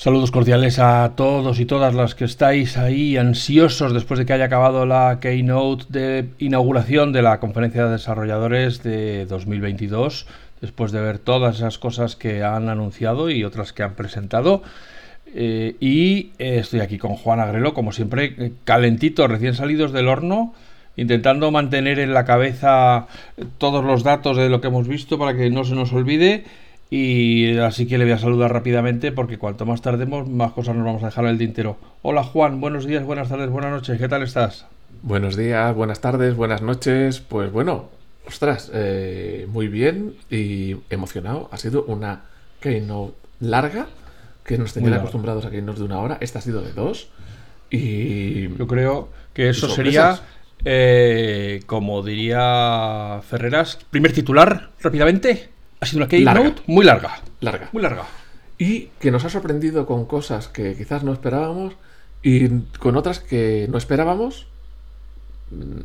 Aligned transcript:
Saludos 0.00 0.30
cordiales 0.30 0.78
a 0.78 1.12
todos 1.14 1.60
y 1.60 1.66
todas 1.66 1.94
las 1.94 2.14
que 2.14 2.24
estáis 2.24 2.78
ahí 2.78 3.18
ansiosos 3.18 3.92
después 3.92 4.16
de 4.16 4.24
que 4.24 4.32
haya 4.32 4.46
acabado 4.46 4.86
la 4.86 5.18
keynote 5.20 5.84
de 5.90 6.28
inauguración 6.38 7.12
de 7.12 7.20
la 7.20 7.38
conferencia 7.38 7.84
de 7.84 7.92
desarrolladores 7.92 8.82
de 8.82 9.26
2022, 9.26 10.26
después 10.62 10.92
de 10.92 11.02
ver 11.02 11.18
todas 11.18 11.56
esas 11.56 11.76
cosas 11.76 12.16
que 12.16 12.42
han 12.42 12.70
anunciado 12.70 13.28
y 13.28 13.44
otras 13.44 13.74
que 13.74 13.82
han 13.82 13.94
presentado. 13.94 14.62
Eh, 15.34 15.76
y 15.80 16.30
eh, 16.38 16.60
estoy 16.60 16.80
aquí 16.80 16.96
con 16.96 17.16
Juan 17.16 17.38
Agrelo, 17.38 17.74
como 17.74 17.92
siempre, 17.92 18.34
eh, 18.38 18.52
calentito, 18.64 19.28
recién 19.28 19.52
salidos 19.52 19.92
del 19.92 20.08
horno, 20.08 20.54
intentando 20.96 21.50
mantener 21.50 21.98
en 21.98 22.14
la 22.14 22.24
cabeza 22.24 23.06
todos 23.58 23.84
los 23.84 24.02
datos 24.02 24.38
de 24.38 24.48
lo 24.48 24.62
que 24.62 24.68
hemos 24.68 24.88
visto 24.88 25.18
para 25.18 25.36
que 25.36 25.50
no 25.50 25.64
se 25.64 25.74
nos 25.74 25.92
olvide 25.92 26.44
y 26.90 27.56
así 27.58 27.86
que 27.86 27.96
le 27.96 28.04
voy 28.04 28.12
a 28.12 28.18
saludar 28.18 28.52
rápidamente 28.52 29.12
porque 29.12 29.38
cuanto 29.38 29.64
más 29.64 29.80
tardemos, 29.80 30.28
más 30.28 30.52
cosas 30.52 30.74
nos 30.74 30.84
vamos 30.84 31.02
a 31.04 31.06
dejar 31.06 31.24
en 31.24 31.30
el 31.30 31.38
tintero. 31.38 31.78
Hola 32.02 32.24
Juan, 32.24 32.60
buenos 32.60 32.84
días, 32.84 33.04
buenas 33.04 33.28
tardes, 33.28 33.48
buenas 33.48 33.70
noches, 33.70 33.98
¿qué 33.98 34.08
tal 34.08 34.22
estás? 34.22 34.66
Buenos 35.02 35.36
días, 35.36 35.74
buenas 35.74 36.00
tardes, 36.00 36.34
buenas 36.36 36.60
noches. 36.60 37.20
Pues 37.20 37.50
bueno, 37.50 37.88
ostras, 38.26 38.70
eh, 38.74 39.46
muy 39.48 39.68
bien 39.68 40.14
y 40.30 40.76
emocionado. 40.90 41.48
Ha 41.52 41.56
sido 41.56 41.84
una 41.84 42.24
keynote 42.60 43.14
larga, 43.40 43.86
que 44.44 44.58
nos 44.58 44.74
tenían 44.74 44.94
acostumbrados 44.94 45.46
a 45.46 45.50
keynote 45.50 45.78
de 45.78 45.84
una 45.84 46.00
hora. 46.00 46.18
Esta 46.20 46.40
ha 46.40 46.42
sido 46.42 46.60
de 46.60 46.72
dos. 46.72 47.08
Y 47.70 48.54
yo 48.56 48.66
creo 48.66 49.08
que 49.32 49.48
eso 49.48 49.68
sería, 49.68 50.20
eh, 50.64 51.62
como 51.66 52.02
diría 52.02 53.20
Ferreras, 53.26 53.78
primer 53.90 54.12
titular 54.12 54.70
rápidamente. 54.82 55.48
Ha 55.80 55.86
sido 55.86 55.98
una 55.98 56.08
keynote 56.08 56.62
muy 56.66 56.84
larga. 56.84 57.20
Larga. 57.40 57.70
Muy 57.72 57.82
larga. 57.82 58.04
Y 58.58 58.90
que 59.00 59.10
nos 59.10 59.24
ha 59.24 59.30
sorprendido 59.30 59.86
con 59.86 60.04
cosas 60.04 60.48
que 60.48 60.76
quizás 60.76 61.02
no 61.02 61.12
esperábamos 61.12 61.74
y 62.22 62.48
con 62.78 62.96
otras 62.96 63.20
que 63.20 63.66
no 63.70 63.78
esperábamos. 63.78 64.46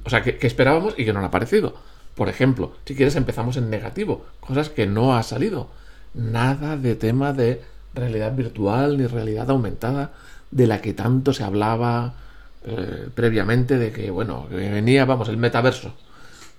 O 0.04 0.10
sea, 0.10 0.22
que, 0.22 0.38
esperábamos 0.46 0.94
y 0.98 1.06
que 1.06 1.14
no 1.14 1.20
han 1.20 1.26
aparecido. 1.26 1.76
Por 2.16 2.28
ejemplo, 2.28 2.74
si 2.86 2.96
quieres 2.96 3.16
empezamos 3.16 3.56
en 3.56 3.70
negativo. 3.70 4.26
Cosas 4.42 4.70
que 4.70 4.86
no 4.86 5.16
ha 5.16 5.24
salido. 5.24 5.70
Nada 6.14 6.76
de 6.76 6.96
tema 6.96 7.32
de 7.32 7.62
realidad 7.94 8.36
virtual 8.36 8.98
ni 8.98 9.08
realidad 9.08 9.50
aumentada 9.50 10.12
de 10.52 10.68
la 10.68 10.82
que 10.82 10.94
tanto 10.94 11.32
se 11.32 11.44
hablaba 11.44 12.16
eh, 12.66 13.08
previamente 13.16 13.78
de 13.78 13.92
que, 13.94 14.12
bueno, 14.12 14.48
que 14.50 14.56
venía, 14.56 15.06
vamos, 15.06 15.30
el 15.30 15.38
metaverso. 15.38 15.94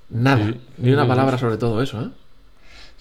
Nada, 0.09 0.55
ni 0.79 0.93
una 0.93 1.07
palabra 1.07 1.37
sobre 1.37 1.59
todo 1.59 1.83
eso, 1.83 2.01
¿eh? 2.01 2.11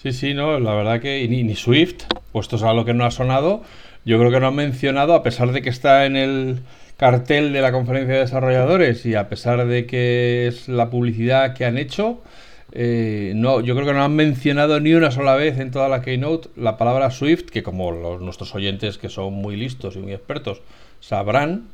Sí, 0.06 0.12
sí, 0.12 0.34
no, 0.34 0.60
la 0.60 0.72
verdad 0.72 1.00
que 1.00 1.26
ni, 1.26 1.42
ni 1.42 1.56
Swift, 1.56 2.04
puestos 2.30 2.62
a 2.62 2.72
lo 2.72 2.84
que 2.84 2.94
no 2.94 3.04
ha 3.04 3.10
sonado, 3.10 3.64
yo 4.04 4.20
creo 4.20 4.30
que 4.30 4.38
no 4.38 4.46
han 4.46 4.54
mencionado, 4.54 5.14
a 5.14 5.24
pesar 5.24 5.50
de 5.50 5.62
que 5.62 5.68
está 5.68 6.06
en 6.06 6.14
el 6.14 6.60
cartel 6.96 7.52
de 7.52 7.60
la 7.60 7.72
conferencia 7.72 8.14
de 8.14 8.20
desarrolladores 8.20 9.04
y 9.04 9.16
a 9.16 9.28
pesar 9.28 9.66
de 9.66 9.84
que 9.86 10.46
es 10.46 10.68
la 10.68 10.90
publicidad 10.90 11.54
que 11.54 11.64
han 11.64 11.76
hecho, 11.76 12.22
eh, 12.70 13.32
no, 13.34 13.60
yo 13.60 13.74
creo 13.74 13.84
que 13.84 13.94
no 13.94 14.04
han 14.04 14.14
mencionado 14.14 14.78
ni 14.78 14.94
una 14.94 15.10
sola 15.10 15.34
vez 15.34 15.58
en 15.58 15.72
toda 15.72 15.88
la 15.88 16.02
keynote 16.02 16.50
la 16.54 16.76
palabra 16.76 17.10
Swift, 17.10 17.46
que 17.46 17.64
como 17.64 17.90
los, 17.90 18.20
nuestros 18.20 18.54
oyentes 18.54 18.98
que 18.98 19.08
son 19.08 19.34
muy 19.34 19.56
listos 19.56 19.96
y 19.96 19.98
muy 19.98 20.12
expertos 20.12 20.62
sabrán, 21.00 21.66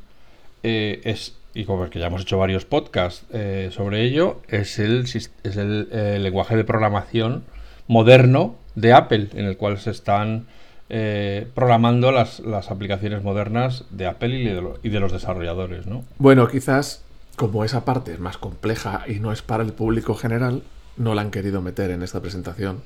eh, 0.63 1.01
es 1.03 1.37
y 1.53 1.65
como 1.65 1.87
que 1.87 1.99
ya 1.99 2.07
hemos 2.07 2.23
hecho 2.23 2.39
varios 2.39 2.65
podcasts 2.65 3.27
eh, 3.31 3.69
sobre 3.71 4.01
ello, 4.01 4.41
es 4.47 4.79
el, 4.79 5.03
es 5.03 5.55
el 5.55 6.23
lenguaje 6.23 6.55
de 6.55 6.63
programación 6.63 7.43
moderno 7.87 8.55
de 8.75 8.93
Apple, 8.93 9.29
en 9.33 9.45
el 9.45 9.57
cual 9.57 9.79
se 9.79 9.91
están 9.91 10.45
eh, 10.89 11.47
programando 11.53 12.11
las, 12.11 12.41
aplicaciones 12.69 13.23
modernas 13.23 13.85
de 13.89 14.07
Apple 14.07 14.37
y 14.83 14.89
de, 14.89 14.99
los 14.99 15.11
desarrolladores, 15.11 15.85
¿no? 15.85 16.03
Bueno, 16.17 16.47
quizás 16.47 17.03
como 17.35 17.65
esa 17.65 17.83
parte 17.85 18.13
es 18.13 18.19
más 18.19 18.37
compleja 18.37 19.03
y 19.07 19.19
no 19.19 19.31
es 19.31 19.41
para 19.41 19.63
el 19.63 19.73
público 19.73 20.15
general, 20.15 20.63
no 20.97 21.15
la 21.15 21.21
han 21.21 21.31
querido 21.31 21.61
meter 21.61 21.89
en 21.91 22.03
esta 22.03 22.21
presentación 22.21 22.81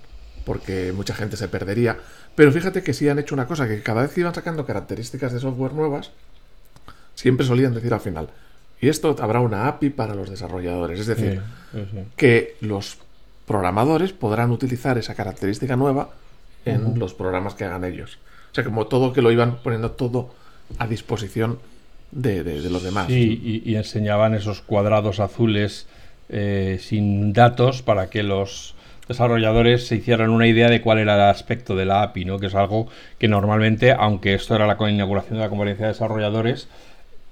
porque 0.45 0.93
mucha 0.95 1.13
gente 1.13 1.35
se 1.35 1.49
perdería. 1.49 1.97
Pero 2.35 2.53
fíjate 2.53 2.81
que 2.81 2.93
sí 2.93 3.09
han 3.09 3.19
hecho 3.19 3.35
una 3.35 3.47
cosa, 3.47 3.67
que 3.67 3.81
cada 3.81 4.03
vez 4.03 4.13
que 4.13 4.21
iban 4.21 4.33
sacando 4.33 4.65
características 4.65 5.33
de 5.33 5.41
software 5.41 5.73
nuevas, 5.73 6.11
siempre 7.15 7.45
solían 7.45 7.73
decir 7.73 7.93
al 7.93 7.99
final, 7.99 8.29
y 8.79 8.89
esto 8.89 9.15
habrá 9.19 9.39
una 9.39 9.67
API 9.67 9.89
para 9.89 10.13
los 10.13 10.29
desarrolladores. 10.29 10.99
Es 10.99 11.07
decir, 11.07 11.41
que 12.15 12.55
los 12.61 12.99
programadores 13.47 14.11
podrán 14.13 14.51
utilizar 14.51 14.97
esa 14.97 15.15
característica 15.15 15.75
nueva 15.75 16.09
en 16.65 16.99
los 16.99 17.13
programas 17.13 17.55
que 17.55 17.63
hagan 17.63 17.85
ellos. 17.85 18.19
O 18.51 18.55
sea, 18.55 18.65
como 18.65 18.87
todo 18.87 19.13
que 19.13 19.21
lo 19.21 19.31
iban 19.31 19.59
poniendo 19.63 19.91
todo 19.91 20.29
a 20.77 20.85
disposición 20.85 21.57
de, 22.11 22.43
los 22.69 22.83
demás. 22.83 23.07
Sí, 23.07 23.63
y, 23.65 23.75
enseñaban 23.75 24.35
esos 24.35 24.61
cuadrados 24.61 25.19
azules 25.19 25.87
eh, 26.29 26.77
sin 26.81 27.31
datos 27.31 27.81
para 27.81 28.09
que 28.09 28.21
los 28.21 28.75
desarrolladores 29.07 29.87
se 29.87 29.95
hicieran 29.95 30.29
una 30.29 30.47
idea 30.47 30.69
de 30.69 30.81
cuál 30.81 30.99
era 30.99 31.15
el 31.15 31.21
aspecto 31.29 31.75
de 31.75 31.85
la 31.85 32.03
API, 32.03 32.25
¿no? 32.25 32.39
que 32.39 32.47
es 32.47 32.55
algo 32.55 32.89
que 33.17 33.29
normalmente, 33.29 33.93
aunque 33.93 34.33
esto 34.33 34.55
era 34.55 34.67
la 34.67 34.77
inauguración 34.89 35.35
de 35.35 35.45
la 35.45 35.49
conferencia 35.49 35.85
de 35.85 35.93
desarrolladores, 35.93 36.67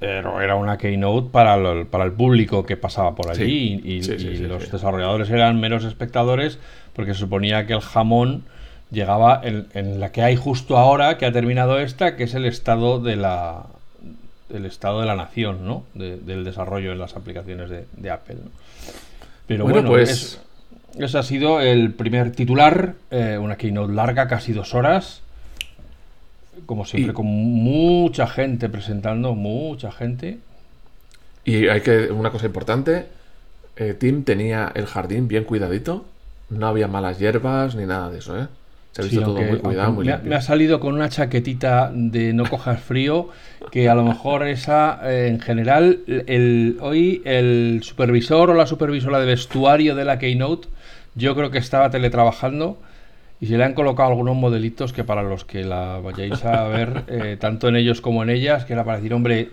pero 0.05 0.39
era 0.39 0.55
una 0.55 0.77
keynote 0.77 1.29
para 1.31 1.55
el, 1.55 1.87
para 1.87 2.03
el 2.03 2.11
público 2.11 2.63
que 2.63 2.77
pasaba 2.77 3.15
por 3.15 3.31
allí. 3.31 3.81
Y, 3.83 4.01
los 4.43 4.71
desarrolladores 4.71 5.31
eran 5.31 5.59
meros 5.59 5.83
espectadores 5.83 6.59
porque 6.93 7.15
se 7.15 7.21
suponía 7.21 7.65
que 7.65 7.73
el 7.73 7.81
jamón 7.81 8.43
llegaba 8.91 9.41
en, 9.43 9.99
la 9.99 10.11
que 10.11 10.21
hay 10.21 10.35
justo 10.35 10.77
ahora 10.77 11.17
que 11.17 11.25
ha 11.25 11.31
terminado 11.31 11.79
esta 11.79 12.15
que 12.15 12.25
es 12.25 12.35
el 12.35 12.45
estado 12.45 12.99
de 12.99 13.15
la 13.15 13.65
el 14.53 14.67
estado 14.67 14.99
de 14.99 15.07
la 15.07 15.15
nación 15.15 15.65
¿no? 15.65 15.85
del 15.95 16.43
desarrollo 16.43 16.91
en 16.91 16.99
las 16.99 17.15
aplicaciones 17.15 17.71
de, 17.71 18.11
Apple 18.11 18.37
pero 19.47 19.63
bueno, 19.63 19.89
pues 19.89 20.39
ese 20.99 21.17
ha 21.17 21.23
sido 21.23 21.61
el 21.61 21.93
primer 21.93 22.31
titular 22.31 22.93
eh, 23.09 23.39
una 23.41 23.55
keynote 23.57 23.91
larga 23.91 24.27
casi 24.27 24.53
dos 24.53 24.75
horas 24.75 25.23
como 26.65 26.85
siempre, 26.85 27.13
con 27.13 27.25
mucha 27.25 28.27
gente 28.27 28.69
presentando, 28.69 29.35
mucha 29.35 29.91
gente. 29.91 30.39
Y 31.43 31.67
hay 31.67 31.81
que, 31.81 32.11
una 32.11 32.31
cosa 32.31 32.47
importante, 32.47 33.05
eh, 33.75 33.93
Tim 33.93 34.23
tenía 34.23 34.71
el 34.73 34.85
jardín 34.85 35.27
bien 35.27 35.43
cuidadito, 35.43 36.05
no 36.49 36.67
había 36.67 36.87
malas 36.87 37.19
hierbas 37.19 37.75
ni 37.75 37.85
nada 37.85 38.09
de 38.09 38.19
eso, 38.19 38.39
¿eh? 38.39 38.47
Se 38.91 39.01
ha 39.01 39.05
visto 39.05 39.21
todo 39.23 39.41
muy 39.41 39.57
cuidado, 39.57 39.91
muy 39.91 40.05
me, 40.05 40.17
me, 40.19 40.35
ha 40.35 40.41
salido 40.41 40.79
con 40.79 40.93
una 40.93 41.09
chaquetita 41.09 41.91
de 41.93 42.31
no 42.31 42.49
cojas 42.49 42.79
frío, 42.79 43.27
que 43.69 43.89
a 43.89 43.95
lo 43.95 44.05
mejor 44.05 44.47
esa, 44.47 45.01
eh, 45.03 45.27
en 45.27 45.41
general, 45.41 45.99
el, 46.07 46.77
hoy 46.79 47.21
el 47.25 47.81
supervisor 47.83 48.51
o 48.51 48.53
la 48.53 48.65
supervisora 48.65 49.19
de 49.19 49.25
vestuario 49.25 49.95
de 49.95 50.05
la 50.05 50.17
Keynote, 50.17 50.69
yo 51.15 51.35
creo 51.35 51.51
que 51.51 51.57
estaba 51.57 51.89
teletrabajando 51.89 52.77
y 53.39 53.47
se 53.47 53.57
le 53.57 53.63
han 53.63 53.73
colocado 53.73 54.09
algunos 54.09 54.35
modelitos 54.35 54.93
que 54.93 55.03
para 55.03 55.23
los 55.23 55.45
que 55.45 55.63
la 55.63 55.99
vayáis 55.99 56.43
a 56.45 56.67
ver, 56.67 57.03
eh, 57.07 57.37
tanto 57.39 57.67
en 57.67 57.75
ellos 57.75 58.01
como 58.01 58.23
en 58.23 58.29
ellas, 58.29 58.65
que 58.65 58.73
era 58.73 58.83
para 58.83 58.97
decir, 58.97 59.13
hombre, 59.13 59.49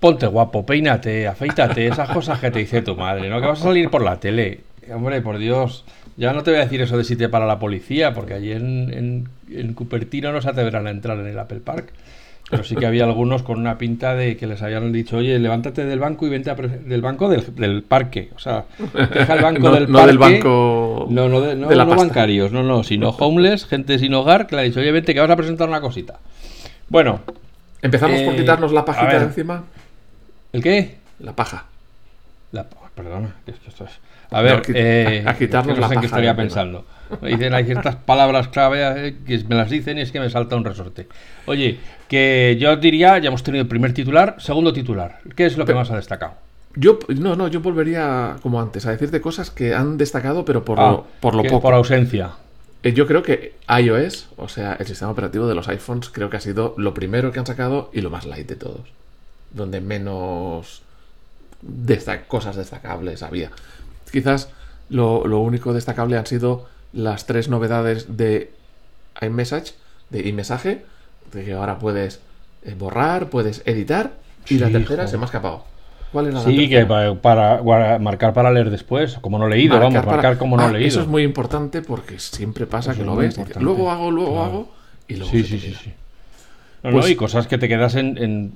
ponte 0.00 0.26
guapo, 0.26 0.66
peínate, 0.66 1.28
afeítate, 1.28 1.86
esas 1.86 2.10
cosas 2.10 2.40
que 2.40 2.50
te 2.50 2.58
dice 2.58 2.82
tu 2.82 2.96
madre, 2.96 3.28
¿no? 3.28 3.40
Que 3.40 3.46
vas 3.46 3.60
a 3.60 3.64
salir 3.64 3.88
por 3.88 4.02
la 4.02 4.18
tele. 4.18 4.60
Hombre, 4.92 5.20
por 5.20 5.38
Dios, 5.38 5.84
ya 6.16 6.32
no 6.32 6.42
te 6.42 6.50
voy 6.50 6.60
a 6.60 6.64
decir 6.64 6.82
eso 6.82 6.98
de 6.98 7.04
si 7.04 7.14
te 7.14 7.28
para 7.28 7.46
la 7.46 7.60
policía, 7.60 8.12
porque 8.12 8.34
allí 8.34 8.50
en, 8.50 8.92
en, 8.92 9.28
en 9.50 9.74
Cupertino 9.74 10.32
no 10.32 10.42
se 10.42 10.50
atreverán 10.50 10.88
a 10.88 10.90
entrar 10.90 11.18
en 11.18 11.28
el 11.28 11.38
Apple 11.38 11.60
Park. 11.60 11.92
Pero 12.52 12.64
sí 12.64 12.76
que 12.76 12.84
había 12.84 13.04
algunos 13.04 13.42
con 13.42 13.58
una 13.58 13.78
pinta 13.78 14.14
de 14.14 14.36
que 14.36 14.46
les 14.46 14.60
habían 14.60 14.92
dicho, 14.92 15.16
oye, 15.16 15.38
levántate 15.38 15.86
del 15.86 15.98
banco 15.98 16.26
y 16.26 16.28
vente 16.28 16.54
del 16.54 17.00
banco 17.00 17.30
del, 17.30 17.82
parque. 17.82 18.28
O 18.36 18.38
sea, 18.38 18.66
deja 18.92 19.32
el 19.32 19.42
banco 19.42 19.70
del 19.70 19.86
parque. 19.86 19.92
No 19.92 20.06
del 20.06 20.18
banco. 20.18 21.06
No, 21.08 21.30
no, 21.30 21.40
de, 21.40 21.56
no, 21.56 21.86
bancarios, 21.96 22.52
no, 22.52 22.62
no, 22.62 22.84
sino 22.84 23.08
homeless, 23.18 23.64
gente 23.64 23.98
sin 23.98 24.12
hogar, 24.12 24.46
que 24.46 24.56
le 24.56 24.60
ha 24.60 24.64
dicho, 24.66 24.80
oye, 24.80 24.92
vente 24.92 25.14
que 25.14 25.20
vas 25.20 25.30
a 25.30 25.36
presentar 25.36 25.66
una 25.66 25.80
cosita. 25.80 26.20
Bueno. 26.90 27.20
¿Empezamos 27.80 28.20
por 28.20 28.34
eh, 28.34 28.36
quitarnos 28.36 28.70
la 28.70 28.84
pajita 28.84 29.18
de 29.18 29.24
encima? 29.24 29.64
¿El 30.52 30.62
qué? 30.62 30.98
La 31.20 31.34
paja. 31.34 31.64
La, 32.52 32.66
perdona, 32.94 33.34
esto 33.46 33.86
es. 33.86 33.92
A 34.32 34.42
ver, 34.42 34.62
eh, 34.74 35.22
a, 35.26 35.34
quitarnos 35.34 35.78
la 35.78 35.88
paja. 35.88 36.00
estaría 36.04 36.34
pensando. 36.34 36.84
Dicen, 37.20 37.52
hay 37.52 37.64
ciertas 37.64 37.96
palabras 37.96 38.48
clave 38.48 39.08
eh, 39.08 39.16
que 39.26 39.44
me 39.44 39.54
las 39.54 39.68
dicen 39.68 39.98
y 39.98 40.00
es 40.00 40.12
que 40.12 40.20
me 40.20 40.30
salta 40.30 40.56
un 40.56 40.64
resorte. 40.64 41.06
Oye, 41.46 41.78
que 42.08 42.56
yo 42.58 42.76
diría, 42.76 43.18
ya 43.18 43.28
hemos 43.28 43.42
tenido 43.42 43.62
el 43.62 43.68
primer 43.68 43.92
titular, 43.92 44.36
segundo 44.38 44.72
titular. 44.72 45.18
¿Qué 45.36 45.46
es 45.46 45.56
lo 45.58 45.66
que 45.66 45.74
más 45.74 45.90
ha 45.90 45.96
destacado? 45.96 46.34
Yo, 46.74 46.98
no, 47.08 47.36
no, 47.36 47.48
yo 47.48 47.60
volvería 47.60 48.36
como 48.42 48.60
antes 48.60 48.86
a 48.86 48.92
decirte 48.92 49.20
cosas 49.20 49.50
que 49.50 49.74
han 49.74 49.98
destacado, 49.98 50.44
pero 50.44 50.64
por, 50.64 50.78
lo, 50.78 50.84
ah, 50.84 51.04
por 51.20 51.34
lo 51.34 51.42
poco. 51.42 51.60
Por 51.60 51.74
ausencia. 51.74 52.30
Eh, 52.82 52.94
yo 52.94 53.06
creo 53.06 53.22
que 53.22 53.54
iOS, 53.68 54.28
o 54.36 54.48
sea, 54.48 54.74
el 54.74 54.86
sistema 54.86 55.10
operativo 55.10 55.46
de 55.46 55.54
los 55.54 55.68
iPhones, 55.68 56.08
creo 56.08 56.30
que 56.30 56.38
ha 56.38 56.40
sido 56.40 56.74
lo 56.78 56.94
primero 56.94 57.30
que 57.30 57.38
han 57.38 57.46
sacado 57.46 57.90
y 57.92 58.00
lo 58.00 58.10
más 58.10 58.24
light 58.24 58.48
de 58.48 58.56
todos. 58.56 58.88
Donde 59.52 59.80
menos 59.80 60.82
cosas 62.26 62.56
destacables 62.56 63.22
había. 63.22 63.50
Quizás 64.12 64.50
lo, 64.90 65.26
lo 65.26 65.40
único 65.40 65.72
destacable 65.72 66.16
han 66.18 66.26
sido 66.26 66.66
las 66.92 67.26
tres 67.26 67.48
novedades 67.48 68.16
de 68.16 68.52
iMessage, 69.20 69.74
de 70.10 70.28
iMessage, 70.28 70.82
de 71.32 71.44
que 71.44 71.52
ahora 71.54 71.78
puedes 71.78 72.20
eh, 72.64 72.74
borrar, 72.78 73.28
puedes 73.30 73.62
editar 73.64 74.12
y 74.48 74.58
la 74.58 74.66
tercera 74.70 74.96
joder. 75.04 75.08
se 75.08 75.16
me 75.16 75.22
ha 75.22 75.26
escapado. 75.26 75.64
¿Cuál 76.12 76.26
era 76.26 76.34
la 76.34 76.44
Sí, 76.44 76.68
que 76.68 76.84
para, 76.84 77.62
marcar 77.98 78.34
para 78.34 78.52
leer 78.52 78.68
después, 78.68 79.14
como 79.22 79.38
no 79.38 79.48
leído, 79.48 79.78
vamos, 79.80 79.94
para- 80.04 80.12
marcar 80.16 80.36
como 80.36 80.58
no 80.58 80.64
Ah, 80.64 80.70
leído. 80.72 80.86
Eso 80.88 81.00
es 81.00 81.06
muy 81.06 81.22
importante 81.22 81.80
porque 81.80 82.18
siempre 82.18 82.66
pasa 82.66 82.90
Eso 82.92 83.00
que 83.00 83.06
lo 83.06 83.16
ves, 83.16 83.38
luego 83.58 83.90
hago, 83.90 84.10
luego 84.10 84.32
Claro. 84.32 84.44
hago 84.44 84.72
y 85.08 85.14
luego 85.16 85.30
Sí, 85.30 85.42
se 85.42 85.48
sí, 85.48 85.58
sí, 85.58 85.74
sí. 85.84 85.92
No, 86.82 86.90
Pues- 86.90 87.04
no, 87.06 87.10
y 87.10 87.16
cosas 87.16 87.46
que 87.46 87.56
te 87.56 87.66
quedas 87.68 87.94
en, 87.94 88.18
en- 88.18 88.52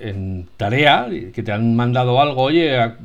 en 0.00 0.48
tarea, 0.56 1.06
que 1.32 1.42
te 1.44 1.52
han 1.52 1.76
mandado 1.76 2.20
algo, 2.20 2.42
oye, 2.42 2.76
a- 2.76 2.96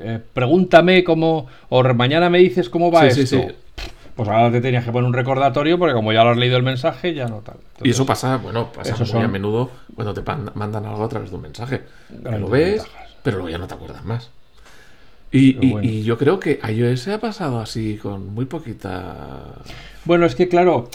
eh, 0.00 0.20
pregúntame 0.32 1.04
cómo, 1.04 1.46
o 1.68 1.82
mañana 1.94 2.30
me 2.30 2.38
dices 2.38 2.68
cómo 2.68 2.90
va 2.90 3.10
Sí, 3.10 3.22
esto. 3.22 3.36
sí. 3.40 3.46
Pues 4.14 4.28
ahora 4.28 4.52
te 4.52 4.60
tenías 4.60 4.84
que 4.84 4.92
poner 4.92 5.06
un 5.08 5.14
recordatorio 5.14 5.78
porque 5.78 5.94
como 5.94 6.12
ya 6.12 6.22
lo 6.22 6.30
has 6.30 6.36
leído 6.36 6.58
el 6.58 6.62
mensaje, 6.62 7.14
ya 7.14 7.28
no 7.28 7.38
tal. 7.38 7.56
Y 7.82 7.90
eso 7.90 8.04
pasa, 8.04 8.36
bueno, 8.36 8.70
pasa 8.70 8.94
muy 8.94 9.06
son- 9.06 9.24
a 9.24 9.28
menudo 9.28 9.70
cuando 9.94 10.12
te 10.12 10.20
mandan 10.54 10.84
algo 10.84 11.02
a 11.04 11.08
través 11.08 11.30
de 11.30 11.36
un 11.36 11.42
mensaje. 11.42 11.80
Que 12.08 12.16
Grandes 12.18 12.40
lo 12.42 12.48
ves, 12.48 12.82
ventajas. 12.82 13.10
pero 13.22 13.36
luego 13.38 13.48
ya 13.48 13.56
no 13.58 13.66
te 13.66 13.74
acuerdas 13.74 14.04
más. 14.04 14.30
Y, 15.30 15.54
Pero 15.54 15.66
y- 15.66 15.70
bueno. 15.72 15.88
y 15.88 16.02
yo 16.02 16.18
creo 16.18 16.38
que 16.38 16.60
iOS 16.68 17.08
ha 17.08 17.20
pasado 17.20 17.58
así 17.60 17.96
con 17.96 18.34
muy 18.34 18.44
poquita... 18.44 19.44
Bueno, 20.04 20.26
es 20.26 20.34
que 20.34 20.46
claro, 20.46 20.90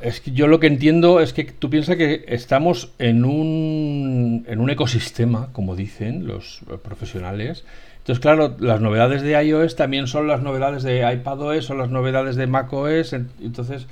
es 0.00 0.20
que 0.20 0.32
yo 0.32 0.48
lo 0.48 0.58
que 0.58 0.66
entiendo 0.66 1.20
es 1.20 1.32
que 1.32 1.44
tú 1.44 1.70
piensas 1.70 1.94
que 1.94 2.24
estamos 2.26 2.90
en 2.98 3.24
un, 3.24 4.44
en 4.48 4.58
un 4.58 4.68
ecosistema, 4.68 5.50
como 5.52 5.76
dicen 5.76 6.26
los 6.26 6.60
profesionales. 6.82 7.64
Entonces, 8.02 8.20
claro, 8.20 8.56
las 8.58 8.80
novedades 8.80 9.22
de 9.22 9.40
iOS 9.44 9.76
también 9.76 10.06
son 10.08 10.26
las 10.26 10.42
novedades 10.42 10.82
de 10.82 11.10
iPadOS, 11.12 11.64
son 11.64 11.78
las 11.78 11.88
novedades 11.90 12.34
de 12.36 12.46
macOS. 12.48 13.12
en- 13.12 13.30
Entonces, 13.40 13.86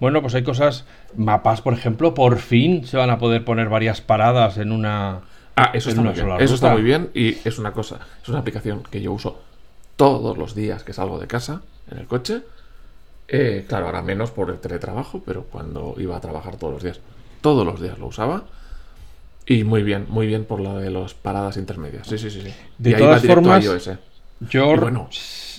bueno, 0.00 0.20
pues 0.20 0.34
hay 0.34 0.42
cosas, 0.42 0.84
mapas, 1.16 1.62
por 1.62 1.72
ejemplo, 1.72 2.12
por 2.14 2.36
fin 2.38 2.86
se 2.86 2.96
van 2.98 3.08
a 3.10 3.18
poder 3.18 3.44
poner 3.44 3.68
varias 3.70 4.00
paradas 4.02 4.58
en 4.58 4.70
una... 4.70 5.20
Ah, 5.56 5.70
eso 5.72 5.88
está 5.88 6.02
muy 6.02 6.14
bien. 6.14 6.26
Eso 6.44 6.54
está 6.56 6.66
muy 6.74 6.82
bien 6.82 7.10
y 7.14 7.48
es 7.48 7.58
una 7.58 7.72
cosa, 7.72 8.00
es 8.22 8.28
una 8.28 8.40
aplicación 8.40 8.82
que 8.90 9.00
yo 9.00 9.12
uso 9.12 9.40
todos 9.96 10.36
los 10.36 10.54
días 10.54 10.82
que 10.82 10.92
salgo 10.92 11.18
de 11.18 11.26
casa 11.28 11.62
en 11.90 11.98
el 11.98 12.06
coche. 12.06 12.42
Eh, 13.28 13.64
claro, 13.66 13.86
ahora 13.86 14.02
menos 14.02 14.30
por 14.30 14.50
el 14.50 14.58
teletrabajo, 14.58 15.22
pero 15.24 15.44
cuando 15.44 15.94
iba 15.98 16.16
a 16.16 16.20
trabajar 16.20 16.56
todos 16.56 16.74
los 16.74 16.82
días, 16.82 17.00
todos 17.40 17.64
los 17.64 17.80
días 17.80 17.98
lo 17.98 18.08
usaba. 18.08 18.42
Y 19.46 19.64
muy 19.64 19.82
bien, 19.82 20.06
muy 20.08 20.26
bien 20.26 20.44
por 20.44 20.60
la 20.60 20.74
de 20.74 20.90
las 20.90 21.14
paradas 21.14 21.56
intermedias. 21.56 22.06
Sí, 22.06 22.18
sí, 22.18 22.30
sí. 22.30 22.40
sí. 22.42 22.52
De 22.78 22.90
y 22.90 22.94
ahí 22.94 23.00
todas 23.00 23.22
va 23.22 23.26
formas, 23.26 23.64
iOS, 23.64 23.88
eh. 23.88 23.98
Yo 24.50 24.76
bueno. 24.76 25.08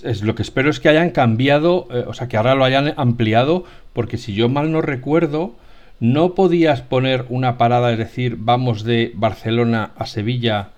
es 0.04 0.22
lo 0.22 0.36
que 0.36 0.42
espero 0.42 0.70
es 0.70 0.80
que 0.80 0.90
hayan 0.90 1.12
cambiado, 1.12 1.88
eh, 1.92 2.04
o 2.08 2.14
sea, 2.14 2.28
que 2.28 2.38
ahora 2.38 2.56
lo 2.56 2.64
hayan 2.64 2.94
ampliado, 2.98 3.64
porque 3.94 4.18
si 4.18 4.34
yo 4.34 4.50
mal 4.50 4.72
no 4.72 4.82
recuerdo, 4.82 5.56
no 6.00 6.34
podías 6.34 6.82
poner 6.82 7.26
una 7.30 7.58
parada, 7.58 7.92
es 7.92 7.98
decir, 7.98 8.36
vamos 8.40 8.84
de 8.84 9.12
Barcelona 9.16 9.92
a 9.98 10.06
Sevilla 10.06 10.70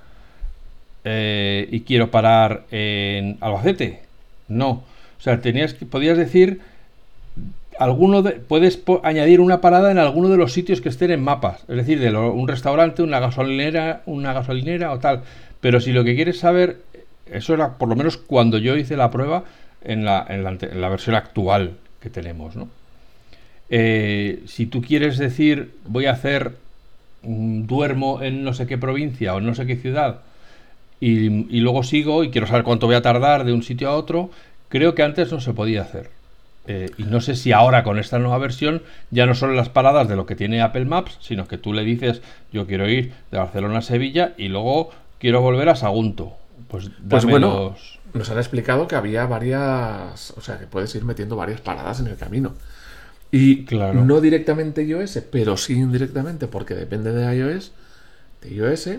eh, 1.04 1.68
y 1.72 1.82
quiero 1.82 2.12
parar 2.12 2.66
en 2.72 3.38
Albacete. 3.42 4.04
No, 4.48 4.70
o 4.70 5.22
sea, 5.22 5.42
tenías 5.42 5.74
que 5.74 5.86
podías 5.86 6.18
decir 6.18 6.62
alguno 7.80 8.22
de, 8.22 8.32
puedes 8.34 8.80
añadir 9.04 9.40
una 9.40 9.62
parada 9.62 9.92
en 9.92 9.98
alguno 9.98 10.30
de 10.30 10.38
los 10.38 10.54
sitios 10.54 10.82
que 10.82 10.90
estén 10.90 11.12
en 11.12 11.24
mapas, 11.24 11.64
es 11.68 11.76
decir, 11.76 12.00
de 12.00 12.16
un 12.16 12.48
restaurante, 12.48 13.04
una 13.04 13.20
gasolinera, 13.20 14.02
una 14.06 14.34
gasolinera 14.34 14.92
o 14.92 15.00
tal. 15.00 15.24
Pero 15.62 15.80
si 15.80 15.92
lo 15.92 16.04
que 16.04 16.16
quieres 16.16 16.40
saber, 16.40 16.78
eso 17.26 17.54
era 17.54 17.78
por 17.78 17.90
lo 17.90 17.96
menos 17.96 18.18
cuando 18.18 18.58
yo 18.58 18.76
hice 18.78 18.98
la 18.98 19.12
prueba 19.12 19.44
en 19.84 20.06
la 20.06 20.90
versión 20.90 21.16
actual 21.16 21.74
que 22.02 22.10
tenemos, 22.10 22.56
¿no? 22.56 22.70
Eh, 23.70 24.44
si 24.46 24.66
tú 24.66 24.82
quieres 24.82 25.18
decir 25.18 25.72
voy 25.86 26.06
a 26.06 26.12
hacer 26.12 26.54
mm, 27.24 27.66
duermo 27.66 28.22
en 28.22 28.46
no 28.46 28.54
sé 28.54 28.66
qué 28.66 28.78
provincia 28.78 29.36
o 29.36 29.40
en 29.40 29.46
no 29.46 29.56
sé 29.56 29.66
qué 29.66 29.76
ciudad 29.76 30.22
y, 31.02 31.54
y 31.54 31.60
luego 31.60 31.84
sigo 31.84 32.24
y 32.24 32.30
quiero 32.30 32.48
saber 32.48 32.64
cuánto 32.64 32.88
voy 32.88 32.96
a 32.96 33.02
tardar 33.02 33.44
de 33.44 33.52
un 33.52 33.64
sitio 33.64 33.90
a 33.90 33.96
otro, 33.96 34.32
creo 34.70 34.96
que 34.96 35.04
antes 35.04 35.32
no 35.32 35.42
se 35.42 35.54
podía 35.54 35.82
hacer. 35.82 36.10
Eh, 36.68 36.92
y 36.98 37.04
no 37.04 37.22
sé 37.22 37.36
si 37.36 37.54
ahora 37.54 37.84
con 37.84 37.98
esta 37.98 38.20
nueva 38.20 38.38
versión 38.40 38.82
ya 39.10 39.26
no 39.26 39.36
son 39.36 39.56
las 39.56 39.70
paradas 39.70 40.08
de 40.10 40.16
lo 40.18 40.26
que 40.26 40.36
tiene 40.36 40.62
Apple 40.62 40.86
Maps, 40.86 41.18
sino 41.22 41.48
que 41.48 41.58
tú 41.58 41.72
le 41.74 41.84
dices 41.84 42.22
yo 42.52 42.68
quiero 42.68 42.90
ir 42.90 43.14
de 43.32 43.38
Barcelona 43.38 43.78
a 43.80 43.82
Sevilla 43.82 44.34
y 44.38 44.50
luego 44.50 44.90
quiero 45.20 45.42
volver 45.42 45.70
a 45.70 45.76
Sagunto. 45.76 46.34
Pues, 46.68 46.90
Pues 47.10 47.24
bueno, 47.26 47.70
los- 47.72 48.00
nos 48.14 48.30
han 48.30 48.38
explicado 48.38 48.88
que 48.88 48.96
había 48.96 49.26
varias, 49.26 50.32
o 50.36 50.42
sea, 50.42 50.60
que 50.60 50.68
puedes 50.68 50.94
ir 50.96 51.06
metiendo 51.06 51.36
varias 51.38 51.62
paradas 51.62 52.00
en 52.02 52.08
el 52.08 52.18
camino. 52.18 52.54
Y 53.32 53.66
Claro. 53.66 54.04
no 54.06 54.22
directamente 54.22 54.84
iOS, 54.84 55.22
pero 55.32 55.58
sí 55.58 55.74
indirectamente, 55.74 56.48
porque 56.48 56.74
depende 56.76 57.12
de 57.14 57.36
iOS, 57.36 57.72
de 58.42 58.54
iOS, 58.54 58.90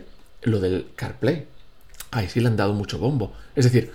lo 0.42 0.60
del 0.60 0.86
CarPlay. 0.96 1.44
Ahí 2.10 2.28
sí 2.28 2.40
le 2.40 2.48
han 2.48 2.56
dado 2.56 2.72
mucho 2.74 2.98
bombo. 2.98 3.32
Es 3.56 3.64
decir, 3.64 3.90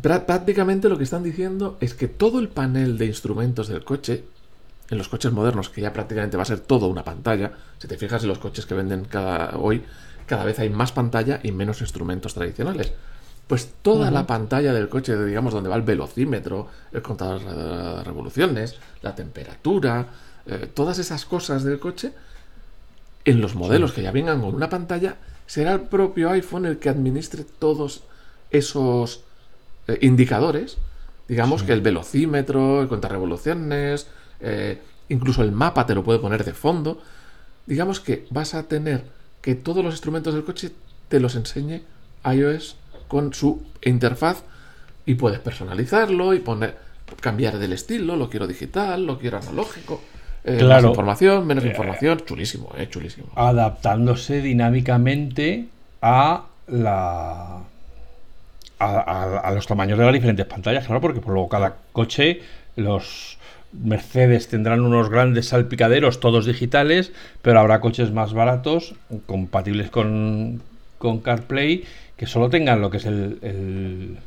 prácticamente 0.00 0.88
lo 0.88 0.98
que 0.98 1.04
están 1.04 1.22
diciendo 1.22 1.76
es 1.80 1.94
que 1.94 2.08
todo 2.08 2.38
el 2.38 2.48
panel 2.48 2.98
de 2.98 3.06
instrumentos 3.06 3.68
del 3.68 3.84
coche, 3.84 4.24
en 4.90 4.98
los 4.98 5.08
coches 5.08 5.32
modernos, 5.32 5.68
que 5.68 5.80
ya 5.80 5.92
prácticamente 5.92 6.36
va 6.36 6.42
a 6.42 6.46
ser 6.46 6.60
todo 6.60 6.88
una 6.88 7.04
pantalla, 7.04 7.52
si 7.78 7.88
te 7.88 7.96
fijas 7.96 8.22
en 8.22 8.28
los 8.28 8.38
coches 8.38 8.66
que 8.66 8.74
venden 8.74 9.04
cada 9.04 9.58
hoy, 9.58 9.82
cada 10.26 10.44
vez 10.44 10.58
hay 10.58 10.70
más 10.70 10.92
pantalla 10.92 11.40
y 11.42 11.52
menos 11.52 11.80
instrumentos 11.80 12.34
tradicionales. 12.34 12.92
Pues 13.46 13.74
toda 13.80 14.10
la 14.10 14.26
pantalla 14.26 14.72
del 14.72 14.88
coche, 14.88 15.16
digamos, 15.24 15.52
donde 15.52 15.68
va 15.68 15.76
el 15.76 15.82
velocímetro, 15.82 16.68
el 16.92 17.00
contador 17.00 17.44
de 17.44 18.02
revoluciones, 18.02 18.74
la 19.02 19.14
temperatura, 19.14 20.06
eh, 20.46 20.68
todas 20.74 20.98
esas 20.98 21.24
cosas 21.24 21.62
del 21.62 21.78
coche, 21.78 22.12
en 23.24 23.40
los 23.40 23.54
modelos 23.54 23.92
que 23.92 24.02
ya 24.02 24.10
vengan 24.10 24.40
con 24.40 24.52
una 24.52 24.68
pantalla, 24.68 25.16
será 25.46 25.74
el 25.74 25.82
propio 25.82 26.30
iPhone 26.30 26.66
el 26.66 26.78
que 26.78 26.88
administre 26.88 27.44
todos 27.44 28.02
esos 28.50 29.25
eh, 29.88 29.98
indicadores. 30.02 30.78
Digamos 31.28 31.62
que 31.62 31.72
el 31.72 31.80
velocímetro, 31.80 32.82
el 32.82 32.88
contrarrevoluciones, 32.88 34.06
eh, 34.40 34.80
incluso 35.08 35.42
el 35.42 35.52
mapa 35.52 35.86
te 35.86 35.94
lo 35.94 36.04
puede 36.04 36.18
poner 36.18 36.44
de 36.44 36.52
fondo. 36.52 37.00
Digamos 37.66 38.00
que 38.00 38.26
vas 38.30 38.54
a 38.54 38.64
tener 38.64 39.04
que 39.42 39.54
todos 39.54 39.84
los 39.84 39.94
instrumentos 39.94 40.34
del 40.34 40.44
coche 40.44 40.70
te 41.08 41.20
los 41.20 41.34
enseñe 41.34 41.82
iOS 42.24 42.76
con 43.08 43.32
su 43.34 43.62
interfaz 43.82 44.42
y 45.04 45.14
puedes 45.14 45.38
personalizarlo 45.40 46.34
y 46.34 46.40
poner 46.40 46.76
cambiar 47.20 47.58
del 47.58 47.72
estilo, 47.72 48.16
lo 48.16 48.28
quiero 48.28 48.46
digital, 48.46 49.06
lo 49.06 49.18
quiero 49.18 49.38
analógico. 49.38 50.00
eh, 50.44 50.58
Claro. 50.58 50.82
Más 50.88 50.90
información, 50.90 51.46
menos 51.46 51.64
información. 51.64 52.20
Chulísimo, 52.24 52.72
eh, 52.76 52.88
chulísimo. 52.88 53.28
adaptándose 53.34 54.42
dinámicamente 54.42 55.68
a 56.02 56.46
la 56.68 57.62
a, 58.78 58.86
a- 59.00 59.38
a 59.40 59.50
los 59.52 59.66
tamaños 59.66 59.98
de 59.98 60.04
las 60.04 60.14
diferentes 60.14 60.46
pantallas, 60.46 60.86
claro, 60.86 61.00
porque 61.00 61.20
por 61.20 61.32
luego 61.32 61.48
cada 61.48 61.76
coche, 61.92 62.42
los 62.76 63.38
Mercedes 63.72 64.48
tendrán 64.48 64.80
unos 64.80 65.10
grandes 65.10 65.48
salpicaderos, 65.48 66.20
todos 66.20 66.46
digitales, 66.46 67.12
pero 67.42 67.60
habrá 67.60 67.80
coches 67.80 68.10
más 68.12 68.32
baratos, 68.32 68.94
compatibles 69.26 69.90
con, 69.90 70.62
con 70.98 71.20
CarPlay, 71.20 71.84
que 72.16 72.26
solo 72.26 72.48
tengan 72.48 72.80
lo 72.80 72.90
que 72.90 72.96
es 72.98 73.04
el, 73.06 73.38
el, 73.42 74.18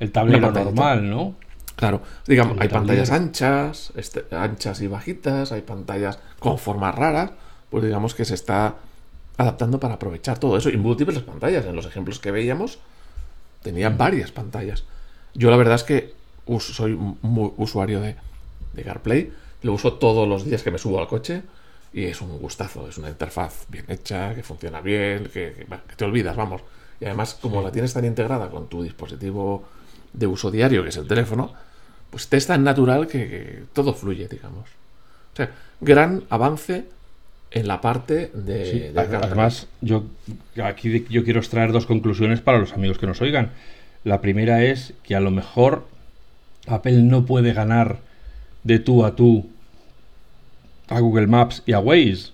el 0.00 0.12
tablero 0.12 0.50
normal, 0.52 1.10
¿no? 1.10 1.34
Claro, 1.74 2.00
digamos, 2.26 2.54
El 2.56 2.62
hay 2.62 2.68
tablero. 2.68 2.86
pantallas 3.04 3.10
anchas, 3.10 3.92
este, 3.96 4.24
anchas 4.34 4.80
y 4.80 4.86
bajitas, 4.86 5.52
hay 5.52 5.60
pantallas 5.60 6.18
con 6.38 6.58
formas 6.58 6.94
raras, 6.94 7.32
pues 7.68 7.84
digamos 7.84 8.14
que 8.14 8.24
se 8.24 8.34
está 8.34 8.76
adaptando 9.36 9.78
para 9.78 9.94
aprovechar 9.94 10.38
todo 10.38 10.56
eso 10.56 10.70
y 10.70 10.78
múltiples 10.78 11.18
pantallas. 11.18 11.66
En 11.66 11.76
los 11.76 11.84
ejemplos 11.84 12.18
que 12.18 12.30
veíamos, 12.30 12.78
tenía 13.62 13.90
varias 13.90 14.32
pantallas. 14.32 14.84
Yo 15.34 15.50
la 15.50 15.56
verdad 15.56 15.74
es 15.74 15.84
que 15.84 16.14
soy 16.60 16.92
muy 17.22 17.52
usuario 17.56 18.00
de, 18.00 18.16
de 18.72 18.82
CarPlay, 18.82 19.32
lo 19.62 19.72
uso 19.72 19.94
todos 19.94 20.28
los 20.28 20.44
días 20.44 20.62
que 20.62 20.70
me 20.70 20.78
subo 20.78 21.00
al 21.00 21.08
coche 21.08 21.42
y 21.92 22.04
es 22.04 22.20
un 22.20 22.38
gustazo, 22.38 22.88
es 22.88 22.98
una 22.98 23.08
interfaz 23.08 23.66
bien 23.68 23.86
hecha, 23.88 24.34
que 24.34 24.42
funciona 24.42 24.80
bien, 24.80 25.24
que, 25.24 25.66
que 25.88 25.96
te 25.96 26.04
olvidas, 26.04 26.36
vamos. 26.36 26.62
Y 27.00 27.04
además, 27.04 27.34
como 27.40 27.62
la 27.62 27.72
tienes 27.72 27.92
tan 27.92 28.04
integrada 28.04 28.50
con 28.50 28.68
tu 28.68 28.82
dispositivo 28.82 29.64
de 30.12 30.26
uso 30.26 30.50
diario, 30.50 30.82
que 30.82 30.90
es 30.90 30.96
el 30.96 31.06
teléfono, 31.06 31.52
pues 32.10 32.28
te 32.28 32.36
es 32.36 32.46
tan 32.46 32.64
natural 32.64 33.06
que, 33.06 33.28
que 33.28 33.64
todo 33.72 33.92
fluye, 33.92 34.28
digamos. 34.28 34.68
O 35.32 35.36
sea, 35.36 35.50
gran 35.80 36.24
avance 36.30 36.86
en 37.56 37.68
la 37.68 37.80
parte 37.80 38.30
de, 38.34 38.70
Sí, 38.70 38.78
de 38.80 39.00
además, 39.00 39.66
yo 39.80 40.04
aquí 40.62 41.06
yo 41.08 41.24
quiero 41.24 41.40
extraer 41.40 41.72
dos 41.72 41.86
conclusiones 41.86 42.42
para 42.42 42.58
los 42.58 42.74
amigos 42.74 42.98
que 42.98 43.06
nos 43.06 43.22
oigan. 43.22 43.50
La 44.04 44.20
primera 44.20 44.62
es 44.62 44.92
que 45.02 45.14
a 45.14 45.20
lo 45.20 45.30
mejor 45.30 45.86
Apple 46.66 47.02
no 47.02 47.24
puede 47.24 47.54
ganar 47.54 47.98
de 48.62 48.78
tú 48.78 49.04
a 49.04 49.16
tú 49.16 49.48
a 50.88 51.00
Google 51.00 51.28
Maps 51.28 51.62
y 51.64 51.72
a 51.72 51.78
Waze. 51.78 52.32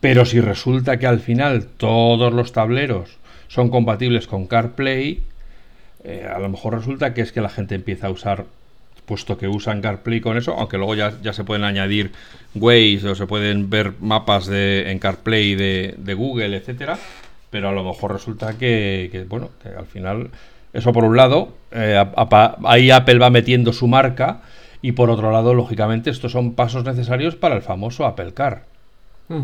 Pero 0.00 0.26
si 0.26 0.40
resulta 0.40 0.98
que 0.98 1.06
al 1.06 1.20
final 1.20 1.64
todos 1.64 2.32
los 2.32 2.52
tableros 2.52 3.16
son 3.48 3.70
compatibles 3.70 4.26
con 4.26 4.46
CarPlay, 4.46 5.22
eh, 6.04 6.28
a 6.30 6.38
lo 6.40 6.48
mejor 6.50 6.74
resulta 6.74 7.14
que 7.14 7.22
es 7.22 7.32
que 7.32 7.40
la 7.40 7.48
gente 7.48 7.74
empieza 7.74 8.08
a 8.08 8.10
usar 8.10 8.44
puesto 9.06 9.36
que 9.36 9.48
usan 9.48 9.80
CarPlay 9.80 10.20
con 10.20 10.36
eso, 10.36 10.54
aunque 10.54 10.78
luego 10.78 10.94
ya, 10.94 11.12
ya 11.22 11.32
se 11.32 11.44
pueden 11.44 11.64
añadir 11.64 12.12
Waze 12.54 13.08
o 13.08 13.14
se 13.14 13.26
pueden 13.26 13.68
ver 13.70 13.94
mapas 14.00 14.46
de, 14.46 14.90
en 14.90 14.98
CarPlay 14.98 15.54
de, 15.54 15.94
de 15.98 16.14
Google, 16.14 16.56
etcétera, 16.56 16.98
pero 17.50 17.68
a 17.68 17.72
lo 17.72 17.84
mejor 17.84 18.12
resulta 18.12 18.56
que, 18.58 19.08
que, 19.12 19.24
bueno, 19.24 19.50
que 19.62 19.68
al 19.70 19.86
final, 19.86 20.30
eso 20.72 20.92
por 20.92 21.04
un 21.04 21.16
lado, 21.16 21.52
eh, 21.72 21.96
a- 21.96 22.12
a- 22.16 22.56
ahí 22.64 22.90
Apple 22.90 23.18
va 23.18 23.30
metiendo 23.30 23.72
su 23.72 23.88
marca, 23.88 24.42
y 24.80 24.92
por 24.92 25.10
otro 25.10 25.30
lado, 25.30 25.54
lógicamente, 25.54 26.10
estos 26.10 26.32
son 26.32 26.54
pasos 26.54 26.84
necesarios 26.84 27.36
para 27.36 27.54
el 27.54 27.62
famoso 27.62 28.04
Apple 28.06 28.32
Car. 28.34 28.64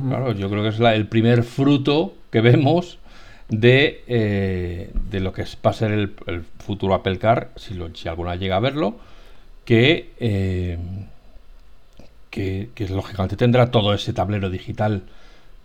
Claro, 0.08 0.32
yo 0.32 0.50
creo 0.50 0.62
que 0.62 0.68
es 0.70 0.78
la- 0.80 0.94
el 0.94 1.06
primer 1.06 1.44
fruto 1.44 2.14
que 2.30 2.40
vemos 2.40 2.98
de, 3.48 4.02
eh, 4.08 4.90
de 5.10 5.20
lo 5.20 5.32
que 5.32 5.44
va 5.64 5.70
a 5.70 5.72
ser 5.72 5.92
el, 5.92 6.12
el 6.26 6.42
futuro 6.58 6.92
Apple 6.94 7.18
Car, 7.18 7.50
si, 7.56 7.74
lo- 7.74 7.94
si 7.94 8.08
alguna 8.08 8.36
llega 8.36 8.56
a 8.56 8.60
verlo, 8.60 8.96
que, 9.68 10.14
eh, 10.18 10.78
que, 12.30 12.70
que 12.74 12.88
lógicamente 12.88 13.36
tendrá 13.36 13.70
todo 13.70 13.92
ese 13.92 14.14
tablero 14.14 14.48
digital 14.48 15.02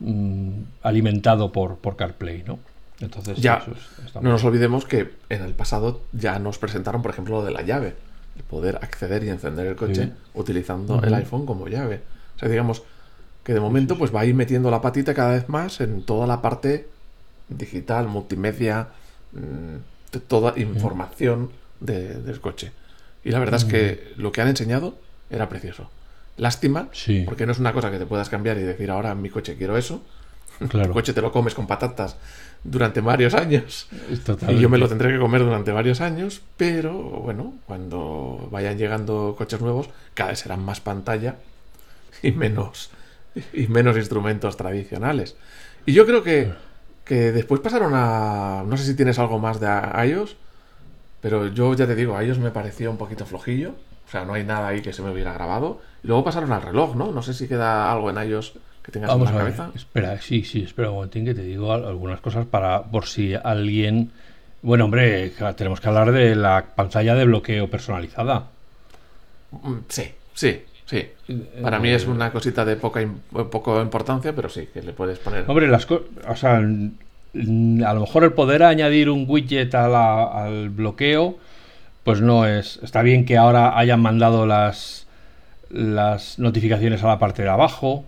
mm, 0.02 0.50
alimentado 0.82 1.54
por, 1.54 1.78
por 1.78 1.96
CarPlay, 1.96 2.44
¿no? 2.46 2.60
Entonces, 3.00 3.38
Ya, 3.38 3.58
eso 3.58 3.72
es- 3.72 4.16
No 4.16 4.30
nos 4.30 4.44
olvidemos 4.44 4.84
que 4.86 5.10
en 5.30 5.42
el 5.44 5.54
pasado 5.54 6.02
ya 6.12 6.38
nos 6.40 6.58
presentaron, 6.58 7.02
por 7.02 7.12
ejemplo, 7.12 7.36
lo 7.40 7.46
de 7.46 7.52
la 7.52 7.62
llave. 7.62 7.96
El 8.36 8.44
poder 8.44 8.78
acceder 8.82 9.24
y 9.24 9.30
encender 9.30 9.68
el 9.68 9.76
coche 9.78 10.06
Sí. 10.06 10.12
utilizando 10.34 11.02
el 11.02 11.14
iPhone 11.14 11.46
como 11.46 11.68
llave. 11.70 12.02
O 12.36 12.40
sea, 12.40 12.50
digamos 12.50 12.84
que 13.44 13.54
de 13.54 13.60
momento 13.62 13.98
pues 13.98 14.14
va 14.14 14.22
a 14.22 14.26
ir 14.26 14.36
metiendo 14.36 14.70
la 14.72 14.82
patita 14.82 15.14
cada 15.14 15.32
vez 15.32 15.48
más 15.48 15.80
en 15.82 16.02
toda 16.04 16.28
la 16.28 16.42
parte 16.42 16.88
digital, 17.50 18.08
multimedia, 18.08 18.88
mm, 19.34 20.18
toda 20.28 20.60
información 20.60 21.52
de- 21.80 22.16
del 22.22 22.42
coche. 22.42 22.72
Y 23.24 23.32
la 23.32 23.40
verdad 23.40 23.56
es 23.56 23.66
que 23.66 24.14
lo 24.18 24.32
que 24.32 24.42
han 24.42 24.48
enseñado 24.50 24.98
era 25.30 25.50
precioso. 25.50 25.90
Lástima, 26.38 26.90
Sí. 26.92 27.24
porque 27.26 27.46
no 27.46 27.52
es 27.52 27.60
una 27.60 27.74
cosa 27.74 27.92
que 27.92 28.00
te 28.00 28.06
puedas 28.06 28.30
cambiar 28.30 28.58
y 28.58 28.62
decir 28.64 28.90
ahora 28.92 29.12
en 29.12 29.22
mi 29.22 29.30
coche 29.30 29.56
quiero 29.58 29.78
eso. 29.78 30.02
El 30.74 30.90
coche 30.92 31.14
te 31.14 31.22
lo 31.22 31.32
comes 31.32 31.54
con 31.56 31.68
patatas 31.68 32.16
durante 32.64 33.02
varios 33.02 33.34
años. 33.34 33.88
Y 34.50 34.60
yo 34.60 34.70
me 34.70 34.78
lo 34.78 34.88
tendré 34.88 35.12
que 35.12 35.20
comer 35.20 35.44
durante 35.44 35.72
varios 35.72 36.02
años, 36.02 36.42
pero 36.58 36.94
bueno, 36.94 37.54
cuando 37.66 38.48
vayan 38.52 38.78
llegando 38.78 39.36
coches 39.38 39.62
nuevos, 39.62 39.90
cada 40.14 40.30
vez 40.32 40.40
serán 40.40 40.64
más 40.64 40.80
pantalla 40.80 41.36
y 42.22 42.32
menos, 42.32 42.90
y 43.54 43.68
menos 43.68 43.98
instrumentos 43.98 44.56
tradicionales. 44.58 45.36
Y 45.86 45.94
yo 45.94 46.06
creo 46.06 46.24
que, 46.24 46.52
que 47.04 47.32
después 47.32 47.60
pasaron 47.62 47.92
a... 47.96 48.64
No 48.66 48.78
sé 48.78 48.86
si 48.86 48.96
tienes 48.96 49.20
algo 49.20 49.40
más 49.40 49.60
de 49.60 49.68
iOS, 50.08 50.38
pero 51.24 51.48
yo 51.48 51.74
ya 51.74 51.88
te 51.88 51.96
digo, 51.96 52.22
iOS 52.22 52.38
me 52.38 52.52
pareció 52.52 52.92
un 52.92 52.98
poquito 52.98 53.26
flojillo. 53.26 53.72
O 54.08 54.12
sea, 54.12 54.26
no 54.26 54.34
hay 54.36 54.44
nada 54.44 54.68
ahí 54.68 54.82
que 54.82 54.94
se 54.94 55.02
me 55.02 55.10
hubiera 55.10 55.34
grabado. 55.34 55.82
Y 56.04 56.08
luego 56.08 56.24
pasaron 56.24 56.52
al 56.52 56.62
reloj, 56.62 56.96
¿no? 56.96 57.12
No 57.12 57.24
sé 57.24 57.34
si 57.34 57.48
queda 57.48 57.92
algo 57.92 58.12
en 58.12 58.30
iOS 58.30 58.54
que 58.84 58.92
tengas 58.92 59.10
Vamos 59.10 59.30
en 59.30 59.36
la 59.36 59.42
a 59.42 59.44
ver, 59.46 59.56
cabeza. 59.56 59.72
espera, 59.76 60.22
sí, 60.22 60.44
sí, 60.44 60.62
espera 60.62 60.90
un 60.90 60.96
momentín 60.98 61.26
que 61.26 61.34
te 61.34 61.42
digo 61.42 61.72
al- 61.74 61.86
algunas 61.86 62.20
cosas 62.20 62.46
para 62.46 62.84
por 62.84 63.08
si 63.08 63.34
alguien... 63.34 64.12
Bueno, 64.62 64.86
hombre, 64.86 65.32
tenemos 65.56 65.80
que 65.82 65.88
hablar 65.88 66.12
de 66.12 66.36
la 66.36 66.64
pantalla 66.76 67.16
de 67.16 67.26
bloqueo 67.26 67.70
personalizada. 67.70 68.48
Mm, 69.52 69.74
Sí, 69.88 70.12
sí, 70.34 70.62
sí. 70.86 71.08
Para 71.62 71.80
mí 71.80 71.90
es 71.90 72.06
una 72.06 72.32
cosita 72.32 72.66
de 72.66 72.76
poca 72.76 73.02
poco 73.52 73.82
importancia, 73.82 74.34
pero 74.36 74.50
sí, 74.50 74.68
que 74.74 74.82
le 74.82 74.94
puedes 74.94 75.20
poner. 75.20 75.46
Hombre, 75.48 75.68
las 75.68 75.86
cosas... 75.86 76.06
O 76.28 76.36
sea, 76.36 76.62
a 77.36 77.94
lo 77.94 78.02
mejor 78.02 78.24
el 78.24 78.34
poder 78.34 78.64
añadir 78.64 79.10
un 79.10 79.26
widget 79.28 79.74
al 79.76 80.70
bloqueo, 80.70 81.38
pues 82.04 82.22
no 82.22 82.46
es... 82.46 82.80
Está 82.84 83.02
bien 83.02 83.26
que 83.26 83.38
ahora 83.38 83.78
hayan 83.78 84.02
mandado 84.02 84.46
las, 84.46 85.08
las 85.70 86.38
notificaciones 86.38 87.04
a 87.04 87.08
la 87.08 87.20
parte 87.20 87.44
de 87.44 87.50
abajo, 87.50 88.06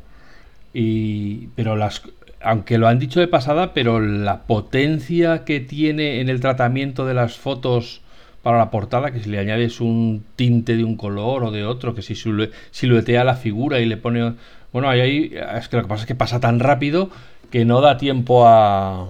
y, 0.74 1.48
pero 1.56 1.76
las... 1.76 2.04
Aunque 2.42 2.78
lo 2.78 2.88
han 2.88 3.00
dicho 3.00 3.20
de 3.20 3.28
pasada, 3.28 3.74
pero 3.74 4.00
la 4.00 4.44
potencia 4.44 5.46
que 5.46 5.60
tiene 5.60 6.22
en 6.22 6.30
el 6.30 6.40
tratamiento 6.42 7.06
de 7.08 7.16
las 7.16 7.38
fotos 7.38 8.02
para 8.44 8.60
la 8.60 8.70
portada, 8.70 9.10
que 9.10 9.20
si 9.20 9.30
le 9.32 9.40
añades 9.40 9.82
un 9.82 10.24
tinte 10.36 10.78
de 10.78 10.84
un 10.84 10.96
color 10.98 11.44
o 11.46 11.50
de 11.50 11.66
otro, 11.66 11.96
que 11.96 12.04
si 12.04 12.14
silue- 12.14 12.52
siluetea 12.70 13.24
la 13.24 13.36
figura 13.36 13.80
y 13.80 13.88
le 13.88 13.98
pone... 13.98 14.34
Bueno, 14.72 14.90
ahí 14.90 15.34
es 15.56 15.70
que 15.70 15.78
lo 15.78 15.84
que 15.84 15.88
pasa 15.88 16.02
es 16.02 16.08
que 16.08 16.16
pasa 16.16 16.40
tan 16.40 16.60
rápido 16.60 17.10
que 17.56 17.64
no 17.64 17.80
da 17.80 17.96
tiempo 17.96 18.46
a 18.46 19.08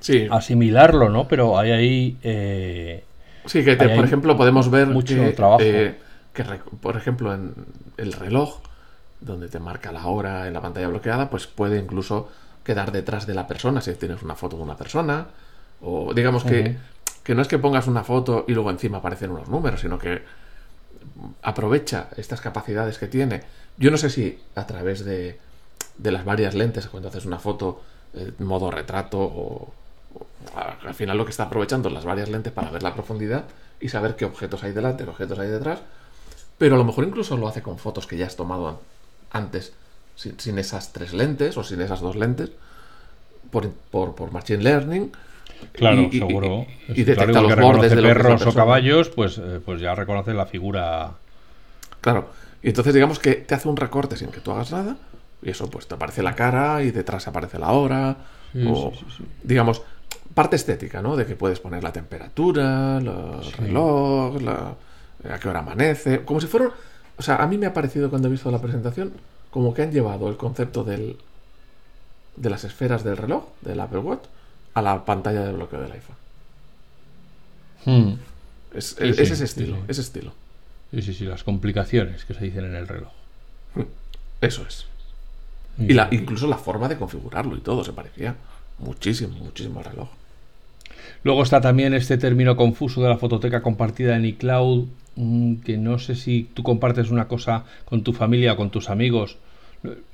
Sí, 0.00 0.26
asimilarlo, 0.30 1.10
¿no? 1.10 1.28
Pero 1.28 1.58
hay 1.58 1.70
ahí... 1.70 2.16
eh, 2.22 3.04
sí 3.44 3.62
que 3.62 3.76
te- 3.76 3.90
por 3.90 4.06
ejemplo 4.06 4.38
podemos 4.38 4.70
ver 4.70 4.88
mucho 4.88 5.14
que, 5.14 5.32
trabajo. 5.32 5.62
eh, 5.62 5.94
que 6.32 6.44
por 6.80 6.96
ejemplo 6.96 7.34
en 7.34 7.52
el 7.98 8.14
reloj, 8.14 8.60
donde 9.20 9.48
te 9.48 9.58
marca 9.60 9.92
la 9.92 10.06
hora 10.06 10.46
en 10.46 10.54
la 10.54 10.62
pantalla 10.62 10.88
bloqueada, 10.88 11.28
pues 11.28 11.46
puede 11.46 11.78
incluso 11.78 12.30
quedar 12.64 12.90
detrás 12.90 13.26
de 13.26 13.34
la 13.34 13.46
persona 13.46 13.82
si 13.82 13.92
tienes 13.96 14.22
una 14.22 14.34
foto 14.34 14.56
de 14.56 14.62
una 14.62 14.76
persona. 14.78 15.26
O 15.82 16.14
digamos 16.14 16.44
que, 16.44 16.78
que 17.22 17.34
no 17.34 17.42
es 17.42 17.48
que 17.48 17.58
pongas 17.58 17.86
una 17.86 18.02
foto 18.02 18.46
y 18.48 18.54
luego 18.54 18.70
encima 18.70 18.96
aparecen 18.98 19.30
unos 19.30 19.48
números, 19.48 19.82
sino 19.82 19.98
que 19.98 20.22
aprovecha 21.42 22.08
estas 22.16 22.40
capacidades 22.40 22.98
que 22.98 23.08
tiene. 23.08 23.42
Yo 23.76 23.90
no 23.90 23.96
sé 23.98 24.10
si 24.10 24.38
a 24.54 24.66
través 24.66 25.04
de, 25.04 25.38
de 25.98 26.10
las 26.12 26.24
varias 26.24 26.54
lentes, 26.54 26.86
cuando 26.88 27.08
haces 27.08 27.24
una 27.26 27.38
foto 27.38 27.82
eh, 28.14 28.32
en 28.38 28.46
modo 28.46 28.70
retrato 28.70 29.18
o, 29.20 29.72
al 30.84 30.94
final 30.94 31.16
lo 31.16 31.24
que 31.24 31.30
está 31.30 31.44
aprovechando 31.44 31.88
las 31.90 32.04
varias 32.04 32.28
lentes 32.28 32.52
para 32.52 32.70
ver 32.70 32.82
la 32.82 32.92
profundidad 32.94 33.44
y 33.80 33.88
saber 33.88 34.16
qué 34.16 34.24
objetos 34.24 34.62
hay 34.64 34.72
delante, 34.72 35.04
qué 35.04 35.10
objetos 35.10 35.38
hay 35.38 35.48
detrás. 35.48 35.80
Pero 36.58 36.74
a 36.74 36.78
lo 36.78 36.84
mejor 36.84 37.04
incluso 37.04 37.36
lo 37.36 37.48
hace 37.48 37.62
con 37.62 37.78
fotos 37.78 38.06
que 38.06 38.16
ya 38.16 38.26
has 38.26 38.36
tomado 38.36 38.68
an- 38.68 38.76
antes, 39.30 39.72
sin, 40.16 40.38
sin 40.38 40.58
esas 40.58 40.92
tres 40.92 41.12
lentes 41.12 41.56
o 41.56 41.64
sin 41.64 41.80
esas 41.80 42.00
dos 42.00 42.16
lentes, 42.16 42.50
por, 43.50 43.70
por, 43.70 44.14
por 44.14 44.32
Machine 44.32 44.62
Learning. 44.62 45.12
claro, 45.72 46.02
Y- 46.12 46.18
seguro. 46.18 46.66
y- 46.88 47.00
y 47.00 47.04
claro, 47.04 47.32
detecta 47.32 47.40
los 47.42 47.56
bordes 47.56 47.90
de 47.90 47.96
lo 47.96 48.02
que 48.02 48.08
es 48.10 48.16
la 48.16 48.22
perros 48.22 48.46
o 48.46 48.54
caballos, 48.54 49.08
pues, 49.10 49.38
eh, 49.38 49.60
pues 49.64 49.80
ya 49.80 49.94
reconoce 49.94 50.34
la 50.34 50.46
figura... 50.46 51.12
Claro. 52.00 52.28
Y 52.62 52.68
entonces 52.68 52.94
digamos 52.94 53.18
que 53.18 53.34
te 53.36 53.54
hace 53.54 53.68
un 53.68 53.76
recorte 53.76 54.16
sin 54.16 54.28
que 54.30 54.40
tú 54.40 54.52
hagas 54.52 54.70
nada. 54.72 54.96
Y 55.42 55.50
eso 55.50 55.68
pues 55.68 55.86
te 55.88 55.94
aparece 55.94 56.22
la 56.22 56.34
cara 56.34 56.82
y 56.82 56.90
detrás 56.90 57.26
aparece 57.28 57.58
la 57.58 57.72
hora. 57.72 58.16
Sí, 58.52 58.64
o, 58.68 58.92
sí, 58.92 58.98
sí, 58.98 59.14
sí. 59.18 59.24
digamos, 59.42 59.82
parte 60.34 60.56
estética, 60.56 61.02
¿no? 61.02 61.16
De 61.16 61.26
que 61.26 61.36
puedes 61.36 61.58
poner 61.60 61.82
la 61.82 61.92
temperatura, 61.92 63.00
los 63.00 63.56
reloj, 63.56 64.40
la- 64.40 64.74
a 65.32 65.38
qué 65.38 65.48
hora 65.48 65.60
amanece. 65.60 66.24
Como 66.24 66.40
si 66.40 66.46
fuera... 66.46 66.70
O 67.16 67.22
sea, 67.22 67.36
a 67.36 67.46
mí 67.46 67.58
me 67.58 67.66
ha 67.66 67.74
parecido 67.74 68.08
cuando 68.10 68.28
he 68.28 68.30
visto 68.30 68.50
la 68.50 68.60
presentación 68.60 69.12
como 69.50 69.74
que 69.74 69.82
han 69.82 69.92
llevado 69.92 70.28
el 70.28 70.36
concepto 70.36 70.82
del, 70.82 71.16
de 72.36 72.50
las 72.50 72.64
esferas 72.64 73.04
del 73.04 73.16
reloj, 73.18 73.44
del 73.60 73.78
Apple 73.80 73.98
Watch, 73.98 74.24
a 74.74 74.80
la 74.82 75.04
pantalla 75.04 75.42
de 75.44 75.52
bloqueo 75.52 75.80
del 75.82 75.92
iPhone. 75.92 76.16
Hmm. 77.84 78.14
Es, 78.74 78.96
es 78.98 79.18
ese 79.30 79.44
estilo, 79.44 79.76
ese 79.88 80.00
estilo. 80.00 80.32
Sí, 80.90 81.02
sí, 81.02 81.14
sí, 81.14 81.24
las 81.26 81.44
complicaciones 81.44 82.24
que 82.24 82.32
se 82.34 82.44
dicen 82.44 82.64
en 82.64 82.74
el 82.74 82.88
reloj. 82.88 83.10
Eso 84.40 84.64
es. 84.66 84.86
Y 85.88 85.94
la, 85.94 86.08
incluso 86.10 86.46
la 86.46 86.58
forma 86.58 86.88
de 86.88 86.96
configurarlo 86.96 87.56
y 87.56 87.60
todo 87.60 87.84
se 87.84 87.92
parecía 87.92 88.34
muchísimo, 88.78 89.36
muchísimo 89.38 89.80
al 89.80 89.86
reloj. 89.86 90.08
Luego 91.24 91.42
está 91.42 91.60
también 91.60 91.94
este 91.94 92.18
término 92.18 92.56
confuso 92.56 93.02
de 93.02 93.08
la 93.08 93.16
fototeca 93.16 93.62
compartida 93.62 94.16
en 94.16 94.24
iCloud, 94.24 94.86
mm, 95.16 95.54
que 95.56 95.76
no 95.76 95.98
sé 95.98 96.14
si 96.16 96.48
tú 96.54 96.62
compartes 96.62 97.10
una 97.10 97.28
cosa 97.28 97.64
con 97.84 98.02
tu 98.02 98.12
familia 98.12 98.54
o 98.54 98.56
con 98.56 98.70
tus 98.70 98.90
amigos. 98.90 99.36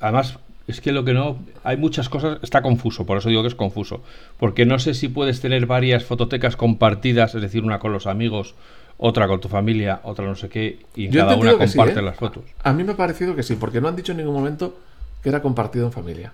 Además, 0.00 0.38
es 0.66 0.82
que 0.82 0.92
lo 0.92 1.04
que 1.04 1.14
no... 1.14 1.38
Hay 1.64 1.78
muchas 1.78 2.08
cosas... 2.10 2.38
Está 2.42 2.60
confuso, 2.60 3.06
por 3.06 3.16
eso 3.16 3.30
digo 3.30 3.42
que 3.42 3.48
es 3.48 3.54
confuso. 3.54 4.02
Porque 4.38 4.66
no 4.66 4.78
sé 4.78 4.92
si 4.92 5.08
puedes 5.08 5.40
tener 5.40 5.64
varias 5.66 6.04
fototecas 6.04 6.56
compartidas, 6.56 7.34
es 7.34 7.40
decir, 7.40 7.64
una 7.64 7.78
con 7.78 7.92
los 7.92 8.06
amigos, 8.06 8.54
otra 8.98 9.28
con 9.28 9.40
tu 9.40 9.48
familia, 9.48 10.00
otra 10.02 10.26
no 10.26 10.34
sé 10.34 10.48
qué, 10.50 10.80
y 10.94 11.08
Yo 11.08 11.22
cada 11.22 11.36
una 11.36 11.52
sí, 11.52 11.76
comparten 11.76 11.98
¿eh? 11.98 12.02
las 12.02 12.16
fotos. 12.16 12.44
A 12.62 12.72
mí 12.74 12.84
me 12.84 12.92
ha 12.92 12.96
parecido 12.96 13.34
que 13.34 13.42
sí, 13.42 13.54
porque 13.54 13.80
no 13.80 13.88
han 13.88 13.96
dicho 13.96 14.12
en 14.12 14.18
ningún 14.18 14.34
momento 14.34 14.76
que 15.22 15.28
era 15.28 15.42
compartido 15.42 15.86
en 15.86 15.92
familia. 15.92 16.32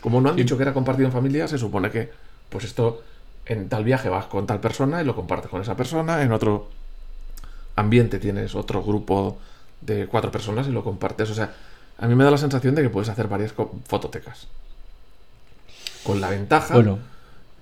Como 0.00 0.20
no 0.20 0.30
han 0.30 0.34
Sí. 0.36 0.42
dicho 0.42 0.56
que 0.56 0.62
era 0.64 0.74
compartido 0.74 1.06
en 1.06 1.12
familia, 1.12 1.46
se 1.48 1.58
supone 1.58 1.90
que, 1.90 2.10
pues 2.48 2.64
esto, 2.64 3.02
en 3.46 3.68
tal 3.68 3.84
viaje 3.84 4.08
vas 4.08 4.26
con 4.26 4.46
tal 4.46 4.60
persona 4.60 5.00
y 5.02 5.04
lo 5.04 5.14
compartes 5.14 5.50
con 5.50 5.60
esa 5.62 5.76
persona, 5.76 6.22
en 6.22 6.32
otro 6.32 6.68
ambiente 7.76 8.18
tienes 8.18 8.54
otro 8.54 8.82
grupo 8.82 9.38
de 9.80 10.06
cuatro 10.06 10.30
personas 10.30 10.66
y 10.68 10.70
lo 10.70 10.84
compartes. 10.84 11.30
O 11.30 11.34
sea, 11.34 11.54
a 11.98 12.06
mí 12.06 12.14
me 12.14 12.24
da 12.24 12.30
la 12.30 12.38
sensación 12.38 12.74
de 12.74 12.82
que 12.82 12.90
puedes 12.90 13.08
hacer 13.08 13.28
varias 13.28 13.52
fototecas. 13.86 14.46
Con 16.04 16.20
la 16.20 16.30
ventaja, 16.30 16.74
Bueno, 16.74 16.98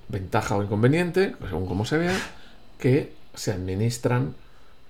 ventaja 0.08 0.56
o 0.56 0.62
inconveniente, 0.62 1.34
según 1.48 1.66
como 1.66 1.84
se 1.84 1.98
vea, 1.98 2.16
que 2.78 3.12
se 3.34 3.52
administran 3.52 4.34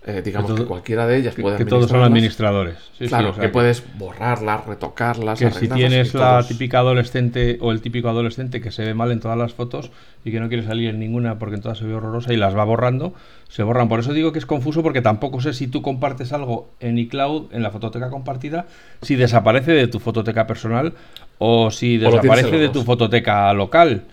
eh, 0.07 0.23
digamos 0.25 0.53
Que 0.55 0.65
cualquiera 0.65 1.07
de 1.07 1.19
ellas 1.19 1.35
puede 1.35 1.59
que 1.59 1.67
todos 1.67 1.91
son 1.91 2.03
administradores. 2.03 2.77
Sí, 2.99 3.05
sí, 3.05 3.09
claro, 3.09 3.31
o 3.31 3.35
sea 3.35 3.43
que 3.43 3.49
puedes 3.51 3.83
borrarlas, 3.99 4.65
retocarlas, 4.67 5.39
que 5.39 5.51
si 5.51 5.69
tienes 5.69 6.15
la 6.15 6.37
todos- 6.37 6.49
típica 6.49 6.79
adolescente 6.79 7.59
o 7.61 7.71
el 7.71 7.83
típico 7.83 8.09
adolescente 8.09 8.63
que 8.63 8.71
se 8.71 8.83
ve 8.85 8.95
mal 8.95 9.13
en 9.13 9.21
todas 9.21 9.37
las 9.37 9.53
fotos 9.53 9.91
y 10.25 10.31
que 10.31 10.41
no 10.41 10.49
quiere 10.49 10.63
salir 10.65 10.89
en 10.89 10.99
ninguna 11.01 11.39
porque 11.39 11.57
en 11.57 11.61
todas 11.61 11.77
se 11.79 11.85
ve 11.85 11.95
horrorosa 11.95 12.33
y 12.33 12.37
las 12.39 12.57
va 12.57 12.65
borrando, 12.65 13.13
se 13.49 13.63
borran. 13.63 13.89
Por 13.89 14.01
eso 14.01 14.15
digo 14.15 14.33
que 14.33 14.39
es 14.39 14.47
confuso 14.47 14.83
porque 14.83 15.03
tampoco 15.03 15.41
sé 15.43 15.53
si 15.53 15.67
tú 15.69 15.83
compartes 15.83 16.33
algo 16.33 16.71
en 16.81 16.97
iCloud, 16.97 17.53
en 17.53 17.63
la 17.63 17.71
fototeca 17.71 18.09
compartida, 18.09 18.67
si 19.03 19.17
desaparece 19.17 19.73
de 19.73 19.87
tu 19.87 19.99
fototeca 20.01 20.47
personal 20.47 20.95
o 21.39 21.71
si 21.71 21.99
desaparece 21.99 22.57
de 22.57 22.69
tu 22.71 22.85
fototeca 22.85 23.53
local. 23.53 24.05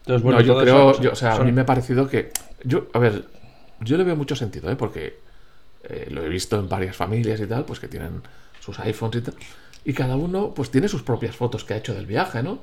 Entonces, 0.00 0.22
bueno, 0.22 0.38
no, 0.40 0.44
yo 0.44 0.58
creo, 0.60 1.00
yo- 1.00 1.12
o 1.12 1.16
sea, 1.16 1.34
a 1.34 1.44
mí 1.44 1.52
me 1.52 1.60
ha 1.62 1.66
parecido 1.66 2.08
que. 2.08 2.30
Yo, 2.64 2.86
a 2.92 2.98
ver, 3.00 3.24
yo 3.80 3.96
le 3.96 4.04
veo 4.04 4.14
mucho 4.16 4.34
sentido, 4.36 4.70
¿eh? 4.70 4.76
Porque 4.76 5.16
eh, 5.88 6.08
lo 6.10 6.24
he 6.24 6.28
visto 6.28 6.58
en 6.58 6.68
varias 6.68 6.96
familias 6.96 7.40
y 7.40 7.46
tal, 7.46 7.64
pues 7.64 7.80
que 7.80 7.88
tienen 7.88 8.22
sus 8.60 8.78
iPhones 8.80 9.16
y 9.16 9.20
tal. 9.22 9.34
Y 9.84 9.92
cada 9.92 10.16
uno, 10.16 10.52
pues 10.54 10.70
tiene 10.70 10.88
sus 10.88 11.02
propias 11.02 11.36
fotos 11.36 11.64
que 11.64 11.74
ha 11.74 11.76
hecho 11.76 11.94
del 11.94 12.06
viaje, 12.06 12.42
¿no? 12.42 12.58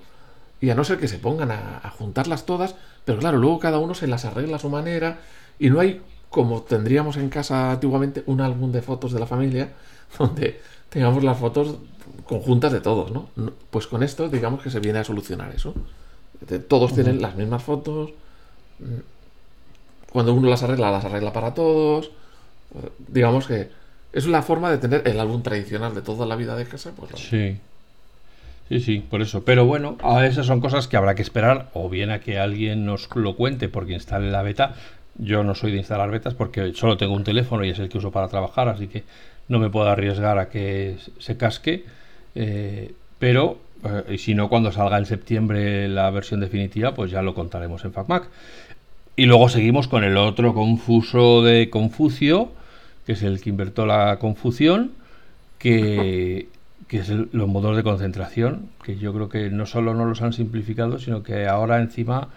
Y 0.60 0.70
a 0.70 0.76
no 0.76 0.84
ser 0.84 1.00
que 1.00 1.08
se 1.08 1.18
pongan 1.18 1.52
a, 1.52 1.80
a 1.84 1.90
juntarlas 1.90 2.46
todas, 2.46 2.76
pero 3.06 3.20
claro, 3.20 3.38
luego 3.38 3.60
cada 3.60 3.80
uno 3.80 3.94
se 3.94 4.08
las 4.08 4.26
arregla 4.26 4.58
a 4.58 4.60
su 4.60 4.70
manera. 4.70 5.20
Y 5.60 5.70
no 5.70 5.80
hay, 5.80 6.02
como 6.30 6.64
tendríamos 6.64 7.18
en 7.18 7.30
casa 7.30 7.72
antiguamente, 7.72 8.24
un 8.26 8.42
álbum 8.42 8.72
de 8.72 8.82
fotos 8.82 9.12
de 9.14 9.20
la 9.20 9.26
familia, 9.26 9.74
donde 10.18 10.60
tengamos 10.90 11.24
las 11.24 11.38
fotos 11.38 11.78
conjuntas 12.26 12.72
de 12.72 12.82
todos, 12.82 13.12
¿no? 13.12 13.30
Pues 13.70 13.88
con 13.88 14.04
esto, 14.04 14.30
digamos 14.30 14.62
que 14.62 14.70
se 14.70 14.80
viene 14.80 15.00
a 15.00 15.04
solucionar 15.04 15.54
eso. 15.54 15.74
Todos 16.68 16.94
tienen 16.94 17.22
las 17.22 17.36
mismas 17.36 17.64
fotos. 17.64 18.12
Cuando 20.12 20.34
uno 20.34 20.50
las 20.50 20.64
arregla, 20.64 20.92
las 20.92 21.06
arregla 21.06 21.34
para 21.34 21.54
todos. 21.54 22.12
Digamos 23.08 23.48
que 23.48 23.70
es 24.14 24.28
la 24.28 24.42
forma 24.42 24.70
de 24.72 24.78
tener 24.78 25.08
el 25.08 25.20
álbum 25.20 25.42
tradicional 25.42 25.96
de 25.96 26.02
toda 26.02 26.26
la 26.26 26.36
vida 26.36 26.56
de 26.56 26.66
casa. 26.66 26.92
Pues 26.96 27.12
Sí. 27.16 27.58
Sí, 28.70 28.80
sí, 28.80 29.04
por 29.10 29.22
eso. 29.22 29.44
Pero 29.44 29.66
bueno, 29.66 29.98
a 30.02 30.26
esas 30.26 30.46
son 30.46 30.62
cosas 30.62 30.88
que 30.88 30.98
habrá 30.98 31.16
que 31.16 31.22
esperar 31.22 31.70
o 31.74 31.90
bien 31.90 32.12
a 32.12 32.20
que 32.20 32.40
alguien 32.40 32.86
nos 32.86 33.14
lo 33.16 33.36
cuente 33.36 33.70
porque 33.70 33.94
instale 33.94 34.32
la 34.32 34.42
beta. 34.42 34.76
Yo 35.18 35.44
no 35.44 35.54
soy 35.54 35.72
de 35.72 35.78
instalar 35.78 36.10
betas 36.10 36.34
porque 36.34 36.74
solo 36.74 36.98
tengo 36.98 37.14
un 37.14 37.24
teléfono 37.24 37.64
y 37.64 37.70
es 37.70 37.80
el 37.80 37.90
que 37.90 37.98
uso 37.98 38.12
para 38.12 38.30
trabajar, 38.30 38.70
así 38.70 38.88
que 38.88 39.04
no 39.48 39.60
me 39.60 39.70
puedo 39.70 39.90
arriesgar 39.90 40.40
a 40.40 40.50
que 40.50 40.98
se 41.20 41.38
casque. 41.38 41.84
Eh, 42.36 42.94
pero, 43.20 43.60
eh, 44.08 44.18
si 44.18 44.34
no, 44.34 44.50
cuando 44.50 44.72
salga 44.72 44.98
en 44.98 45.06
septiembre 45.06 45.88
la 45.88 46.10
versión 46.10 46.40
definitiva, 46.40 46.96
pues 46.96 47.12
ya 47.12 47.22
lo 47.22 47.36
contaremos 47.36 47.84
en 47.86 47.94
FacMac. 47.94 48.30
Y 49.16 49.26
luego 49.26 49.50
seguimos 49.50 49.88
con 49.88 50.04
el 50.04 50.18
otro 50.18 50.54
confuso 50.54 51.44
de 51.44 51.70
Confucio, 51.70 52.50
que 53.06 53.14
es 53.14 53.24
el 53.24 53.42
que 53.42 53.50
invertó 53.50 53.86
la 53.86 54.18
confusión, 54.20 54.92
que, 55.60 56.48
que 56.88 57.00
es 57.00 57.10
el- 57.10 57.30
los 57.32 57.48
modos 57.48 57.76
de 57.76 57.84
concentración, 57.84 58.70
que 58.84 58.98
yo 58.98 59.14
creo 59.14 59.30
que 59.30 59.50
no 59.50 59.66
solo 59.66 59.94
no 59.94 60.06
los 60.06 60.22
han 60.22 60.34
simplificado, 60.34 61.00
sino 61.00 61.24
que 61.24 61.48
ahora 61.48 61.80
encima 61.82 62.30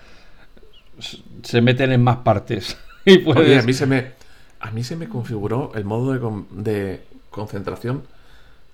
se 1.43 1.61
meten 1.61 1.93
en 1.93 2.03
más 2.03 2.19
partes. 2.19 2.77
y 3.05 3.19
puedes- 3.19 3.43
Oye, 3.43 3.59
a 3.59 3.63
mí 3.63 3.73
se 3.73 3.87
me, 3.87 4.13
a 4.61 4.71
mí 4.71 4.83
se 4.85 4.97
me 4.97 5.09
configuró 5.09 5.73
el 5.75 5.85
modo 5.85 6.13
de, 6.13 6.21
con- 6.21 6.47
de 6.51 7.03
concentración 7.31 8.03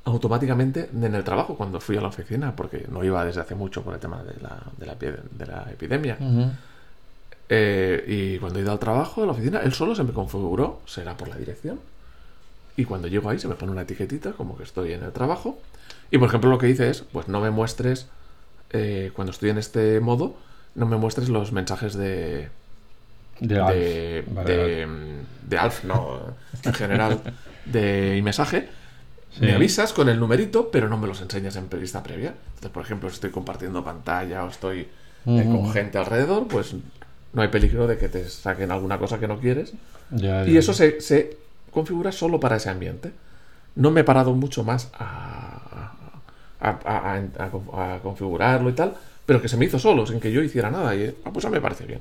automáticamente 0.05 0.91
en 0.93 1.15
el 1.15 1.23
trabajo 1.25 1.57
cuando 1.57 1.81
fui 1.81 1.97
a 1.97 2.01
la 2.01 2.09
oficina, 2.09 2.55
porque 2.57 2.87
no 2.91 3.05
iba 3.05 3.25
desde 3.25 3.41
hace 3.41 3.55
mucho 3.55 3.83
por 3.83 3.95
el 3.95 4.01
tema 4.01 4.23
de 4.23 4.35
la, 4.41 4.61
de 4.79 4.87
la, 4.87 4.95
de 4.97 5.47
la 5.47 5.71
epidemia. 5.71 6.17
Eh, 7.55 8.05
y 8.07 8.39
cuando 8.39 8.59
he 8.59 8.63
ido 8.63 8.73
al 8.73 8.79
trabajo, 8.79 9.23
a 9.23 9.27
la 9.27 9.33
oficina, 9.33 9.61
él 9.61 9.75
solo 9.75 9.95
se 9.95 10.03
me 10.05 10.15
configuró, 10.15 10.81
será 10.87 11.19
por 11.19 11.29
la 11.29 11.37
dirección. 11.37 11.81
Y 12.79 12.87
cuando 12.87 13.09
llego 13.09 13.29
ahí 13.29 13.39
se 13.39 13.47
me 13.47 13.57
pone 13.57 13.73
una 13.73 13.83
etiquetita 13.83 14.33
como 14.33 14.57
que 14.57 14.63
estoy 14.63 14.95
en 14.95 15.03
el 15.03 15.13
trabajo. 15.13 15.59
Y 16.11 16.17
por 16.17 16.29
ejemplo 16.29 16.49
lo 16.49 16.57
que 16.57 16.67
dice 16.67 16.89
es, 16.89 17.03
pues 17.03 17.29
no 17.29 17.43
me 17.43 17.51
muestres, 17.51 18.07
eh, 18.71 19.11
cuando 19.13 19.33
estoy 19.33 19.51
en 19.51 19.59
este 19.59 20.01
modo, 20.01 20.35
no 20.75 20.87
me 20.87 20.97
muestres 20.97 21.29
los 21.29 21.53
mensajes 21.53 21.93
de, 21.93 22.49
De 23.41 23.55
de, 23.55 23.61
Alf. 23.61 24.35
Vale, 24.35 24.57
de, 24.57 24.87
vale. 24.87 24.97
de 25.47 25.59
Alf, 25.59 25.85
no, 25.85 26.21
en 26.65 26.73
general, 26.73 27.21
de 27.67 28.19
mensaje. 28.25 28.71
Sí. 29.33 29.41
Me 29.43 29.53
avisas 29.53 29.93
con 29.93 30.09
el 30.09 30.19
numerito, 30.19 30.71
pero 30.71 30.89
no 30.89 30.97
me 30.97 31.07
los 31.07 31.21
enseñas 31.21 31.57
en 31.57 31.69
vista 31.69 32.03
previa. 32.03 32.35
Entonces, 32.47 32.71
por 32.71 32.83
ejemplo, 32.83 33.11
si 33.11 33.17
estoy 33.17 33.31
compartiendo 33.31 33.85
pantalla 33.85 34.43
o 34.45 34.49
estoy 34.49 34.89
eh, 35.27 35.45
con 35.45 35.71
gente 35.71 35.99
alrededor, 35.99 36.49
pues 36.49 36.75
no 37.33 37.43
hay 37.43 37.49
peligro 37.49 37.87
de 37.87 37.99
que 37.99 38.09
te 38.09 38.29
saquen 38.29 38.71
alguna 38.71 38.99
cosa 38.99 39.19
que 39.19 39.29
no 39.29 39.39
quieres. 39.41 39.73
Ya, 40.11 40.45
Y 40.45 40.57
eso 40.57 40.73
se, 40.75 41.01
se 41.01 41.37
configura 41.71 42.13
solo 42.13 42.41
para 42.41 42.57
ese 42.57 42.71
ambiente. 42.71 43.13
No 43.77 43.91
me 43.91 44.03
he 44.03 44.05
parado 44.05 44.35
mucho 44.35 44.65
más 44.65 44.91
a, 44.95 45.93
a, 46.61 47.15
a- 47.17 48.01
configurarlo 48.03 48.71
y 48.71 48.75
tal, 48.75 48.95
pero 49.27 49.41
que 49.43 49.49
se 49.49 49.57
me 49.57 49.65
hizo 49.67 49.79
solo, 49.79 50.07
sin 50.07 50.21
que 50.21 50.33
yo 50.33 50.43
hiciera 50.43 50.71
nada. 50.71 50.95
Y 50.95 51.15
ah, 51.25 51.31
pues 51.33 51.45
a 51.45 51.49
mí 51.51 51.55
me 51.55 51.61
parece 51.61 51.87
bien. 51.87 52.01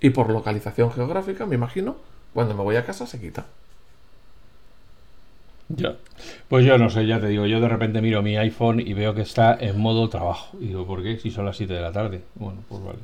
Y 0.00 0.10
por 0.10 0.30
localización 0.30 0.92
geográfica, 0.92 1.46
me 1.46 1.56
imagino, 1.56 1.96
cuando 2.34 2.54
me 2.54 2.62
voy 2.62 2.76
a 2.76 2.84
casa 2.86 3.06
se 3.06 3.20
quita. 3.20 3.46
Ya. 5.68 5.96
Pues 6.48 6.64
yo 6.66 6.78
no 6.78 6.90
sé, 6.90 7.06
ya 7.06 7.20
te 7.20 7.28
digo, 7.28 7.46
yo 7.46 7.60
de 7.60 7.68
repente 7.68 8.00
miro 8.02 8.22
mi 8.22 8.36
iPhone 8.36 8.80
y 8.80 8.92
veo 8.94 9.14
que 9.14 9.22
está 9.22 9.56
en 9.60 9.78
modo 9.78 10.08
trabajo. 10.08 10.56
Y 10.60 10.68
digo, 10.68 10.86
¿por 10.86 11.02
qué? 11.02 11.18
Si 11.18 11.30
son 11.30 11.44
las 11.46 11.56
7 11.56 11.74
de 11.74 11.80
la 11.82 11.92
tarde. 11.92 12.22
Bueno, 12.34 12.62
pues 12.68 12.82
vale. 12.82 12.98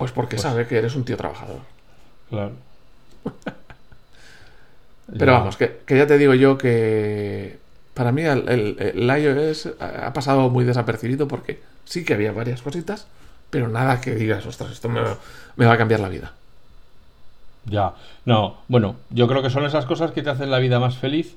Pues 0.00 0.10
porque 0.12 0.36
Pues- 0.36 0.42
sabe 0.42 0.66
que 0.66 0.78
eres 0.78 0.96
un 0.96 1.04
tío 1.04 1.16
trabajador. 1.16 1.60
Claro. 2.30 2.52
Pero 5.18 5.32
vamos, 5.32 5.56
que, 5.56 5.80
que 5.86 5.96
ya 5.98 6.06
te 6.06 6.18
digo 6.18 6.34
yo 6.34 6.56
que 6.56 7.58
para 7.94 8.12
mí 8.12 8.22
el, 8.22 8.48
el- 8.48 8.76
el 8.96 9.22
iOS 9.22 9.68
ha 9.80 10.06
ha 10.06 10.12
pasado 10.12 10.48
muy 10.48 10.64
desapercibido 10.64 11.26
porque 11.28 11.60
sí 11.84 12.04
que 12.04 12.14
había 12.14 12.32
varias 12.32 12.62
cositas, 12.62 13.06
pero 13.50 13.68
nada 13.68 14.00
que 14.00 14.14
digas, 14.14 14.46
ostras, 14.46 14.70
esto 14.70 14.88
me, 14.88 15.00
me 15.56 15.66
va 15.66 15.72
a 15.74 15.78
cambiar 15.78 16.00
la 16.00 16.08
vida. 16.08 16.32
Ya, 17.66 17.92
no, 18.24 18.58
bueno, 18.68 18.96
yo 19.10 19.26
creo 19.28 19.42
que 19.42 19.50
son 19.50 19.64
esas 19.66 19.84
cosas 19.84 20.12
que 20.12 20.22
te 20.22 20.30
hacen 20.30 20.50
la 20.50 20.60
vida 20.60 20.78
más 20.78 20.96
feliz. 20.96 21.34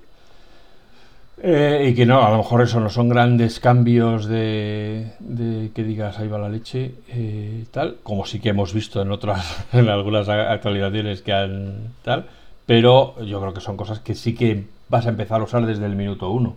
Eh, 1.42 1.88
y 1.90 1.96
que 1.96 2.06
no, 2.06 2.24
a 2.26 2.30
lo 2.30 2.38
mejor 2.38 2.62
eso 2.62 2.80
no 2.80 2.90
son 2.90 3.10
grandes 3.10 3.60
cambios 3.60 4.28
de, 4.28 5.14
de 5.20 5.72
que 5.74 5.84
digas 5.84 6.20
ahí 6.20 6.28
va 6.28 6.38
la 6.38 6.48
leche, 6.48 6.94
eh, 7.10 7.66
tal, 7.72 7.98
como 8.04 8.26
sí 8.26 8.40
que 8.40 8.50
hemos 8.50 8.74
visto 8.74 9.02
en 9.02 9.12
otras, 9.12 9.66
en 9.74 9.90
algunas 9.90 10.30
actualizaciones 10.30 11.22
que 11.22 11.34
han 11.34 11.94
tal, 12.04 12.28
pero 12.66 13.16
yo 13.26 13.42
creo 13.42 13.54
que 13.54 13.62
son 13.62 13.76
cosas 13.78 14.00
que 14.00 14.16
sí 14.16 14.36
que 14.36 14.66
vas 14.90 15.06
a 15.08 15.10
empezar 15.10 15.42
a 15.42 15.46
usar 15.46 15.66
desde 15.66 15.86
el 15.86 15.96
minuto 15.96 16.30
uno. 16.30 16.56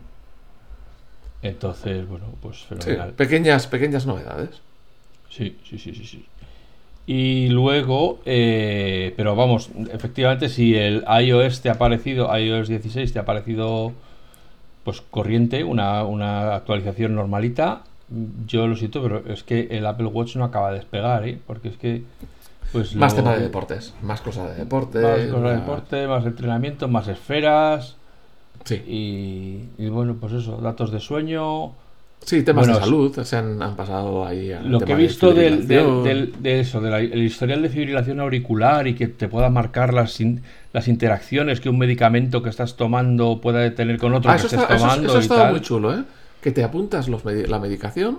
Entonces, 1.42 2.06
bueno, 2.08 2.26
pues 2.40 2.58
Sí, 2.58 2.66
fenomenal. 2.68 3.12
pequeñas, 3.12 3.66
pequeñas 3.66 4.06
novedades. 4.06 4.50
Sí, 5.30 5.56
sí, 5.68 5.78
sí, 5.78 5.94
sí, 5.94 6.04
sí. 6.04 6.24
Y 7.06 7.48
luego, 7.48 8.20
eh, 8.26 9.14
pero 9.16 9.36
vamos, 9.36 9.70
efectivamente, 9.92 10.48
si 10.48 10.74
el 10.74 11.04
iOS 11.22 11.60
te 11.60 11.70
ha 11.70 11.74
parecido, 11.76 12.36
iOS 12.36 12.68
16 12.68 13.12
te 13.12 13.18
ha 13.20 13.24
parecido, 13.24 13.92
pues 14.86 15.00
corriente, 15.02 15.64
una, 15.64 16.04
una 16.04 16.54
actualización 16.54 17.16
normalita, 17.16 17.82
yo 18.46 18.68
lo 18.68 18.76
siento, 18.76 19.02
pero 19.02 19.18
es 19.26 19.42
que 19.42 19.66
el 19.72 19.84
Apple 19.84 20.06
Watch 20.06 20.36
no 20.36 20.44
acaba 20.44 20.70
de 20.70 20.76
despegar, 20.76 21.26
¿eh? 21.26 21.40
Porque 21.44 21.70
es 21.70 21.76
que, 21.76 22.04
pues 22.70 22.94
Más 22.94 23.12
lo- 23.12 23.16
tema 23.24 23.34
de 23.34 23.42
deportes, 23.42 23.94
más 24.00 24.20
cosas 24.20 24.50
de 24.50 24.54
deporte. 24.62 25.00
más 25.00 25.18
cosas 25.26 25.42
de 25.42 25.56
deporte, 25.56 26.06
más 26.06 26.24
entrenamiento, 26.24 26.86
más 26.86 27.08
esferas 27.08 27.96
Sí. 28.64 28.76
y, 28.86 29.82
y 29.84 29.88
bueno, 29.88 30.16
pues 30.20 30.32
eso, 30.34 30.58
datos 30.58 30.92
de 30.92 31.00
sueño. 31.00 31.72
Sí, 32.24 32.42
temas 32.42 32.66
Bueno, 32.66 32.78
de 32.80 32.84
salud 32.84 33.20
se 33.22 33.36
han, 33.36 33.62
han 33.62 33.76
pasado 33.76 34.26
ahí. 34.26 34.52
Lo 34.64 34.78
que 34.80 34.84
he 34.84 34.86
tema 34.86 34.98
de 34.98 35.02
visto 35.06 35.32
del, 35.32 35.68
del- 35.68 36.02
del- 36.02 36.32
de 36.42 36.60
eso, 36.60 36.80
de 36.80 36.90
la- 36.90 36.98
el 36.98 37.22
historial 37.22 37.62
de 37.62 37.68
fibrilación 37.68 38.18
auricular 38.18 38.88
y 38.88 38.94
que 38.94 39.06
te 39.06 39.28
pueda 39.28 39.48
marcar 39.48 39.94
las, 39.94 40.20
in- 40.20 40.42
las 40.72 40.88
interacciones 40.88 41.60
que 41.60 41.68
un 41.68 41.78
medicamento 41.78 42.42
que 42.42 42.50
estás 42.50 42.76
tomando 42.76 43.40
pueda 43.40 43.72
tener 43.76 43.98
con 43.98 44.12
otro 44.12 44.30
Ah, 44.32 44.36
que 44.36 44.42
estés 44.46 44.60
está, 44.60 44.76
tomando 44.76 45.18
eso 45.18 45.24
y 45.24 45.28
tal, 45.38 45.50
muy 45.52 45.60
chulo, 45.60 45.94
¿eh? 45.94 46.02
Que 46.40 46.50
te 46.50 46.64
apuntas 46.64 47.06
los 47.08 47.24
la 47.24 47.60
medicación. 47.60 48.18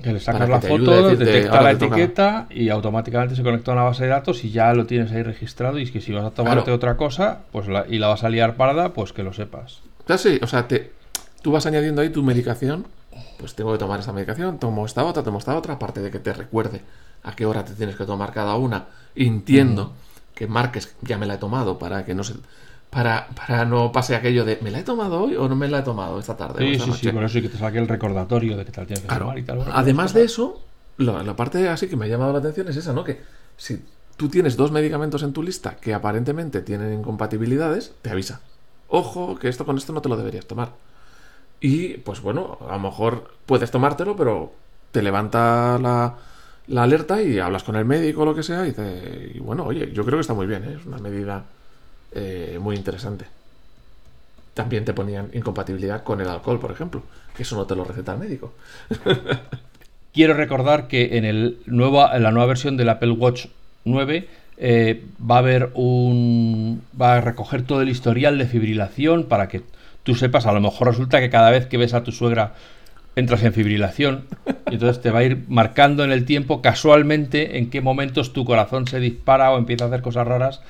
que 0.00 0.12
le 0.12 0.20
sacas 0.20 0.48
la 0.48 0.60
foto, 0.60 1.08
decirte, 1.08 1.24
detecta 1.24 1.60
la 1.60 1.76
toca. 1.76 1.96
etiqueta 1.96 2.46
y 2.50 2.68
automáticamente 2.68 3.34
se 3.34 3.42
conecta 3.42 3.72
a 3.72 3.74
una 3.74 3.82
base 3.82 4.04
de 4.04 4.10
datos 4.10 4.44
y 4.44 4.50
ya 4.52 4.72
lo 4.72 4.86
tienes 4.86 5.10
ahí 5.10 5.24
registrado 5.24 5.80
y 5.80 5.82
es 5.82 5.90
que 5.90 6.00
si 6.00 6.12
vas 6.12 6.24
a 6.24 6.30
tomarte 6.30 6.62
Claro. 6.62 6.76
otra 6.76 6.96
cosa 6.96 7.40
pues 7.50 7.66
la- 7.66 7.84
y 7.88 7.98
la 7.98 8.06
vas 8.06 8.22
a 8.22 8.28
liar 8.28 8.54
parda, 8.54 8.92
pues 8.92 9.12
que 9.12 9.24
lo 9.24 9.32
sepas. 9.32 9.80
Ya 10.06 10.16
sí, 10.16 10.38
o 10.40 10.46
sea, 10.46 10.68
te, 10.68 10.92
tú 11.42 11.50
vas 11.50 11.66
añadiendo 11.66 12.00
ahí 12.02 12.10
tu 12.10 12.22
medicación. 12.22 12.86
Pues 13.38 13.54
tengo 13.54 13.72
que 13.72 13.78
tomar 13.78 14.00
esta 14.00 14.12
medicación, 14.12 14.58
tomo 14.58 14.84
esta 14.86 15.04
otra, 15.04 15.22
tomo 15.22 15.38
esta 15.38 15.56
otra, 15.56 15.74
aparte 15.74 16.00
de 16.00 16.10
que 16.10 16.18
te 16.18 16.32
recuerde 16.32 16.82
a 17.22 17.34
qué 17.34 17.46
hora 17.46 17.64
te 17.64 17.74
tienes 17.74 17.96
que 17.96 18.04
tomar 18.04 18.32
cada 18.32 18.56
una. 18.56 18.86
Entiendo 19.14 19.92
que 20.34 20.46
marques, 20.46 20.94
ya 21.02 21.18
me 21.18 21.26
la 21.26 21.34
he 21.34 21.38
tomado, 21.38 21.78
para 21.78 22.04
que 22.04 22.14
no 22.14 22.24
se. 22.24 22.34
Para, 22.90 23.28
para 23.34 23.64
no 23.66 23.92
pase 23.92 24.16
aquello 24.16 24.46
de 24.46 24.58
¿me 24.62 24.70
la 24.70 24.78
he 24.78 24.82
tomado 24.82 25.22
hoy 25.22 25.36
o 25.36 25.46
no 25.46 25.54
me 25.56 25.68
la 25.68 25.80
he 25.80 25.82
tomado 25.82 26.18
esta 26.18 26.36
tarde? 26.36 26.64
Sí, 26.64 26.72
esta 26.72 26.84
sí, 26.84 26.90
noche?". 26.90 27.10
sí, 27.10 27.12
por 27.12 27.24
eso 27.24 27.38
y 27.38 27.42
que 27.42 27.48
te 27.50 27.58
saque 27.58 27.78
el 27.78 27.86
recordatorio 27.88 28.56
de 28.56 28.64
que 28.64 28.72
te 28.72 28.80
la 28.80 28.86
tienes 28.86 29.02
que 29.02 29.08
Claro. 29.08 29.24
tomar 29.26 29.38
y 29.38 29.42
tal. 29.42 29.58
bueno, 29.58 29.72
Además 29.74 30.12
pues, 30.12 30.14
de 30.14 30.24
eso, 30.24 30.60
la, 30.96 31.22
la 31.22 31.36
parte 31.36 31.68
así 31.68 31.86
que 31.88 31.96
me 31.96 32.06
ha 32.06 32.08
llamado 32.08 32.32
la 32.32 32.38
atención 32.38 32.68
es 32.68 32.76
esa, 32.76 32.92
¿no? 32.92 33.04
Que 33.04 33.20
si 33.56 33.84
tú 34.16 34.28
tienes 34.28 34.56
dos 34.56 34.72
medicamentos 34.72 35.22
en 35.22 35.32
tu 35.32 35.42
lista 35.42 35.76
que 35.76 35.92
aparentemente 35.94 36.62
tienen 36.62 36.92
incompatibilidades, 36.94 37.92
te 38.02 38.10
avisa. 38.10 38.40
ojo, 38.88 39.38
que 39.38 39.48
esto 39.48 39.66
con 39.66 39.76
esto 39.76 39.92
no 39.92 40.00
te 40.00 40.08
lo 40.08 40.16
deberías 40.16 40.46
tomar. 40.46 40.72
Y 41.60 41.98
pues 41.98 42.20
bueno, 42.20 42.58
a 42.68 42.72
lo 42.72 42.78
mejor 42.78 43.30
puedes 43.46 43.70
tomártelo, 43.70 44.16
pero 44.16 44.52
te 44.92 45.02
levanta 45.02 45.78
la, 45.80 46.14
la 46.68 46.82
alerta 46.82 47.20
y 47.22 47.38
hablas 47.38 47.64
con 47.64 47.76
el 47.76 47.84
médico 47.84 48.22
o 48.22 48.24
lo 48.24 48.34
que 48.34 48.42
sea 48.42 48.64
y 48.64 48.68
dice, 48.68 49.32
y 49.34 49.38
bueno, 49.38 49.64
oye, 49.64 49.90
yo 49.92 50.04
creo 50.04 50.18
que 50.18 50.22
está 50.22 50.34
muy 50.34 50.46
bien, 50.46 50.64
¿eh? 50.64 50.76
es 50.78 50.86
una 50.86 50.98
medida 50.98 51.44
eh, 52.12 52.58
muy 52.60 52.76
interesante. 52.76 53.24
También 54.54 54.84
te 54.84 54.92
ponían 54.92 55.30
incompatibilidad 55.34 56.02
con 56.02 56.20
el 56.20 56.28
alcohol, 56.28 56.58
por 56.58 56.70
ejemplo, 56.70 57.02
que 57.36 57.42
eso 57.42 57.56
no 57.56 57.66
te 57.66 57.76
lo 57.76 57.84
receta 57.84 58.12
el 58.12 58.18
médico. 58.18 58.54
Quiero 60.12 60.34
recordar 60.34 60.88
que 60.88 61.16
en, 61.16 61.24
el 61.24 61.58
nueva, 61.66 62.16
en 62.16 62.22
la 62.22 62.32
nueva 62.32 62.46
versión 62.46 62.76
del 62.76 62.88
Apple 62.88 63.12
Watch 63.12 63.46
9 63.84 64.28
eh, 64.56 65.04
va 65.30 65.36
a 65.36 65.38
haber 65.38 65.70
un. 65.74 66.82
va 67.00 67.16
a 67.16 67.20
recoger 67.20 67.62
todo 67.62 67.82
el 67.82 67.88
historial 67.88 68.36
de 68.38 68.46
fibrilación 68.46 69.24
para 69.24 69.48
que 69.48 69.62
tú 70.08 70.14
sepas. 70.14 70.46
A 70.46 70.52
lo 70.52 70.60
mejor 70.62 70.86
resulta 70.88 71.20
que 71.20 71.28
cada 71.28 71.50
vez 71.50 71.66
que 71.66 71.76
ves 71.76 71.92
a 71.92 72.02
tu 72.02 72.12
suegra 72.12 72.54
entras 73.14 73.42
en 73.42 73.52
fibrilación 73.52 74.24
y 74.70 74.74
entonces 74.74 75.02
te 75.02 75.10
va 75.10 75.18
a 75.18 75.24
ir 75.24 75.44
marcando 75.48 76.02
en 76.02 76.12
el 76.12 76.24
tiempo 76.24 76.62
casualmente 76.62 77.58
en 77.58 77.68
qué 77.68 77.82
momentos 77.82 78.32
tu 78.32 78.46
corazón 78.46 78.86
se 78.86 79.00
dispara 79.00 79.50
o 79.52 79.58
empieza 79.58 79.84
a 79.84 79.88
hacer 79.88 80.00
cosas 80.00 80.26
raras 80.26 80.62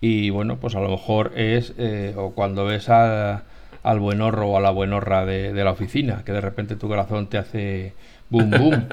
y 0.00 0.30
bueno, 0.30 0.58
pues 0.58 0.76
a 0.76 0.80
lo 0.80 0.90
mejor 0.90 1.32
es 1.34 1.72
eh, 1.76 2.14
o 2.16 2.30
cuando 2.30 2.66
ves 2.66 2.88
al 2.88 3.98
buenorro 3.98 4.46
o 4.50 4.56
a 4.56 4.60
la 4.60 4.70
buenorra 4.70 5.24
de, 5.26 5.52
de, 5.52 5.64
la 5.64 5.72
oficina, 5.72 6.22
que 6.24 6.30
de 6.32 6.40
repente 6.40 6.76
tu 6.76 6.86
corazón 6.86 7.26
te 7.26 7.38
hace 7.38 7.94
boom 8.30 8.50
boom. 8.50 8.84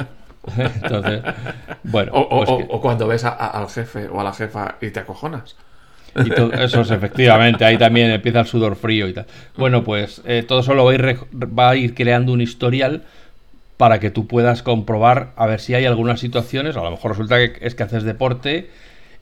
Entonces, 0.57 1.21
bueno. 1.83 2.11
O, 2.15 2.29
pues 2.39 2.49
o- 2.49 2.57
que- 2.57 2.67
o 2.69 2.81
cuando 2.81 3.07
ves 3.07 3.23
a- 3.25 3.29
a- 3.29 3.47
al 3.59 3.67
jefe 3.69 4.07
o 4.07 4.19
a 4.19 4.23
la 4.23 4.33
jefa 4.33 4.75
y 4.81 4.89
te 4.89 5.01
acojonas. 5.01 5.55
Y 6.15 6.29
todo 6.31 6.51
eso 6.53 6.81
es 6.81 6.91
efectivamente, 6.91 7.65
ahí 7.65 7.77
también 7.77 8.11
empieza 8.11 8.41
el 8.41 8.47
sudor 8.47 8.75
frío 8.75 9.07
y 9.07 9.13
tal. 9.13 9.25
Bueno, 9.57 9.83
pues 9.83 10.21
eh, 10.25 10.43
todo 10.47 10.59
eso 10.61 10.73
lo 10.73 10.85
va 10.85 10.91
a, 10.91 10.95
ir, 10.95 11.01
re- 11.01 11.17
va 11.47 11.69
a 11.71 11.75
ir 11.75 11.93
creando 11.93 12.33
un 12.33 12.41
historial 12.41 13.03
para 13.77 13.99
que 13.99 14.11
tú 14.11 14.27
puedas 14.27 14.61
comprobar 14.63 15.31
a 15.35 15.47
ver 15.47 15.59
si 15.59 15.73
hay 15.73 15.85
algunas 15.85 16.19
situaciones, 16.19 16.77
a 16.77 16.83
lo 16.83 16.91
mejor 16.91 17.11
resulta 17.11 17.37
que 17.37 17.65
es 17.65 17.75
que 17.75 17.83
haces 17.83 18.03
deporte 18.03 18.69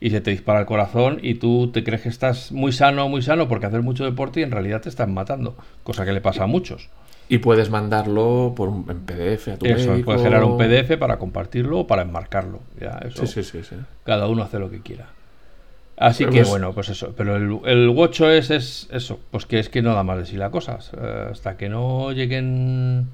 y 0.00 0.10
se 0.10 0.20
te 0.20 0.30
dispara 0.30 0.60
el 0.60 0.66
corazón 0.66 1.18
y 1.22 1.34
tú 1.34 1.70
te 1.72 1.82
crees 1.84 2.02
que 2.02 2.08
estás 2.08 2.52
muy 2.52 2.72
sano, 2.72 3.08
muy 3.08 3.22
sano 3.22 3.48
porque 3.48 3.66
haces 3.66 3.82
mucho 3.82 4.04
deporte 4.04 4.40
y 4.40 4.42
en 4.42 4.50
realidad 4.50 4.80
te 4.82 4.88
están 4.88 5.12
matando, 5.14 5.56
cosa 5.82 6.04
que 6.04 6.12
le 6.12 6.20
pasa 6.20 6.44
a 6.44 6.46
muchos. 6.46 6.88
Y 7.28 7.38
puedes 7.38 7.70
mandarlo 7.70 8.54
por 8.56 8.68
un, 8.68 8.86
en 8.90 9.00
PDF 9.00 9.52
a 9.52 9.56
tu 9.56 9.64
Eso, 9.66 9.90
médico. 9.92 10.06
puedes 10.06 10.22
generar 10.22 10.42
un 10.44 10.56
PDF 10.58 10.96
para 10.98 11.16
compartirlo 11.18 11.80
o 11.80 11.86
para 11.86 12.02
enmarcarlo. 12.02 12.60
Ya, 12.80 13.00
eso, 13.06 13.24
Sí, 13.26 13.42
sí, 13.42 13.62
sí, 13.62 13.62
sí. 13.62 13.76
cada 14.04 14.26
uno 14.26 14.42
hace 14.42 14.58
lo 14.58 14.68
que 14.70 14.80
quiera. 14.80 15.06
Así 16.00 16.24
Pero 16.24 16.32
que 16.32 16.42
bueno, 16.44 16.72
pues 16.74 16.88
eso. 16.88 17.14
Pero 17.16 17.36
el, 17.36 17.58
el 17.70 17.88
WatchOS 17.90 18.50
es 18.50 18.88
eso, 18.90 19.20
pues 19.30 19.46
que 19.46 19.58
es 19.60 19.68
que 19.68 19.82
no 19.82 19.94
da 19.94 20.02
más 20.02 20.18
de 20.18 20.26
sí 20.26 20.36
la 20.36 20.50
cosa. 20.50 20.78
Eh, 21.00 21.28
hasta 21.32 21.56
que 21.58 21.68
no 21.68 22.12
lleguen 22.12 23.08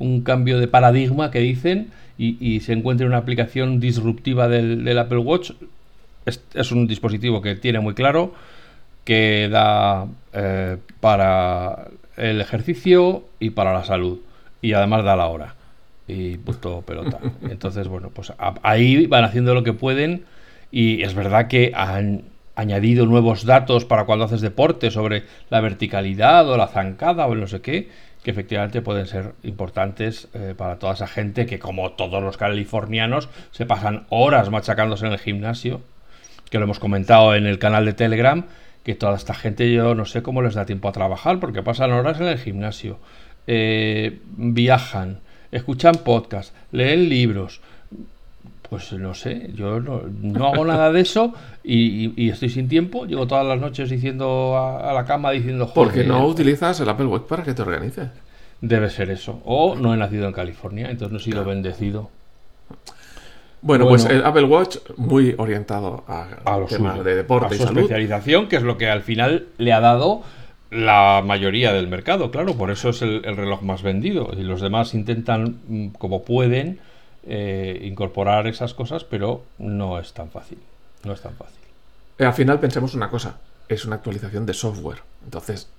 un 0.00 0.22
cambio 0.22 0.58
de 0.58 0.68
paradigma 0.68 1.30
que 1.30 1.38
dicen 1.40 1.92
y, 2.18 2.36
y 2.40 2.60
se 2.60 2.72
encuentre 2.72 3.06
una 3.06 3.18
aplicación 3.18 3.80
disruptiva 3.80 4.48
del, 4.48 4.84
del 4.84 4.98
Apple 4.98 5.18
Watch, 5.18 5.52
es, 6.26 6.42
es 6.54 6.72
un 6.72 6.86
dispositivo 6.88 7.42
que 7.42 7.56
tiene 7.56 7.80
muy 7.80 7.94
claro 7.94 8.34
que 9.04 9.48
da 9.50 10.06
eh, 10.32 10.78
para 11.00 11.88
el 12.16 12.40
ejercicio 12.40 13.24
y 13.40 13.50
para 13.50 13.72
la 13.72 13.84
salud. 13.84 14.20
Y 14.60 14.74
además 14.74 15.04
da 15.04 15.16
la 15.16 15.26
hora. 15.26 15.56
Y 16.06 16.36
punto 16.38 16.82
pelota. 16.82 17.18
Entonces, 17.42 17.88
bueno, 17.88 18.10
pues 18.10 18.30
a- 18.38 18.54
ahí 18.62 19.06
van 19.06 19.24
haciendo 19.24 19.54
lo 19.54 19.62
que 19.64 19.72
pueden. 19.72 20.24
Y 20.70 21.02
es 21.02 21.14
verdad 21.14 21.48
que 21.48 21.72
han 21.74 22.24
añadido 22.54 23.06
nuevos 23.06 23.44
datos 23.44 23.84
para 23.84 24.04
cuando 24.04 24.24
haces 24.24 24.40
deporte 24.40 24.90
sobre 24.90 25.24
la 25.50 25.60
verticalidad 25.60 26.48
o 26.48 26.56
la 26.56 26.68
zancada 26.68 27.26
o 27.26 27.34
no 27.34 27.46
sé 27.46 27.60
qué, 27.60 27.88
que 28.22 28.30
efectivamente 28.30 28.82
pueden 28.82 29.06
ser 29.06 29.32
importantes 29.42 30.28
eh, 30.34 30.54
para 30.56 30.78
toda 30.78 30.94
esa 30.94 31.06
gente 31.06 31.46
que, 31.46 31.58
como 31.58 31.92
todos 31.92 32.22
los 32.22 32.36
californianos, 32.36 33.28
se 33.50 33.66
pasan 33.66 34.06
horas 34.10 34.50
machacándose 34.50 35.06
en 35.06 35.12
el 35.12 35.18
gimnasio 35.18 35.80
que 36.52 36.58
lo 36.58 36.64
hemos 36.64 36.78
comentado 36.78 37.34
en 37.34 37.46
el 37.46 37.58
canal 37.58 37.86
de 37.86 37.94
Telegram, 37.94 38.44
que 38.84 38.94
toda 38.94 39.16
esta 39.16 39.32
gente 39.32 39.72
yo 39.72 39.94
no 39.94 40.04
sé 40.04 40.22
cómo 40.22 40.42
les 40.42 40.52
da 40.52 40.66
tiempo 40.66 40.86
a 40.86 40.92
trabajar, 40.92 41.40
porque 41.40 41.62
pasan 41.62 41.92
horas 41.92 42.20
en 42.20 42.26
el 42.26 42.38
gimnasio, 42.38 42.98
eh, 43.46 44.20
viajan, 44.36 45.20
escuchan 45.50 45.94
podcasts, 46.04 46.52
leen 46.70 47.08
libros. 47.08 47.62
Pues 48.72 48.90
no 48.94 49.12
sé, 49.12 49.50
yo 49.54 49.80
no, 49.80 50.00
no 50.22 50.46
hago 50.46 50.64
nada 50.64 50.90
de 50.90 51.02
eso 51.02 51.34
y, 51.62 52.06
y- 52.06 52.14
y 52.16 52.30
estoy 52.30 52.48
sin 52.48 52.68
tiempo. 52.68 53.04
Llego 53.04 53.26
todas 53.26 53.44
las 53.46 53.60
noches 53.60 53.90
diciendo 53.90 54.56
a, 54.56 54.88
a 54.90 54.94
la 54.94 55.04
cama 55.04 55.30
diciendo, 55.30 55.70
Porque 55.74 55.96
"Joder, 55.96 56.08
no 56.08 56.26
utilizas 56.26 56.80
el 56.80 56.88
Apple 56.88 57.04
Watch 57.04 57.24
para 57.24 57.42
que 57.42 57.52
te 57.52 57.60
organices. 57.60 58.08
debe 58.62 58.88
ser 58.88 59.10
eso. 59.10 59.42
O 59.44 59.74
no 59.76 59.92
he 59.92 59.98
nacido 59.98 60.26
en 60.26 60.32
California, 60.32 60.88
entonces 60.90 61.12
no 61.12 61.18
he 61.18 61.22
sido 61.22 61.44
bendecido. 61.44 62.08
Bueno, 63.60 63.84
Bueno. 63.84 63.88
pues 63.88 64.06
el 64.06 64.24
Apple 64.24 64.44
Watch 64.44 64.78
muy 64.96 65.34
orientado 65.36 66.02
a, 66.08 66.28
a 66.46 66.58
lo 66.58 66.64
temas 66.64 66.92
suyo, 66.92 67.04
de 67.04 67.14
deporte 67.16 67.52
a 67.52 67.54
y 67.54 67.58
su 67.58 67.64
salud. 67.64 67.80
especialización, 67.80 68.48
que 68.48 68.56
es 68.56 68.62
lo 68.62 68.78
que 68.78 68.88
al 68.88 69.02
final 69.02 69.48
le 69.58 69.72
ha 69.74 69.80
dado 69.80 70.22
la 70.70 71.22
mayoría 71.24 71.74
del 71.74 71.88
mercado, 71.88 72.30
claro, 72.30 72.54
por 72.54 72.70
eso 72.70 72.88
es 72.88 73.02
el, 73.02 73.20
el 73.26 73.36
reloj 73.36 73.60
más 73.60 73.82
vendido. 73.82 74.30
Y 74.34 74.42
los 74.44 74.62
demás 74.62 74.94
intentan, 74.94 75.58
mm, 75.68 75.88
como 75.98 76.22
pueden, 76.22 76.78
eh, 77.24 77.80
incorporar 77.82 78.46
esas 78.46 78.74
cosas, 78.74 79.04
pero 79.04 79.44
no 79.58 79.98
es 79.98 80.12
tan 80.12 80.30
fácil. 80.30 80.58
No 81.04 81.12
es 81.12 81.20
tan 81.20 81.34
fácil. 81.34 81.58
Eh, 82.18 82.24
al 82.24 82.34
final 82.34 82.60
pensemos 82.60 82.94
una 82.94 83.08
cosa, 83.08 83.38
es 83.68 83.84
una 83.84 83.96
actualización 83.96 84.46
de 84.46 84.54
software. 84.54 84.98
Entonces, 85.24 85.70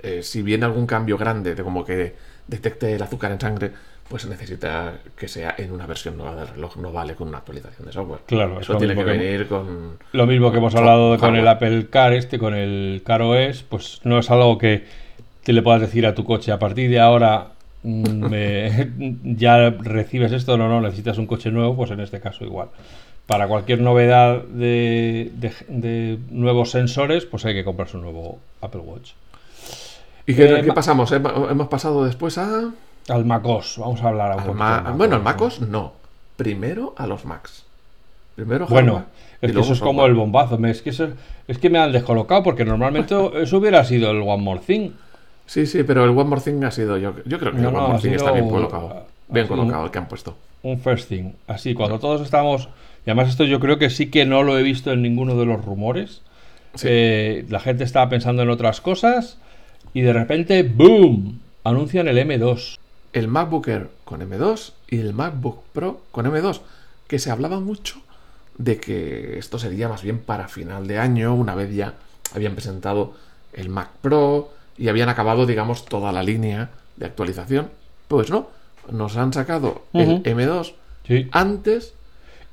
eh, 0.00 0.22
si 0.22 0.42
viene 0.42 0.64
algún 0.64 0.86
cambio 0.86 1.16
grande 1.18 1.54
de 1.54 1.62
como 1.62 1.84
que 1.84 2.14
detecte 2.46 2.94
el 2.94 3.02
azúcar 3.02 3.32
en 3.32 3.40
sangre, 3.40 3.72
pues 4.08 4.26
necesita 4.26 4.98
que 5.16 5.28
sea 5.28 5.54
en 5.56 5.72
una 5.72 5.86
versión 5.86 6.16
nueva 6.16 6.36
del 6.36 6.48
reloj, 6.48 6.76
no 6.76 6.92
vale 6.92 7.14
con 7.14 7.28
una 7.28 7.38
actualización 7.38 7.86
de 7.86 7.92
software. 7.92 8.20
Claro, 8.26 8.60
es 8.60 8.68
eso 8.68 8.76
tiene 8.76 8.94
que 8.94 9.04
venir 9.04 9.48
con... 9.48 9.98
Lo 10.12 10.26
mismo 10.26 10.52
que 10.52 10.58
hemos 10.58 10.74
hablado 10.74 11.18
con 11.18 11.34
el. 11.36 11.48
Apple 11.48 11.88
Car 11.88 12.12
este, 12.12 12.38
con 12.38 12.54
el 12.54 13.02
Car 13.04 13.22
OS, 13.22 13.62
pues 13.62 14.00
no 14.04 14.18
es 14.18 14.30
algo 14.30 14.58
que, 14.58 14.84
que 15.42 15.52
le 15.52 15.62
puedas 15.62 15.80
decir 15.80 16.06
a 16.06 16.14
tu 16.14 16.24
coche, 16.24 16.52
a 16.52 16.58
partir 16.58 16.90
de 16.90 17.00
ahora 17.00 17.53
me- 17.84 18.90
ya 19.36 19.70
recibes 19.70 20.32
esto, 20.32 20.56
no, 20.56 20.68
no, 20.68 20.80
necesitas 20.80 21.18
un 21.18 21.26
coche 21.26 21.50
nuevo, 21.50 21.76
pues 21.76 21.90
en 21.90 22.00
este 22.00 22.20
caso 22.20 22.44
igual. 22.44 22.68
Para 23.26 23.46
cualquier 23.46 23.80
novedad 23.80 24.42
de, 24.42 25.30
de- 25.36 25.52
de 25.68 26.18
nuevos 26.30 26.70
sensores, 26.70 27.24
pues 27.26 27.44
hay 27.44 27.54
que 27.54 27.64
comprarse 27.64 27.96
un 27.96 28.02
nuevo 28.02 28.38
Apple 28.60 28.80
Watch. 28.80 29.12
¿Y 30.26 30.34
qué, 30.34 30.44
Eh, 30.46 30.62
qué 30.64 30.72
pasamos? 30.72 31.12
Hem- 31.12 31.50
Hemos 31.50 31.68
pasado 31.68 32.04
después 32.04 32.38
a... 32.38 32.70
Al 33.08 33.24
MacOS, 33.26 33.76
vamos 33.78 34.02
a 34.02 34.08
hablar 34.08 34.42
de 34.42 34.50
Bueno, 34.96 35.16
al 35.16 35.22
MacOS 35.22 35.60
no. 35.60 35.92
Primero 36.36 36.94
a 36.96 37.06
los 37.06 37.24
Macs. 37.26 37.64
Primero 38.34 38.66
Bueno, 38.66 38.94
hardware 38.94 39.14
es 39.42 39.52
que 39.52 39.60
eso 39.60 39.72
es 39.74 39.80
como 39.80 40.06
el 40.06 40.14
bombazo. 40.14 40.58
Es 40.66 40.80
que, 40.82 40.90
eso- 40.90 41.08
es 41.46 41.58
que 41.58 41.68
me 41.70 41.78
han 41.78 41.92
descolocado 41.92 42.42
porque 42.42 42.64
normalmente 42.64 43.14
eso 43.42 43.58
hubiera 43.58 43.84
sido 43.84 44.10
el 44.10 44.22
One 44.22 44.42
More 44.42 44.60
Thing. 44.66 44.90
Sí, 45.46 45.66
sí, 45.66 45.82
pero 45.82 46.04
el 46.04 46.10
One 46.10 46.24
More 46.24 46.40
Thing 46.40 46.62
ha 46.64 46.70
sido... 46.70 46.96
Yo, 46.96 47.14
yo 47.24 47.38
creo 47.38 47.52
que 47.52 47.58
No, 47.58 47.68
el 47.68 47.74
no, 47.74 47.80
One 47.80 47.88
More 47.88 48.02
Thing 48.02 48.12
está 48.12 48.32
bien 48.32 48.48
colocado. 48.48 49.06
Bien 49.28 49.46
colocado 49.46 49.84
el 49.84 49.90
que 49.90 49.98
han 49.98 50.08
puesto. 50.08 50.36
un 50.62 50.80
first 50.80 51.08
thing. 51.08 51.32
Así, 51.46 51.74
cuando 51.74 51.98
todos 51.98 52.20
estamos. 52.22 52.68
Y 53.06 53.10
además, 53.10 53.28
esto 53.28 53.44
yo 53.44 53.60
creo 53.60 53.78
que 53.78 53.90
sí 53.90 54.10
que 54.10 54.24
no 54.24 54.42
lo 54.42 54.58
he 54.58 54.62
visto 54.62 54.92
en 54.92 55.02
ninguno 55.02 55.36
de 55.36 55.44
los 55.44 55.64
rumores. 55.64 56.22
Sí. 56.74 56.88
Eh, 56.90 57.46
la 57.50 57.60
gente 57.60 57.84
estaba 57.84 58.08
pensando 58.08 58.42
en 58.42 58.50
otras 58.50 58.80
cosas 58.80 59.38
y 59.92 60.00
de 60.00 60.12
repente, 60.12 60.62
¡boom! 60.62 61.40
Anuncian 61.62 62.08
el 62.08 62.18
M2. 62.18 62.78
el 63.12 63.28
MacBook 63.28 63.68
Air 63.68 63.88
con 64.04 64.20
M2 64.20 64.72
y 64.88 64.98
el 64.98 65.12
MacBook 65.12 65.62
Pro 65.72 66.00
con 66.10 66.26
M2, 66.26 66.60
que 67.06 67.18
se 67.18 67.30
hablaba 67.30 67.60
mucho 67.60 68.00
de 68.58 68.78
que 68.78 69.38
esto 69.38 69.58
sería 69.58 69.88
más 69.88 70.02
bien 70.02 70.18
para 70.18 70.48
final 70.48 70.86
de 70.86 70.98
año, 70.98 71.34
una 71.34 71.54
vez 71.54 71.72
ya 71.74 71.94
habían 72.34 72.54
presentado 72.54 73.14
el 73.52 73.68
Mac 73.68 73.90
Pro 74.02 74.50
y 74.78 74.88
habían 74.88 75.08
acabado, 75.08 75.46
digamos, 75.46 75.84
toda 75.84 76.12
la 76.12 76.22
línea 76.22 76.70
de 76.96 77.06
actualización. 77.06 77.70
Pues 78.08 78.30
no, 78.30 78.48
nos 78.90 79.16
han 79.16 79.32
sacado 79.32 79.82
el 79.92 80.22
M2 80.22 80.74
Sí. 81.06 81.28
antes. 81.32 81.94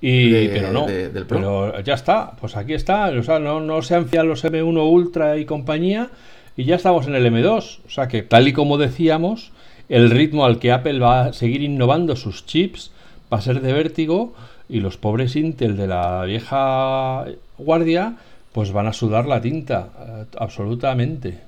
Y, 0.04 0.30
de- 0.32 0.50
pero 0.50 0.72
no. 0.74 0.88
de- 0.88 1.10
del 1.10 1.26
Pro. 1.28 1.38
pero 1.38 1.80
ya 1.82 1.94
está. 1.94 2.32
Pues 2.40 2.58
aquí 2.58 2.74
está. 2.74 3.10
O 3.10 3.22
sea, 3.24 3.38
no, 3.40 3.60
no 3.62 3.82
se 3.84 3.96
han 3.96 4.08
fiado 4.08 4.28
los 4.28 4.44
M1 4.44 4.84
Ultra 4.90 5.38
y 5.38 5.46
compañía. 5.46 6.10
Y 6.58 6.66
ya 6.66 6.76
estamos 6.76 7.08
en 7.08 7.16
el 7.16 7.26
M2. 7.28 7.80
O 7.86 7.90
sea 7.90 8.08
que, 8.08 8.24
tal 8.24 8.48
y 8.48 8.54
como 8.54 8.78
decíamos, 8.78 9.52
el 9.90 10.10
ritmo 10.10 10.44
al 10.46 10.58
que 10.60 10.72
Apple 10.72 11.00
va 11.00 11.26
a 11.26 11.34
seguir 11.34 11.62
innovando 11.62 12.16
sus 12.16 12.46
chips 12.46 12.92
va 13.32 13.38
a 13.38 13.42
ser 13.42 13.62
de 13.62 13.74
vértigo. 13.74 14.34
Y 14.68 14.80
los 14.80 14.98
pobres 14.98 15.36
Intel 15.36 15.78
de 15.78 15.86
la 15.88 16.24
vieja 16.24 17.26
guardia, 17.58 18.16
pues 18.54 18.72
van 18.72 18.88
a 18.88 18.94
sudar 18.94 19.28
la 19.28 19.40
tinta. 19.42 19.90
eh, 20.00 20.26
absolutamente. 20.40 21.40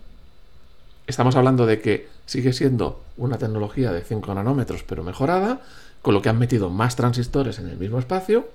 Estamos 1.07 1.35
hablando 1.35 1.65
de 1.65 1.81
que 1.81 2.07
sigue 2.25 2.53
siendo 2.53 3.03
una 3.17 3.37
tecnología 3.37 3.91
de 3.91 4.01
5 4.01 4.33
nanómetros, 4.33 4.83
pero 4.83 5.03
mejorada, 5.03 5.61
con 6.01 6.13
lo 6.13 6.21
que 6.21 6.29
han 6.29 6.39
metido 6.39 6.69
más 6.69 6.95
transistores 6.95 7.59
en 7.59 7.67
el 7.67 7.77
mismo 7.77 7.99
espacio. 7.99 8.47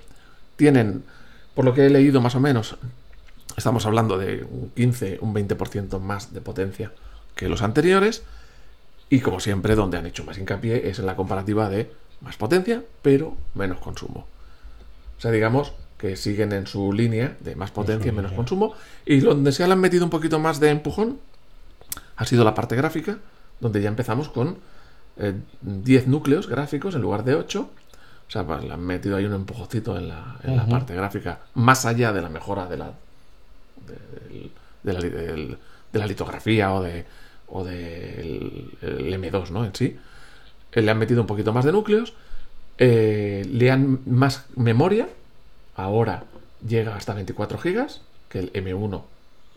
Tienen, 0.57 1.05
por 1.55 1.65
lo 1.65 1.75
que 1.75 1.87
he 1.87 1.91
leído 1.91 2.21
más 2.21 2.35
o 2.35 2.41
menos, 2.41 2.77
Estamos 3.59 3.87
hablando 3.87 4.19
de 4.19 4.47
un 4.49 4.71
15, 4.71 5.19
un 5.21 5.35
20% 5.35 5.99
más 5.99 6.33
de 6.33 6.41
potencia 6.41 6.93
que 7.35 7.49
los 7.49 7.61
anteriores. 7.61 8.23
Y 9.11 9.19
como 9.19 9.41
siempre, 9.41 9.75
donde 9.75 9.99
han 9.99 10.07
hecho 10.07 10.23
más 10.23 10.39
hincapié 10.39 10.89
es 10.89 11.01
en 11.01 11.07
la 11.07 11.17
comparativa 11.17 11.69
de 11.69 11.91
más 12.21 12.37
potencia, 12.37 12.85
pero 13.03 13.37
menos 13.55 13.79
consumo. 13.79 14.29
O 15.19 15.21
sea, 15.21 15.33
digamos 15.33 15.73
que 15.99 16.15
siguen 16.15 16.53
en 16.53 16.69
su 16.69 16.93
línea 16.93 17.37
de 17.41 17.57
más 17.57 17.73
potencia 17.73 18.13
y 18.13 18.15
menos 18.15 18.31
consumo. 18.31 18.75
Y 19.05 19.19
donde 19.19 19.51
se 19.51 19.65
han 19.65 19.81
metido 19.81 20.05
un 20.05 20.11
poquito 20.11 20.39
más 20.39 20.61
de 20.61 20.71
empujón 20.71 21.19
ha 22.19 22.27
sido 22.27 22.45
la 22.45 22.55
parte 22.55 22.77
gráfica, 22.77 23.19
donde 23.61 23.81
ya 23.81 23.89
empezamos 23.89 24.29
con 24.29 24.59
10 25.17 26.05
eh, 26.05 26.07
núcleos 26.07 26.49
gráficos 26.49 26.95
en 26.95 27.01
lugar 27.01 27.25
de 27.25 27.35
8. 27.35 27.61
O 27.61 28.31
sea, 28.31 28.45
pues, 28.45 28.63
le 28.63 28.73
han 28.73 28.85
metido 28.85 29.17
ahí 29.17 29.25
un 29.25 29.33
empujoncito 29.33 29.97
en 29.97 30.09
la, 30.09 30.37
en 30.43 30.57
la 30.57 30.67
parte 30.67 30.95
gráfica, 30.95 31.41
más 31.55 31.87
allá 31.87 32.13
de 32.13 32.21
la 32.21 32.29
mejora 32.29 32.67
de 32.67 32.77
la, 32.77 32.93
de, 34.83 34.93
la, 34.93 35.01
de 35.01 35.99
la 35.99 36.07
litografía 36.07 36.75
o 36.75 36.83
de 36.83 37.07
o 37.49 37.65
del 37.65 38.71
M2, 38.81 39.51
¿no? 39.51 39.65
En 39.65 39.75
sí. 39.75 39.97
Eh, 40.73 40.83
le 40.83 40.91
han 40.91 40.99
metido 40.99 41.21
un 41.21 41.27
poquito 41.27 41.53
más 41.53 41.65
de 41.65 41.73
núcleos. 41.73 42.13
Eh, 42.77 43.47
le 43.51 43.71
han 43.71 44.01
más 44.07 44.47
memoria. 44.55 45.09
Ahora 45.77 46.25
llega 46.67 46.95
hasta 46.95 47.15
24 47.15 47.59
GB. 47.59 47.87
Que 48.29 48.39
el 48.41 48.53
M1 48.53 49.03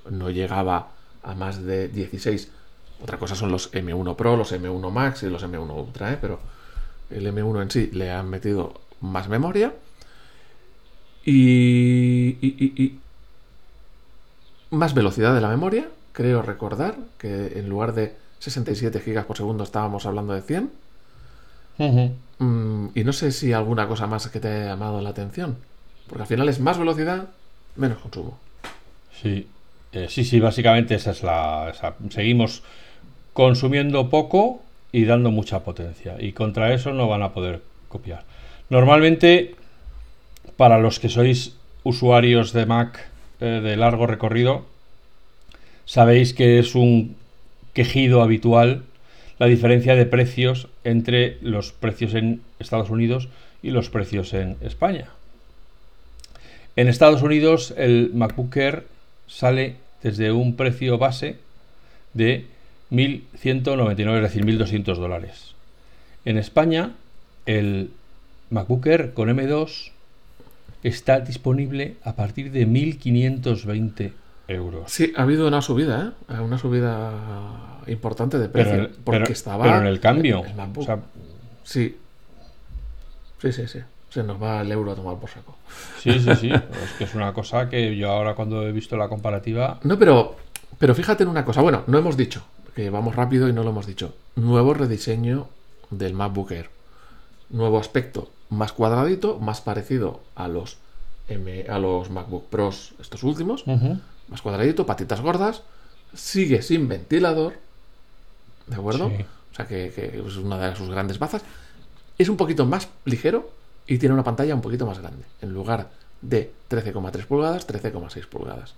no 0.09 0.29
llegaba 0.29 0.91
a 1.23 1.35
más 1.35 1.63
de 1.63 1.87
16. 1.87 2.49
Otra 3.01 3.17
cosa 3.17 3.35
son 3.35 3.51
los 3.51 3.71
M1 3.73 4.15
Pro, 4.15 4.37
los 4.37 4.51
M1 4.51 4.91
Max 4.91 5.23
y 5.23 5.29
los 5.29 5.43
M1 5.43 5.75
Ultra, 5.75 6.13
¿eh? 6.13 6.17
pero 6.19 6.39
el 7.09 7.25
M1 7.25 7.61
en 7.61 7.71
sí 7.71 7.89
le 7.93 8.11
han 8.11 8.29
metido 8.29 8.73
más 9.01 9.27
memoria. 9.27 9.73
Y, 11.23 12.37
y, 12.41 12.99
más 14.71 14.93
velocidad 14.93 15.33
de 15.35 15.41
la 15.41 15.49
memoria, 15.49 15.89
creo 16.13 16.41
recordar 16.41 16.95
que 17.17 17.59
en 17.59 17.69
lugar 17.69 17.93
de 17.93 18.15
67 18.39 18.99
gigas 19.01 19.25
por 19.25 19.37
segundo 19.37 19.63
estábamos 19.63 20.05
hablando 20.05 20.33
de 20.33 20.41
100. 20.41 20.71
Mm, 22.39 22.87
y 22.95 23.03
no 23.03 23.13
sé 23.13 23.31
si 23.31 23.53
alguna 23.53 23.87
cosa 23.87 24.07
más 24.07 24.27
que 24.29 24.39
te 24.39 24.47
haya 24.47 24.65
llamado 24.67 25.01
la 25.01 25.09
atención. 25.09 25.57
Porque 26.07 26.23
al 26.23 26.27
final 26.27 26.49
es 26.49 26.59
más 26.59 26.77
velocidad, 26.77 27.29
menos 27.75 27.99
consumo. 27.99 28.37
Sí, 29.21 29.47
eh, 29.93 30.07
sí, 30.09 30.23
sí, 30.23 30.39
básicamente 30.39 30.95
esa 30.95 31.11
es 31.11 31.23
la... 31.23 31.73
seguimos 32.09 32.63
consumiendo 33.33 34.09
poco 34.09 34.61
y 34.91 35.05
dando 35.05 35.31
mucha 35.31 35.63
potencia. 35.63 36.15
Y 36.19 36.33
contra 36.33 36.73
eso 36.73 36.93
no 36.93 37.07
van 37.07 37.23
a 37.23 37.33
poder 37.33 37.61
copiar. 37.87 38.23
Normalmente, 38.69 39.55
para 40.57 40.79
los 40.79 40.99
que 40.99 41.09
sois 41.09 41.55
usuarios 41.83 42.53
de 42.53 42.65
Mac 42.65 43.07
eh, 43.39 43.59
de 43.63 43.75
largo 43.75 44.07
recorrido, 44.07 44.65
sabéis 45.85 46.33
que 46.33 46.59
es 46.59 46.75
un 46.75 47.15
quejido 47.73 48.21
habitual 48.21 48.83
la 49.39 49.47
diferencia 49.47 49.95
de 49.95 50.05
precios 50.05 50.67
entre 50.83 51.37
los 51.41 51.71
precios 51.71 52.13
en 52.13 52.41
Estados 52.59 52.91
Unidos 52.91 53.27
y 53.63 53.71
los 53.71 53.89
precios 53.89 54.33
en 54.33 54.55
España. 54.61 55.09
En 56.75 56.87
Estados 56.87 57.23
Unidos 57.23 57.73
el 57.75 58.11
MacBook 58.13 58.55
Air 58.55 58.85
sale 59.31 59.77
desde 60.03 60.31
un 60.31 60.55
precio 60.55 60.97
base 60.97 61.37
de 62.13 62.45
1.199, 62.91 64.15
es 64.17 64.21
decir, 64.21 64.45
1.200 64.45 64.95
dólares. 64.97 65.55
En 66.25 66.37
España 66.37 66.91
el 67.45 67.91
MacBook 68.49 68.85
Air 68.85 69.13
con 69.13 69.29
M2 69.29 69.91
está 70.83 71.19
disponible 71.21 71.95
a 72.03 72.15
partir 72.15 72.51
de 72.51 72.67
1.520 72.67 74.11
euros. 74.47 74.91
Sí, 74.91 75.13
ha 75.15 75.23
habido 75.23 75.47
una 75.47 75.61
subida, 75.61 76.13
¿eh? 76.29 76.39
Una 76.39 76.57
subida 76.57 77.79
importante 77.87 78.37
de 78.37 78.49
precio. 78.49 78.89
porque 79.03 79.31
estaba. 79.31 79.63
Pero 79.63 79.77
en 79.79 79.87
el 79.87 79.99
cambio. 79.99 80.43
sí. 81.63 81.97
Sí, 83.41 83.51
sí, 83.51 83.67
sí. 83.67 83.79
Se 84.11 84.23
nos 84.23 84.41
va 84.41 84.61
el 84.61 84.71
euro 84.71 84.91
a 84.91 84.95
tomar 84.95 85.17
por 85.17 85.29
saco. 85.29 85.55
Sí, 85.99 86.19
sí, 86.19 86.35
sí. 86.35 86.51
es 86.51 86.91
que 86.97 87.05
es 87.05 87.15
una 87.15 87.33
cosa 87.33 87.69
que 87.69 87.95
yo 87.95 88.11
ahora 88.11 88.35
cuando 88.35 88.67
he 88.67 88.71
visto 88.71 88.97
la 88.97 89.07
comparativa. 89.07 89.79
No, 89.83 89.97
pero. 89.97 90.35
Pero 90.77 90.93
fíjate 90.93 91.23
en 91.23 91.29
una 91.29 91.45
cosa. 91.45 91.61
Bueno, 91.61 91.83
no 91.87 91.97
hemos 91.97 92.17
dicho. 92.17 92.43
Que 92.75 92.89
vamos 92.89 93.15
rápido 93.15 93.49
y 93.49 93.53
no 93.53 93.63
lo 93.63 93.71
hemos 93.71 93.87
dicho. 93.87 94.13
Nuevo 94.35 94.73
rediseño 94.73 95.47
del 95.89 96.13
MacBook 96.13 96.51
Air. 96.51 96.69
Nuevo 97.49 97.79
aspecto. 97.79 98.29
Más 98.49 98.73
cuadradito, 98.73 99.39
más 99.39 99.61
parecido 99.61 100.21
a 100.35 100.47
los 100.47 100.77
a 101.69 101.79
los 101.79 102.09
MacBook 102.09 102.49
Pros 102.49 102.93
estos 102.99 103.23
últimos 103.23 103.63
más 104.31 104.41
cuadradito, 104.41 104.85
patitas 104.85 105.21
gordas, 105.21 105.61
sigue 106.15 106.61
sin 106.61 106.87
ventilador, 106.87 107.53
¿de 108.65 108.75
acuerdo? 108.75 109.07
O 109.07 109.55
sea 109.55 109.67
que, 109.67 109.87
es 109.87 110.37
una 110.37 110.69
de 110.69 110.75
sus 110.75 110.89
grandes 110.89 111.19
bazas. 111.19 111.43
Es 112.17 112.29
un 112.29 112.37
poquito 112.37 112.65
más 112.65 112.87
ligero 113.03 113.51
y 113.91 113.97
tiene 113.97 114.13
una 114.13 114.23
pantalla 114.23 114.55
un 114.55 114.61
poquito 114.61 114.85
más 114.85 114.99
grande. 114.99 115.25
En 115.41 115.51
lugar 115.51 115.89
de 116.21 116.49
13,3 116.69 117.25
pulgadas, 117.25 117.67
13,6 117.67 118.25
pulgadas. 118.25 118.73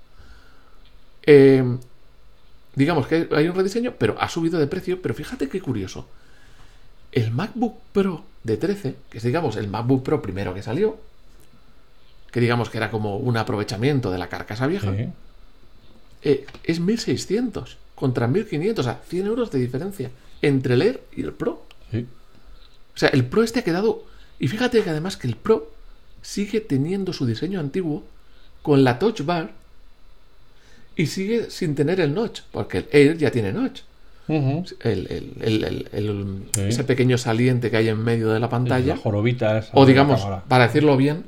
Em, 1.21 1.77
digamos 2.73 3.05
que 3.05 3.29
hay 3.31 3.47
un 3.47 3.53
rediseño, 3.53 3.93
pero 3.99 4.15
ha 4.19 4.27
subido 4.27 4.57
de 4.59 4.65
precio. 4.65 5.03
Pero 5.03 5.13
fíjate 5.13 5.49
qué 5.49 5.61
curioso. 5.61 6.07
El 7.11 7.29
MacBook 7.29 7.77
Pro 7.91 8.23
de 8.43 8.57
13, 8.57 8.95
que 9.11 9.19
es 9.19 9.23
digamos 9.23 9.55
el 9.55 9.67
MacBook 9.67 10.01
Pro 10.01 10.19
primero 10.19 10.55
que 10.55 10.63
salió, 10.63 10.97
que 12.31 12.39
digamos 12.39 12.71
que 12.71 12.79
era 12.79 12.89
como 12.89 13.17
un 13.17 13.37
aprovechamiento 13.37 14.09
de 14.09 14.17
la 14.17 14.29
carcasa 14.29 14.65
vieja, 14.65 14.95
eh, 16.23 16.47
es 16.63 16.79
1600 16.79 17.77
contra 17.93 18.27
1500, 18.27 18.83
o 18.83 18.89
sea, 18.89 18.99
100 19.07 19.27
euros 19.27 19.51
de 19.51 19.59
diferencia 19.59 20.09
entre 20.41 20.73
el 20.73 20.81
Air 20.81 21.03
y 21.15 21.21
el 21.21 21.33
Pro. 21.33 21.61
O 21.93 22.97
sea, 22.97 23.09
el 23.09 23.25
Pro 23.25 23.43
este 23.43 23.59
ha 23.59 23.63
quedado. 23.63 24.11
Y 24.43 24.49
fíjate 24.49 24.83
que 24.83 24.89
además 24.89 25.15
que 25.15 25.25
el 25.25 25.37
Pro 25.37 25.71
sigue 26.21 26.59
teniendo 26.59 27.13
su 27.13 27.25
diseño 27.25 27.61
antiguo 27.61 28.03
con 28.61 28.83
la 28.83 28.99
Touch 28.99 29.21
Bar 29.21 29.51
y 30.97 31.05
sigue 31.05 31.49
sin 31.49 31.75
tener 31.75 32.01
el 32.01 32.13
notch, 32.13 32.41
porque 32.51 32.79
el 32.79 32.87
Air 32.91 33.17
ya 33.17 33.31
tiene 33.31 33.53
notch. 33.53 33.83
Ese 36.57 36.83
pequeño 36.83 37.17
saliente 37.17 37.71
que 37.71 37.77
hay 37.77 37.87
en 37.87 38.03
medio 38.03 38.31
de 38.31 38.41
la 38.41 38.49
pantalla. 38.49 38.97
o 39.71 39.85
digamos, 39.85 40.27
para 40.49 40.67
decirlo 40.67 40.97
bien, 40.97 41.23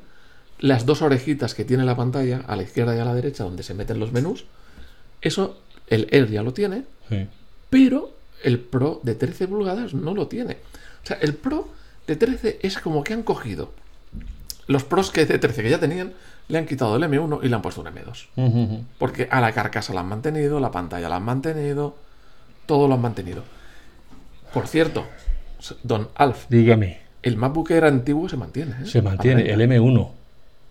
las 0.58 0.84
dos 0.84 1.00
orejitas 1.00 1.54
que 1.54 1.64
tiene 1.64 1.86
la 1.86 1.96
pantalla, 1.96 2.42
a 2.46 2.54
la 2.54 2.64
izquierda 2.64 2.94
y 2.94 2.98
a 2.98 3.06
la 3.06 3.14
derecha, 3.14 3.44
donde 3.44 3.62
se 3.62 3.72
meten 3.72 3.98
los 3.98 4.12
menús, 4.12 4.44
eso 5.22 5.58
el 5.86 6.06
Air 6.10 6.28
ya 6.28 6.42
lo 6.42 6.52
tiene, 6.52 6.84
pero 7.70 8.14
el 8.44 8.58
Pro 8.58 9.00
de 9.02 9.14
13 9.14 9.48
pulgadas 9.48 9.94
no 9.94 10.12
lo 10.12 10.28
tiene. 10.28 10.58
O 11.02 11.06
sea, 11.06 11.16
el 11.22 11.32
Pro 11.32 11.70
de 12.06 12.16
13 12.16 12.58
es 12.62 12.78
como 12.78 13.04
que 13.04 13.14
han 13.14 13.22
cogido 13.22 13.70
los 14.66 14.84
Pros 14.84 15.10
que 15.10 15.24
de 15.26 15.38
13 15.38 15.62
que 15.62 15.70
ya 15.70 15.78
tenían, 15.78 16.12
le 16.48 16.58
han 16.58 16.66
quitado 16.66 16.96
el 16.96 17.02
M1 17.02 17.40
y 17.42 17.48
le 17.48 17.54
han 17.54 17.62
puesto 17.62 17.82
un 17.82 17.88
M2. 17.88 18.80
Porque 18.98 19.28
a 19.30 19.40
la 19.40 19.52
carcasa 19.52 19.94
la 19.94 20.00
han 20.00 20.08
mantenido, 20.08 20.60
la 20.60 20.70
pantalla 20.70 21.08
la 21.08 21.16
han 21.16 21.24
mantenido, 21.24 21.96
todo 22.66 22.88
lo 22.88 22.94
han 22.94 23.00
mantenido. 23.00 23.44
Por 24.52 24.66
cierto, 24.66 25.06
Don 25.82 26.08
Alf. 26.14 26.46
Dígame. 26.48 27.00
El 27.22 27.36
MacBook 27.36 27.70
Air 27.70 27.84
antiguo 27.84 28.28
se 28.28 28.36
mantiene. 28.36 28.72
¿eh? 28.82 28.86
Se 28.86 29.02
mantiene, 29.02 29.50
el 29.50 29.60
M1. 29.60 30.10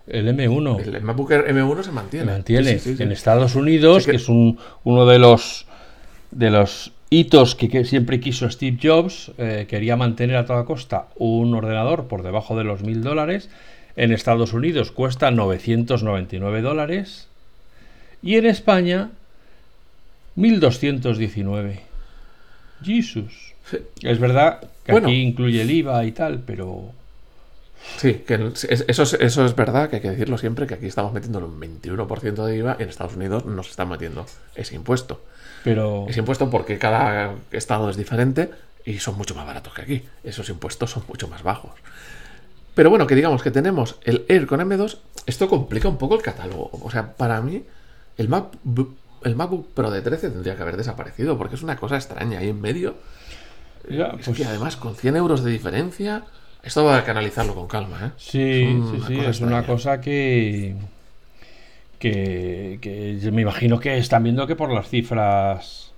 El 0.06 0.28
M1. 0.28 0.80
El 0.80 1.02
MacBook 1.02 1.30
Air 1.32 1.54
M1 1.54 1.82
se 1.82 1.92
mantiene. 1.92 2.32
mantiene. 2.32 2.80
en 2.84 3.12
Estados 3.12 3.54
Unidos, 3.54 4.06
que... 4.06 4.16
es 4.16 4.28
un, 4.28 4.58
uno 4.84 5.06
de 5.06 5.18
los 5.18 5.66
de 6.30 6.50
los 6.50 6.92
hitos 7.10 7.54
que, 7.54 7.84
siempre 7.84 8.20
quiso 8.20 8.50
Steve 8.50 8.78
Jobs, 8.82 9.32
eh, 9.38 9.66
quería 9.68 9.96
mantener 9.96 10.36
a 10.36 10.46
toda 10.46 10.64
costa 10.64 11.06
un 11.16 11.54
ordenador 11.54 12.08
por 12.08 12.22
debajo 12.22 12.56
de 12.56 12.64
los 12.64 12.82
mil 12.82 13.02
dólares. 13.02 13.48
En 13.96 14.12
Estados 14.12 14.52
Unidos 14.52 14.92
cuesta 14.92 15.30
999 15.30 16.60
dólares. 16.62 17.28
Y 18.22 18.36
en 18.36 18.46
España, 18.46 19.10
1219. 20.34 21.80
Jesus. 22.82 23.54
Es 24.02 24.18
verdad 24.18 24.60
que 24.84 24.92
aquí 24.92 25.22
incluye 25.22 25.62
el 25.62 25.70
IVA 25.70 26.04
y 26.04 26.12
tal, 26.12 26.40
pero 26.40 26.92
Sí, 27.96 28.14
que 28.26 28.34
eso, 28.34 29.02
es, 29.02 29.12
eso 29.14 29.44
es 29.44 29.56
verdad, 29.56 29.88
que 29.88 29.96
hay 29.96 30.02
que 30.02 30.10
decirlo 30.10 30.36
siempre, 30.36 30.66
que 30.66 30.74
aquí 30.74 30.86
estamos 30.86 31.12
metiendo 31.12 31.38
un 31.38 31.58
21% 31.60 32.44
de 32.44 32.56
IVA 32.56 32.76
y 32.78 32.82
en 32.82 32.88
Estados 32.88 33.16
Unidos 33.16 33.46
nos 33.46 33.70
están 33.70 33.88
metiendo 33.88 34.26
ese 34.54 34.74
impuesto. 34.74 35.22
Pero... 35.66 36.06
Ese 36.08 36.20
impuesto 36.20 36.48
porque 36.48 36.78
cada 36.78 37.34
estado 37.50 37.90
es 37.90 37.96
diferente 37.96 38.50
y 38.84 39.00
son 39.00 39.18
mucho 39.18 39.34
más 39.34 39.44
baratos 39.44 39.74
que 39.74 39.82
aquí. 39.82 40.04
Esos 40.22 40.48
impuestos 40.48 40.92
son 40.92 41.02
mucho 41.08 41.26
más 41.26 41.42
bajos. 41.42 41.72
Pero 42.76 42.88
bueno, 42.88 43.08
que 43.08 43.16
digamos 43.16 43.42
que 43.42 43.50
tenemos 43.50 43.96
el 44.04 44.24
Air 44.28 44.46
con 44.46 44.60
M2, 44.60 44.98
esto 45.26 45.48
complica 45.48 45.88
un 45.88 45.98
poco 45.98 46.14
el 46.14 46.22
catálogo. 46.22 46.70
O 46.70 46.88
sea, 46.88 47.14
para 47.14 47.40
mí, 47.40 47.64
el, 48.16 48.28
Mac, 48.28 48.56
el 49.24 49.34
MacBook 49.34 49.72
Pro 49.74 49.90
de 49.90 50.02
13 50.02 50.30
tendría 50.30 50.54
que 50.54 50.62
haber 50.62 50.76
desaparecido 50.76 51.36
porque 51.36 51.56
es 51.56 51.64
una 51.64 51.74
cosa 51.74 51.96
extraña 51.96 52.38
ahí 52.38 52.50
en 52.50 52.60
medio. 52.60 52.94
Ya, 53.90 54.12
pues... 54.12 54.46
además, 54.46 54.76
con 54.76 54.94
100 54.94 55.16
euros 55.16 55.42
de 55.42 55.50
diferencia 55.50 56.26
esto 56.62 56.84
va 56.84 56.98
a 56.98 57.04
canalizarlo 57.04 57.56
con 57.56 57.66
calma, 57.66 58.06
¿eh? 58.06 58.10
Sí, 58.18 58.80
sí, 58.92 59.02
sí, 59.06 59.18
es 59.20 59.40
una 59.40 59.64
cosa 59.64 60.00
que, 60.00 60.76
que, 61.98 62.78
me 63.32 63.42
imagino 63.42 63.78
que 63.80 63.96
están 63.98 64.22
viendo 64.24 64.46
que 64.46 64.54
por 64.56 64.72
las 64.72 64.88
cifras 64.88 65.92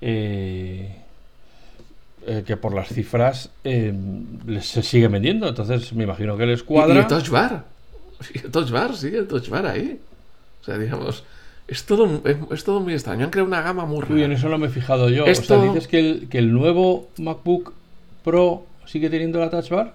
eh, 0.00 0.96
eh, 2.26 2.42
que 2.46 2.56
por 2.56 2.74
las 2.74 2.88
cifras 2.88 3.50
eh, 3.64 3.92
les- 4.46 4.66
se 4.66 4.82
sigue 4.82 5.08
vendiendo 5.08 5.48
entonces 5.48 5.92
me 5.92 6.04
imagino 6.04 6.36
que 6.36 6.46
les 6.46 6.60
Y, 6.60 6.62
y 6.62 6.66
cuadra 6.66 7.00
el 7.00 7.06
Touch 7.06 7.28
Bar. 7.28 7.64
El 8.32 8.50
Touch 8.50 8.70
Bar, 8.70 8.96
sí, 8.96 9.08
el 9.08 9.26
Touch 9.26 9.48
Bar 9.50 9.66
ahí. 9.66 10.00
O 10.62 10.64
sea, 10.64 10.78
digamos, 10.78 11.24
es 11.68 11.84
todo, 11.84 12.22
es, 12.24 12.36
es 12.52 12.64
todo 12.64 12.80
muy 12.80 12.94
extraño. 12.94 13.24
Han 13.24 13.30
creado 13.30 13.48
una 13.48 13.60
gama 13.60 13.84
muy 13.84 13.98
Muy 14.06 14.16
bien, 14.16 14.28
rara. 14.30 14.38
eso 14.38 14.48
no 14.48 14.56
me 14.56 14.68
he 14.68 14.70
fijado 14.70 15.10
yo. 15.10 15.24
O 15.24 15.26
Esto- 15.26 15.60
sea, 15.60 15.68
dices 15.72 15.88
que 15.88 15.98
el, 15.98 16.28
que 16.30 16.38
el 16.38 16.50
nuevo 16.52 17.10
MacBook 17.18 17.74
Pro 18.22 18.64
sigue 18.86 19.10
teniendo 19.10 19.40
la 19.40 19.50
Touch 19.50 19.68
Bar. 19.68 19.94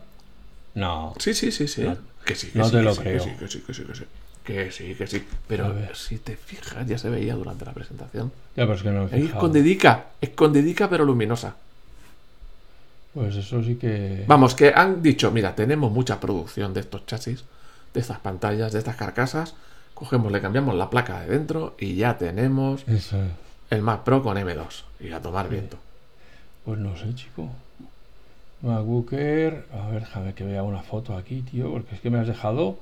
No. 0.75 1.15
Sí, 1.17 1.33
sí, 1.33 1.51
sí, 1.51 1.67
sí. 1.67 1.81
No- 1.83 1.97
que 2.25 2.35
sí, 2.35 2.51
que 2.51 2.59
no 2.59 2.65
sí, 2.65 2.71
te 2.71 2.77
que 2.77 2.83
lo 2.83 2.93
sí, 2.93 3.01
creo. 3.01 3.23
Que 3.23 3.29
sí, 3.29 3.35
que 3.39 3.47
sí, 3.47 3.59
que 3.65 3.73
sí, 3.73 3.83
que 3.83 3.95
sí. 3.95 4.03
Que 4.49 4.71
sí, 4.71 4.95
que 4.95 5.05
sí. 5.05 5.23
Pero 5.47 5.65
A 5.65 5.69
ver. 5.69 5.95
si 5.95 6.17
te 6.17 6.35
fijas, 6.35 6.88
ya 6.88 6.97
se 6.97 7.07
veía 7.07 7.35
durante 7.35 7.65
la 7.65 7.71
presentación. 7.71 8.31
Ya, 8.55 8.63
pero 8.63 8.73
es 8.73 8.81
que 8.81 8.89
no 8.89 9.05
me 9.05 9.15
he 9.15 9.25
escondidica, 9.25 10.05
escondidica 10.19 10.89
pero 10.89 11.05
luminosa. 11.05 11.55
Pues 13.13 13.35
eso 13.35 13.63
sí 13.63 13.75
que. 13.75 14.23
Vamos, 14.25 14.55
que 14.55 14.73
han 14.75 15.03
dicho, 15.03 15.29
mira, 15.29 15.53
tenemos 15.53 15.91
mucha 15.91 16.19
producción 16.19 16.73
de 16.73 16.79
estos 16.79 17.05
chasis, 17.05 17.43
de 17.93 17.99
estas 17.99 18.17
pantallas, 18.21 18.71
de 18.73 18.79
estas 18.79 18.95
carcasas. 18.95 19.53
Cogemos, 19.93 20.31
le 20.31 20.41
cambiamos 20.41 20.73
la 20.73 20.89
placa 20.89 21.21
de 21.21 21.27
dentro 21.27 21.75
y 21.77 21.93
ya 21.93 22.17
tenemos 22.17 22.88
Eso. 22.88 23.17
el 23.69 23.83
Mac 23.83 24.01
Pro 24.01 24.23
con 24.23 24.35
M2. 24.35 24.83
Y 24.99 25.12
a 25.12 25.21
tomar 25.21 25.47
viento. 25.47 25.77
Pues 26.65 26.79
no 26.79 26.97
sé, 26.97 27.13
chico. 27.13 27.49
MacBook 28.63 29.13
Air. 29.13 29.67
A 29.73 29.89
ver, 29.89 30.01
déjame 30.01 30.33
que 30.33 30.43
vea 30.43 30.63
una 30.63 30.81
foto 30.81 31.15
aquí, 31.15 31.43
tío. 31.43 31.71
Porque 31.71 31.93
es 31.93 32.01
que 32.01 32.09
me 32.09 32.17
has 32.19 32.27
dejado 32.27 32.79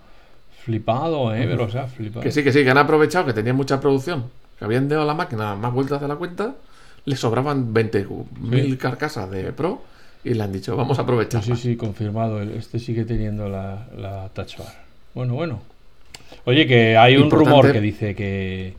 flipado, 0.68 1.34
¿eh? 1.34 1.46
Pero, 1.50 1.64
o 1.64 1.70
sea, 1.70 1.88
flipado. 1.88 2.22
Que 2.22 2.32
sí, 2.32 2.44
que 2.44 2.52
sí, 2.52 2.64
que 2.64 2.70
han 2.70 2.78
aprovechado 2.78 3.26
que 3.26 3.34
tenían 3.34 3.56
mucha 3.56 3.80
producción. 3.80 4.26
Que 4.60 4.66
habían 4.66 4.90
dado 4.90 5.04
a 5.04 5.06
la 5.06 5.14
máquina 5.14 5.56
más 5.56 5.72
vueltas 5.74 6.02
de 6.02 6.08
la 6.10 6.16
cuenta. 6.18 6.56
Le 7.06 7.16
sobraban 7.16 7.74
20.000 7.74 8.72
Sí. 8.72 8.78
carcasas 8.78 9.32
de 9.32 9.54
Pro. 9.54 9.82
Y 10.26 10.34
le 10.34 10.44
han 10.44 10.52
dicho, 10.52 10.76
vamos 10.76 11.00
a 11.00 11.04
aprovechar. 11.04 11.42
sí, 11.42 11.56
sí, 11.56 11.78
confirmado. 11.78 12.42
Este 12.42 12.80
sigue 12.80 13.06
teniendo 13.06 13.48
la, 13.48 13.88
la 13.96 14.28
Touch 14.34 14.58
Bar. 14.58 14.74
Bueno, 15.14 15.36
bueno. 15.36 15.62
Oye, 16.44 16.68
que 16.68 16.98
hay 16.98 17.16
un 17.16 17.24
Importante- 17.24 17.50
rumor 17.50 17.72
que 17.72 17.80
dice 17.80 18.14
que, 18.14 18.74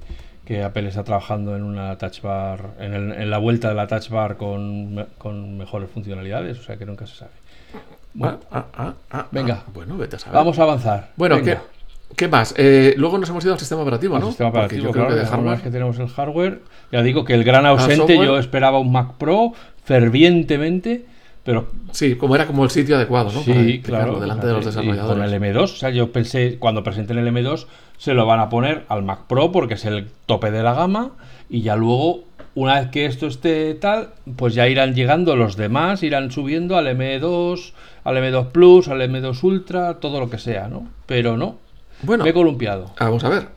que 0.45 0.63
Apple 0.63 0.89
está 0.89 1.05
trabajando 1.05 1.57
en 1.57 1.63
una 1.63 1.97
Touch 1.97 2.21
Bar, 2.21 2.73
en, 2.81 2.93
el- 2.93 3.13
en 3.13 3.31
la 3.31 3.39
vuelta 3.39 3.71
de 3.71 3.75
la 3.77 3.87
Touch 3.87 4.11
Bar 4.11 4.37
con, 4.37 5.07
con 5.17 5.57
mejores 5.57 5.89
funcionalidades, 5.91 6.59
o 6.59 6.63
sea 6.63 6.77
que 6.77 6.85
nunca 6.85 7.07
se 7.07 7.15
sabe. 7.17 7.31
Bueno, 8.13 8.41
Ah, 8.51 8.67
ah, 8.77 8.95
ah, 9.11 9.27
Venga. 9.31 9.63
Bueno, 9.73 9.97
vete 9.97 10.17
a 10.17 10.19
saber. 10.19 10.35
vamos 10.35 10.59
a 10.59 10.63
avanzar. 10.65 11.13
Bueno, 11.17 11.37
¿qué, 11.37 11.43
Venga. 11.43 11.63
qué 11.63 11.78
más? 12.31 12.55
Eh, 12.57 12.95
luego 12.97 13.19
nos 13.19 13.29
hemos 13.31 13.45
ido 13.45 13.55
al 13.55 13.61
sistema 13.61 13.83
operativo, 13.83 14.17
Al 14.17 14.23
¿no? 14.23 14.29
sistema 14.29 14.51
operativo, 14.51 14.85
yo 14.85 14.91
creo 14.91 15.07
claro, 15.07 15.15
que 15.17 15.21
de 15.21 15.27
hardware... 15.27 15.61
que 15.61 15.71
tenemos 15.71 15.99
el 15.99 16.09
hardware. 16.09 16.61
Ya 16.91 17.03
digo 17.03 17.25
que 17.25 17.35
el 17.35 17.45
gran 17.45 17.67
ausente, 17.67 17.97
software. 17.97 18.25
yo 18.25 18.39
esperaba 18.39 18.79
un 18.79 18.91
Mac 18.93 19.15
Pro 19.19 19.53
fervientemente, 19.85 21.07
pero 21.45 21.69
Sí, 21.93 22.17
como 22.17 22.35
era 22.35 22.47
como 22.47 22.65
el 22.65 22.71
sitio 22.71 22.97
adecuado, 22.97 23.31
¿no? 23.33 23.43
Sí, 23.43 23.81
claro. 23.83 24.21
delante 24.21 24.47
de 24.47 24.53
los 24.53 24.65
desarrolladores. 24.65 25.23
Con 25.23 25.23
el 25.23 25.43
M2, 25.43 25.63
o 25.63 25.67
sea, 25.69 25.91
yo 25.91 26.13
pensé, 26.13 26.59
cuando 26.59 26.83
presenten 26.83 27.19
el 27.19 27.29
M2, 27.29 27.67
se 27.97 28.15
lo 28.15 28.27
van 28.27 28.41
a 28.41 28.49
poner 28.49 28.85
al 28.89 29.03
Mac 29.03 29.21
Pro 29.27 29.51
porque 29.53 29.75
es 29.75 29.85
el 29.85 30.09
tope 30.27 30.51
de 30.51 30.63
la 30.63 30.75
gama 30.75 31.13
y 31.49 31.63
ya 31.63 31.77
luego, 31.77 32.25
una 32.55 32.81
vez 32.81 32.91
que 32.91 33.07
esto 33.07 33.27
esté 33.27 33.75
tal, 33.75 34.11
pues 34.37 34.55
ya 34.55 34.69
irán 34.69 34.95
llegando 34.95 35.37
los 35.37 35.57
demás, 35.57 36.03
irán 36.03 36.31
subiendo 36.31 36.77
al 36.77 36.87
M2, 36.87 37.73
al 38.05 38.17
M2 38.17 38.49
Plus, 38.49 38.89
al 38.89 39.01
M2 39.01 39.43
Ultra, 39.43 39.95
todo 39.95 40.21
lo 40.21 40.29
que 40.29 40.39
sea, 40.39 40.69
¿no? 40.69 40.89
Pero 41.07 41.37
no, 41.37 41.57
Bueno, 42.03 42.25
me 42.25 42.31
he 42.31 42.35
columpiado. 42.35 42.93
vamos 42.99 43.25
a 43.25 43.29
ver. 43.29 43.49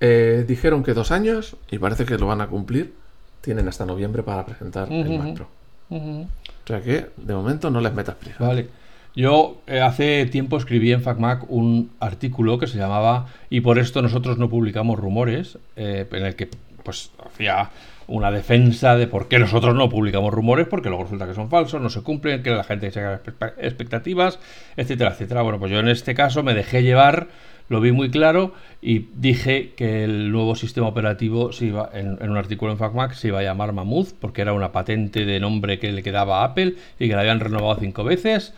Eh, 0.00 0.44
dijeron 0.48 0.82
que 0.82 0.94
dos 0.94 1.10
años 1.12 1.56
y 1.70 1.78
parece 1.78 2.04
que 2.04 2.18
lo 2.18 2.26
van 2.26 2.40
a 2.40 2.46
cumplir. 2.48 2.92
Tienen 3.40 3.68
hasta 3.68 3.84
noviembre 3.86 4.22
para 4.22 4.44
presentar 4.46 4.90
el. 4.90 5.18
Mac 5.18 5.34
Pro. 5.34 5.48
O 5.90 6.26
sea 6.66 6.80
que, 6.80 7.06
de 7.16 7.34
momento, 7.34 7.70
no 7.70 7.80
les 7.80 7.92
metas 7.92 8.14
prisa. 8.16 8.36
Vale. 8.38 8.68
Yo 9.14 9.60
eh, 9.66 9.80
hace 9.80 10.24
tiempo 10.26 10.56
escribí 10.56 10.90
en 10.92 11.02
FacMac 11.02 11.50
un 11.50 11.90
artículo 12.00 12.58
que 12.58 12.66
se 12.66 12.78
llamaba 12.78 13.26
Y 13.50 13.60
por 13.60 13.78
esto 13.78 14.00
nosotros 14.00 14.38
no 14.38 14.48
publicamos 14.48 14.98
rumores, 14.98 15.58
eh, 15.76 16.06
en 16.10 16.24
el 16.24 16.34
que 16.34 16.48
pues 16.82 17.10
hacía 17.24 17.70
una 18.08 18.30
defensa 18.30 18.96
de 18.96 19.06
por 19.06 19.28
qué 19.28 19.38
nosotros 19.38 19.74
no 19.74 19.88
publicamos 19.90 20.32
rumores, 20.32 20.66
porque 20.66 20.88
luego 20.88 21.04
resulta 21.04 21.26
que 21.26 21.34
son 21.34 21.50
falsos, 21.50 21.80
no 21.80 21.90
se 21.90 22.02
cumplen, 22.02 22.42
que 22.42 22.50
la 22.50 22.64
gente 22.64 22.90
se 22.90 23.00
haga 23.00 23.20
expect- 23.22 23.54
expectativas, 23.58 24.38
etcétera, 24.76 25.10
etcétera. 25.10 25.42
Bueno, 25.42 25.58
pues 25.58 25.70
yo 25.70 25.78
en 25.78 25.88
este 25.88 26.14
caso 26.14 26.42
me 26.42 26.54
dejé 26.54 26.82
llevar, 26.82 27.28
lo 27.68 27.80
vi 27.80 27.92
muy 27.92 28.10
claro 28.10 28.52
y 28.80 29.06
dije 29.14 29.72
que 29.76 30.04
el 30.04 30.30
nuevo 30.30 30.56
sistema 30.56 30.88
operativo 30.88 31.50
iba, 31.60 31.88
en, 31.92 32.22
un 32.22 32.36
artículo 32.36 32.72
en 32.72 32.78
FacMac 32.78 33.14
se 33.14 33.28
iba 33.28 33.38
a 33.38 33.42
llamar 33.42 33.72
Mammoth, 33.72 34.12
porque 34.20 34.42
era 34.42 34.52
una 34.52 34.72
patente 34.72 35.24
de 35.24 35.40
nombre 35.40 35.78
que 35.78 35.92
le 35.92 36.02
quedaba 36.02 36.40
a 36.40 36.44
Apple 36.46 36.74
y 36.98 37.08
que 37.08 37.14
la 37.14 37.20
habían 37.20 37.40
renovado 37.40 37.76
cinco 37.80 38.04
veces. 38.04 38.54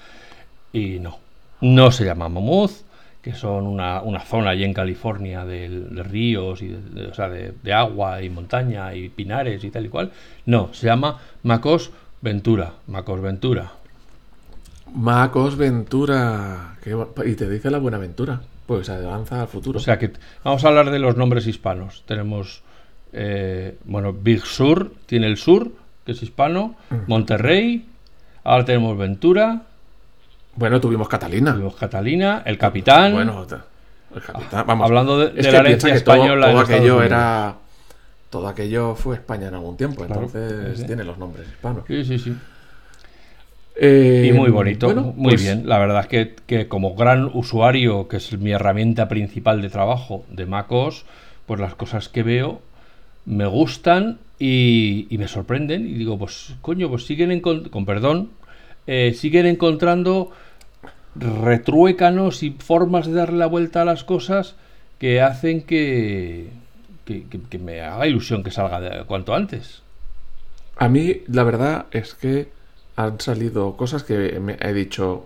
Y 0.72 0.98
no, 0.98 1.18
no 1.60 1.92
se 1.92 2.04
llama 2.04 2.28
Mammoth, 2.28 2.72
que 3.24 3.32
son 3.34 3.66
una, 3.66 4.02
una 4.02 4.20
zona 4.20 4.50
allí 4.50 4.64
en 4.64 4.74
California 4.74 5.44
de, 5.44 5.68
ríos 6.04 6.60
y 6.60 6.68
de, 6.68 7.06
o 7.06 7.14
sea, 7.14 7.28
de, 7.28 7.72
agua 7.72 8.22
y 8.22 8.28
montaña 8.28 8.94
y 8.94 9.08
pinares 9.08 9.64
y 9.64 9.70
tal 9.70 9.86
y 9.86 9.88
cual. 9.88 10.12
No, 10.44 10.74
se 10.74 10.86
llama 10.86 11.20
Macos 11.42 11.90
Ventura. 12.20 12.72
Macos 12.86 13.22
Ventura. 13.22 13.72
Macos 14.94 15.56
Ventura. 15.56 16.76
Y 17.24 17.34
te 17.34 17.48
dice 17.48 17.70
la 17.70 17.78
buena 17.78 17.96
aventura. 17.96 18.42
Pues 18.66 18.88
avanza 18.88 19.42
al 19.42 19.48
futuro. 19.48 19.78
O 19.78 19.82
sea 19.82 19.98
que 19.98 20.12
vamos 20.42 20.64
a 20.64 20.68
hablar 20.68 20.90
de 20.90 20.98
los 20.98 21.16
nombres 21.16 21.46
hispanos. 21.46 22.02
Tenemos, 22.06 22.62
eh, 23.12 23.76
bueno, 23.84 24.12
Big 24.12 24.40
Sur, 24.44 24.92
tiene 25.06 25.26
el 25.26 25.36
sur, 25.36 25.70
que 26.06 26.12
es 26.12 26.22
hispano, 26.22 26.74
Monterrey, 27.06 27.86
ahora 28.42 28.64
tenemos 28.64 28.96
Ventura, 28.96 29.62
bueno, 30.56 30.80
tuvimos 30.80 31.08
Catalina. 31.08 31.52
tenemos 31.52 31.76
Catalina, 31.76 32.42
el 32.46 32.56
capitán. 32.58 33.12
Bueno, 33.12 33.46
el 34.14 34.22
capitán. 34.22 34.64
Vamos, 34.66 34.84
hablando 34.86 35.18
de- 35.18 35.26
es 35.28 35.34
de 35.34 35.42
que 35.42 35.52
la 35.52 35.58
herencia 35.60 35.92
que 35.92 36.00
todo- 36.00 36.14
española 36.14 36.46
Todo, 36.46 36.60
Estados 36.62 36.70
aquello 36.80 36.92
Unidos. 36.96 37.06
era. 37.06 37.54
Todo 38.30 38.48
aquello 38.48 38.94
fue 38.96 39.14
España 39.16 39.48
en 39.48 39.54
algún 39.54 39.76
tiempo, 39.76 40.04
Claro, 40.06 40.22
entonces 40.22 40.86
tiene 40.86 41.04
los 41.04 41.18
nombres 41.18 41.46
hispanos. 41.48 41.84
Sí, 41.86 42.04
sí, 42.04 42.18
sí. 42.18 42.36
Eh, 43.76 44.26
Y 44.30 44.32
muy 44.32 44.50
bonito, 44.50 44.86
bueno, 44.86 45.12
muy 45.16 45.32
pues, 45.32 45.42
bien. 45.42 45.68
La 45.68 45.78
verdad 45.78 46.00
es 46.02 46.06
que, 46.06 46.34
que 46.46 46.68
como 46.68 46.94
gran 46.94 47.30
usuario, 47.32 48.06
que 48.08 48.18
es 48.18 48.38
mi 48.38 48.52
herramienta 48.52 49.08
principal 49.08 49.60
de 49.62 49.68
trabajo 49.70 50.24
de 50.30 50.46
MacOS, 50.46 51.04
pues 51.46 51.60
las 51.60 51.74
cosas 51.74 52.08
que 52.08 52.22
veo 52.22 52.60
me 53.26 53.46
gustan 53.46 54.18
y, 54.38 55.06
y 55.10 55.18
me 55.18 55.28
sorprenden. 55.28 55.86
Y 55.88 55.94
digo, 55.94 56.18
pues 56.18 56.54
coño, 56.62 56.88
pues 56.88 57.04
siguen 57.06 57.40
con 57.40 57.84
perdón, 57.84 58.30
eh, 58.86 59.12
siguen 59.14 59.46
encontrando 59.46 60.30
retruécanos 61.16 62.42
y 62.42 62.50
formas 62.52 63.06
de 63.06 63.14
darle 63.14 63.38
la 63.38 63.46
vuelta 63.46 63.82
a 63.82 63.84
las 63.84 64.04
cosas 64.04 64.56
que 64.98 65.20
hacen 65.20 65.62
que, 65.62 66.48
que, 67.04 67.24
que- 67.28 67.40
que 67.40 67.58
me 67.58 67.80
haga 67.80 68.06
ilusión 68.06 68.42
que 68.42 68.50
salga 68.50 68.80
de- 68.80 69.04
cuanto 69.04 69.34
antes. 69.34 69.82
A 70.76 70.88
mí, 70.88 71.18
la 71.28 71.44
verdad 71.44 71.86
es 71.92 72.14
que 72.14 72.48
han 72.96 73.20
salido 73.20 73.76
cosas 73.76 74.02
que 74.04 74.38
me 74.40 74.56
he 74.60 74.72
dicho. 74.72 75.24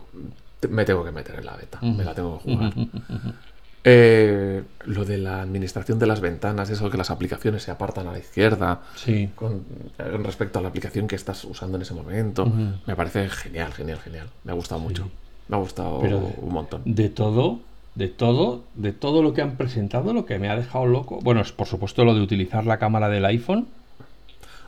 "Te- 0.60 0.68
Me 0.68 0.84
tengo 0.84 1.04
que 1.04 1.12
meter 1.12 1.36
en 1.38 1.46
la 1.46 1.56
beta, 1.56 1.78
me 1.82 2.04
la 2.04 2.14
tengo 2.14 2.38
que 2.42 2.52
jugar. 2.54 2.72
Eh, 3.84 4.62
lo 4.86 5.04
de 5.04 5.16
la 5.18 5.40
administración 5.40 5.98
de 5.98 6.06
las 6.06 6.20
ventanas, 6.20 6.68
eso 6.68 6.90
que 6.90 6.98
las 6.98 7.10
aplicaciones 7.10 7.62
se 7.62 7.70
apartan 7.70 8.06
a 8.08 8.12
la 8.12 8.18
izquierda, 8.18 8.80
Sí. 8.96 9.30
con, 9.34 9.62
con 9.96 10.24
respecto 10.24 10.58
a 10.58 10.62
la 10.62 10.68
aplicación 10.68 11.06
que 11.06 11.14
estás 11.16 11.44
usando 11.44 11.76
en 11.76 11.82
ese 11.82 11.94
momento, 11.94 12.44
me 12.86 12.96
parece 12.96 13.30
genial, 13.30 13.72
genial, 13.72 13.98
genial. 14.00 14.26
Me 14.44 14.52
ha 14.52 14.54
gustado 14.54 14.80
mucho. 14.80 15.08
Me 15.48 15.56
ha 15.56 15.60
gustado 15.60 16.00
Pero- 16.00 16.18
un 16.18 16.52
montón. 16.52 16.82
de 16.84 17.08
todo, 17.08 17.60
de 17.94 18.08
todo, 18.08 18.64
de 18.74 18.92
todo 18.92 19.22
lo 19.22 19.32
que 19.32 19.42
han 19.42 19.56
presentado, 19.56 20.12
lo 20.12 20.26
que 20.26 20.38
me 20.38 20.50
ha 20.50 20.56
dejado 20.56 20.84
loco. 20.86 21.20
Bueno, 21.22 21.40
es 21.40 21.52
por 21.52 21.66
supuesto 21.68 22.04
lo 22.04 22.14
de 22.14 22.20
utilizar 22.20 22.66
la 22.66 22.78
cámara 22.78 23.08
del 23.08 23.24
iPhone. 23.24 23.68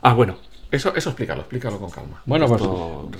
Ah, 0.01 0.13
bueno, 0.13 0.37
eso, 0.71 0.95
eso 0.95 1.09
explícalo, 1.09 1.41
explícalo 1.41 1.79
con 1.79 1.89
calma. 1.89 2.21
Bueno, 2.25 2.47
pues 2.47 2.61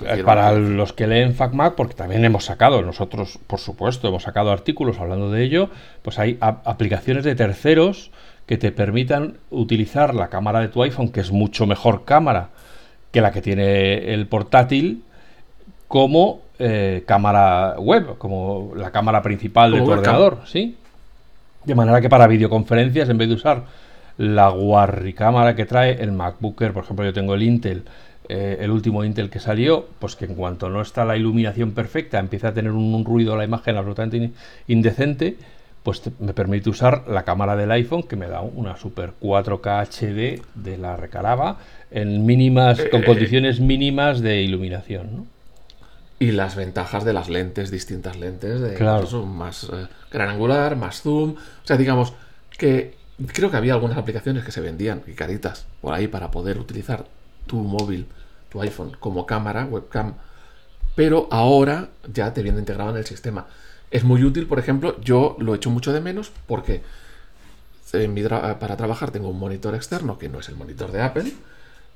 eh, 0.06 0.22
para 0.24 0.52
los 0.52 0.92
que 0.94 1.06
leen 1.06 1.34
FacMac, 1.34 1.74
porque 1.74 1.94
también 1.94 2.24
hemos 2.24 2.46
sacado, 2.46 2.80
nosotros, 2.80 3.38
por 3.46 3.60
supuesto, 3.60 4.08
hemos 4.08 4.22
sacado 4.22 4.50
artículos 4.50 4.98
hablando 4.98 5.30
de 5.30 5.44
ello, 5.44 5.68
pues 6.00 6.18
hay 6.18 6.38
aplicaciones 6.40 7.24
de 7.24 7.34
terceros 7.34 8.10
que 8.46 8.56
te 8.56 8.72
permitan 8.72 9.36
utilizar 9.50 10.14
la 10.14 10.28
cámara 10.28 10.60
de 10.60 10.68
tu 10.68 10.82
iPhone, 10.82 11.10
que 11.10 11.20
es 11.20 11.30
mucho 11.30 11.66
mejor 11.66 12.04
cámara 12.04 12.48
que 13.10 13.20
la 13.20 13.30
que 13.30 13.42
tiene 13.42 14.14
el 14.14 14.26
portátil, 14.26 15.02
como 15.88 16.40
eh, 16.58 17.04
cámara 17.06 17.76
web, 17.78 18.16
como 18.16 18.72
la 18.74 18.90
cámara 18.90 19.20
principal 19.20 19.72
de 19.72 19.78
tu 19.82 19.90
ordenador, 19.90 20.38
¿sí? 20.46 20.76
De 21.64 21.74
manera 21.74 22.00
que 22.00 22.08
para 22.08 22.26
videoconferencias, 22.26 23.10
en 23.10 23.18
vez 23.18 23.28
de 23.28 23.34
usar 23.34 23.64
la 24.22 24.50
guarricámara 24.50 25.56
que 25.56 25.66
trae 25.66 26.00
el 26.00 26.12
MacBook 26.12 26.62
Air, 26.62 26.72
por 26.72 26.84
ejemplo, 26.84 27.04
yo 27.04 27.12
tengo 27.12 27.34
el 27.34 27.42
Intel, 27.42 27.82
eh, 28.28 28.58
el 28.60 28.70
último 28.70 29.02
Intel 29.04 29.30
que 29.30 29.40
salió, 29.40 29.86
pues 29.98 30.14
que 30.14 30.26
en 30.26 30.36
cuanto 30.36 30.68
no 30.70 30.80
está 30.80 31.04
la 31.04 31.16
iluminación 31.16 31.72
perfecta, 31.72 32.20
empieza 32.20 32.48
a 32.48 32.54
tener 32.54 32.70
un, 32.70 32.94
un 32.94 33.04
ruido 33.04 33.36
la 33.36 33.42
imagen 33.44 33.76
absolutamente 33.76 34.16
in- 34.18 34.34
indecente, 34.68 35.36
pues 35.82 36.02
te- 36.02 36.12
me 36.20 36.32
permite 36.34 36.70
usar 36.70 37.02
la 37.08 37.24
cámara 37.24 37.56
del 37.56 37.72
iPhone 37.72 38.04
que 38.04 38.14
me 38.14 38.28
da 38.28 38.42
una 38.42 38.76
super 38.76 39.14
4K 39.20 39.88
HD 39.88 40.40
de 40.54 40.78
la 40.78 40.96
recaraba 40.96 41.58
en 41.90 42.24
mínimas, 42.24 42.80
con 42.92 43.00
Eh, 43.00 43.04
condiciones 43.04 43.58
mínimas 43.58 44.20
de 44.20 44.40
iluminación. 44.42 45.16
¿no? 45.16 45.26
Y 46.20 46.30
las 46.30 46.54
ventajas 46.54 47.04
de 47.04 47.12
las 47.12 47.28
lentes, 47.28 47.72
distintas 47.72 48.16
lentes, 48.20 48.60
de 48.60 48.74
Claro. 48.74 49.26
más 49.26 49.64
eh, 49.64 49.88
gran 50.12 50.28
angular, 50.28 50.76
más 50.76 51.02
zoom. 51.02 51.30
O 51.32 51.66
sea, 51.66 51.76
digamos 51.76 52.12
que 52.56 52.94
creo 53.32 53.50
que 53.50 53.56
había 53.56 53.74
algunas 53.74 53.98
aplicaciones 53.98 54.44
que 54.44 54.52
se 54.52 54.60
vendían, 54.60 55.02
y 55.06 55.12
caritas, 55.12 55.66
por 55.80 55.94
ahí 55.94 56.08
para 56.08 56.30
poder 56.30 56.58
utilizar 56.58 57.06
tu 57.46 57.56
móvil, 57.58 58.06
tu 58.50 58.60
iPhone, 58.62 58.96
como 59.00 59.26
cámara, 59.26 59.64
webcam. 59.66 60.14
Pero 60.94 61.28
ahora 61.30 61.88
ya 62.12 62.32
te 62.34 62.42
viene 62.42 62.58
integrado 62.58 62.90
en 62.90 62.96
el 62.98 63.06
sistema. 63.06 63.46
Es 63.90 64.04
muy 64.04 64.24
útil, 64.24 64.46
por 64.46 64.58
ejemplo, 64.58 65.00
yo 65.00 65.36
lo 65.38 65.54
echo 65.54 65.70
mucho 65.70 65.92
de 65.92 66.00
menos 66.00 66.32
porque 66.46 66.82
para 68.58 68.76
trabajar 68.76 69.10
tengo 69.10 69.28
un 69.28 69.38
monitor 69.38 69.74
externo 69.74 70.18
que 70.18 70.28
no 70.28 70.40
es 70.40 70.48
el 70.48 70.56
monitor 70.56 70.92
de 70.92 71.02
Apple. 71.02 71.32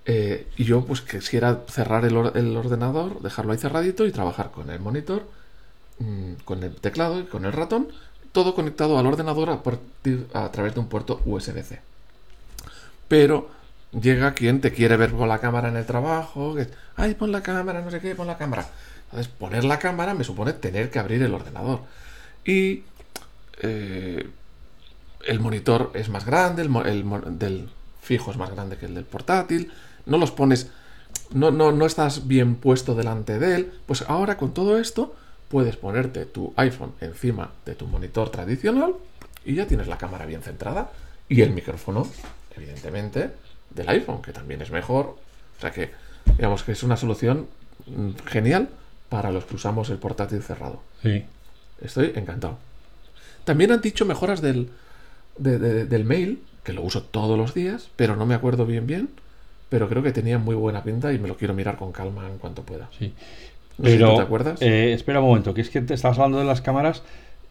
eh, 0.09 0.47
y 0.57 0.65
yo 0.65 0.85
pues 0.85 1.01
quisiera 1.01 1.65
cerrar 1.69 2.05
el 2.05 2.17
ordenador, 2.57 3.21
dejarlo 3.23 3.53
ahí 3.53 3.59
cerradito 3.59 4.07
y 4.07 4.13
trabajar 4.13 4.51
con 4.53 4.71
el 4.71 4.79
monitor, 4.81 5.27
mm, 5.99 6.35
con 6.45 6.63
el 6.63 6.75
teclado 6.77 7.21
y 7.21 7.25
con 7.25 7.45
el 7.45 7.53
ratón, 7.53 7.89
todo 8.37 8.55
conectado 8.55 8.99
al 8.99 9.07
ordenador 9.07 9.49
a, 9.49 10.53
través 10.53 10.75
de 10.75 10.81
un 10.81 10.89
puerto 10.89 11.23
USB-C. 11.25 11.81
Pero 13.09 13.49
llega 13.99 14.35
quien 14.35 14.61
te 14.61 14.75
quiere 14.75 14.99
ver 14.99 15.13
con 15.13 15.27
la 15.27 15.39
cámara 15.39 15.71
en 15.71 15.77
el 15.79 15.87
trabajo, 15.87 16.55
ay, 16.97 17.15
pon 17.15 17.33
la 17.33 17.43
cámara, 17.43 17.81
no 17.81 17.91
sé 17.91 17.99
qué, 17.99 18.15
pon 18.15 18.27
la 18.27 18.37
cámara. 18.37 18.69
Entonces, 19.05 19.29
poner 19.29 19.65
la 19.65 19.79
cámara 19.79 20.13
me 20.13 20.23
supone 20.23 20.53
tener 20.53 20.91
que 20.91 20.99
abrir 20.99 21.23
el 21.23 21.33
ordenador. 21.33 21.81
Y 22.45 22.83
eh, 23.63 24.29
el 25.27 25.41
monitor 25.41 25.93
es 25.95 26.11
más 26.11 26.27
grande, 26.27 26.61
el, 26.61 27.71
fijo 28.03 28.31
es 28.33 28.37
más 28.37 28.51
grande 28.51 28.77
que 28.77 28.85
el 28.85 28.95
del 28.97 29.07
portátil, 29.07 29.73
no 30.05 30.19
los 30.19 30.31
pones, 30.31 30.71
no 31.33 31.87
estás 31.87 32.29
bien 32.29 32.57
puesto 32.57 32.95
delante 32.95 33.39
de 33.39 33.55
él, 33.55 33.73
pues 33.87 34.05
ahora 34.07 34.37
con 34.37 34.53
todo 34.53 34.77
esto 34.77 35.15
puedes 35.49 35.77
ponerte 35.77 36.27
tu 36.27 36.53
iPhone 36.57 36.93
encima 37.01 37.51
de 37.65 37.75
tu 37.75 37.87
monitor 37.87 38.31
tradicional 38.31 38.95
y 39.45 39.55
ya 39.55 39.67
tienes 39.67 39.87
la 39.87 39.99
cámara 39.99 40.27
bien 40.27 40.43
centrada 40.43 40.91
y 41.29 41.43
el 41.43 41.51
micrófono, 41.51 42.07
evidentemente, 42.57 43.31
del 43.71 43.89
iPhone, 43.89 44.23
que 44.23 44.33
también 44.33 44.63
es 44.63 44.71
mejor. 44.71 45.07
O 45.57 45.61
sea 45.61 45.71
que, 45.71 45.91
digamos 46.37 46.63
que 46.63 46.73
es 46.73 46.83
una 46.83 46.97
solución 46.97 47.47
mm, 47.87 48.11
genial 48.27 48.69
para 49.09 49.31
los 49.31 49.45
que 49.45 49.55
usamos 49.57 49.91
el 49.91 49.99
portátil 49.99 50.43
cerrado. 50.43 50.81
Sí. 51.03 51.25
Estoy 51.81 52.13
encantado. 52.17 52.59
También 53.45 53.71
han 53.73 53.81
dicho 53.81 54.05
mejoras 54.05 54.41
del, 54.41 54.71
de- 55.39 55.59
de- 55.59 55.85
del 55.87 56.05
mail, 56.05 56.43
que 56.65 56.73
lo 56.73 56.83
uso 56.83 57.03
todos 57.03 57.39
los 57.39 57.55
días, 57.55 57.89
pero 57.97 58.17
no 58.17 58.27
me 58.27 58.35
acuerdo 58.35 58.67
bien 58.67 58.87
bien. 58.87 59.09
Pero 59.69 59.89
creo 59.89 60.03
que 60.03 60.13
tenía 60.13 60.39
muy 60.39 60.55
buena 60.55 60.85
pinta 60.85 61.13
y 61.13 61.19
me 61.19 61.27
lo 61.29 61.37
quiero 61.37 61.53
mirar 61.55 61.77
con 61.77 61.91
calma 61.93 62.29
en 62.29 62.39
cuanto 62.39 62.63
pueda. 62.63 62.89
Sí. 62.99 63.13
Pero, 63.83 64.17
te 64.17 64.23
acuerdas. 64.23 64.63
eh, 64.63 64.93
espera 64.93 65.21
un 65.21 65.27
momento, 65.27 65.53
que 65.55 65.61
es 65.61 65.71
que 65.71 65.81
te 65.83 65.95
estabas 65.95 66.19
hablando 66.19 66.39
de 66.39 66.45
las 66.45 66.61
cámaras 66.63 67.03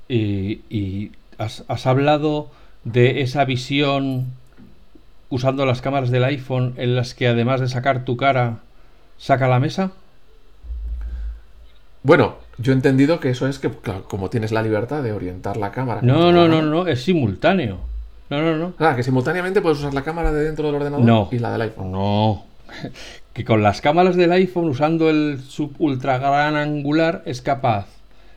y, 0.10 0.62
y 0.70 1.12
has, 1.38 1.64
has 1.68 1.86
hablado 1.86 2.50
de 2.84 3.22
esa 3.22 3.46
visión 3.46 4.28
usando 5.30 5.66
las 5.66 5.82
cámaras 5.82 6.10
del 6.12 6.24
iPhone 6.24 6.74
en 6.78 6.96
las 6.96 7.14
que 7.14 7.28
además 7.28 7.60
de 7.62 7.68
sacar 7.68 8.06
tu 8.06 8.16
cara, 8.18 8.60
saca 9.18 9.48
la 9.48 9.60
mesa. 9.60 9.92
Bueno, 12.04 12.36
yo 12.58 12.72
he 12.72 12.76
entendido 12.76 13.20
que 13.20 13.30
eso 13.32 13.48
es 13.48 13.58
que, 13.60 13.70
claro, 13.70 14.04
como 14.08 14.30
tienes 14.30 14.52
la 14.52 14.62
libertad 14.62 15.02
de 15.02 15.12
orientar 15.12 15.58
la 15.58 15.72
cámara. 15.72 16.02
No, 16.04 16.32
no, 16.32 16.48
no, 16.48 16.62
no, 16.62 16.88
es 16.88 17.04
simultáneo. 17.04 17.80
No, 18.30 18.42
no, 18.42 18.56
no. 18.58 18.74
Ah, 18.80 18.96
que 18.96 19.04
simultáneamente 19.04 19.62
puedes 19.62 19.80
usar 19.80 19.94
la 19.94 20.04
cámara 20.04 20.32
de 20.32 20.44
dentro 20.44 20.66
del 20.68 20.76
ordenador 20.76 21.06
No. 21.06 21.30
y 21.32 21.40
la 21.40 21.52
del 21.52 21.62
iPhone. 21.62 21.92
No. 21.92 22.46
Que 23.34 23.44
con 23.44 23.62
las 23.62 23.82
cámaras 23.82 24.16
del 24.16 24.32
iPhone, 24.32 24.70
usando 24.70 25.10
el 25.10 25.42
sub 25.46 25.76
ultra 25.80 26.18
gran 26.20 26.56
angular, 26.56 27.22
es 27.26 27.42
capaz. 27.42 27.86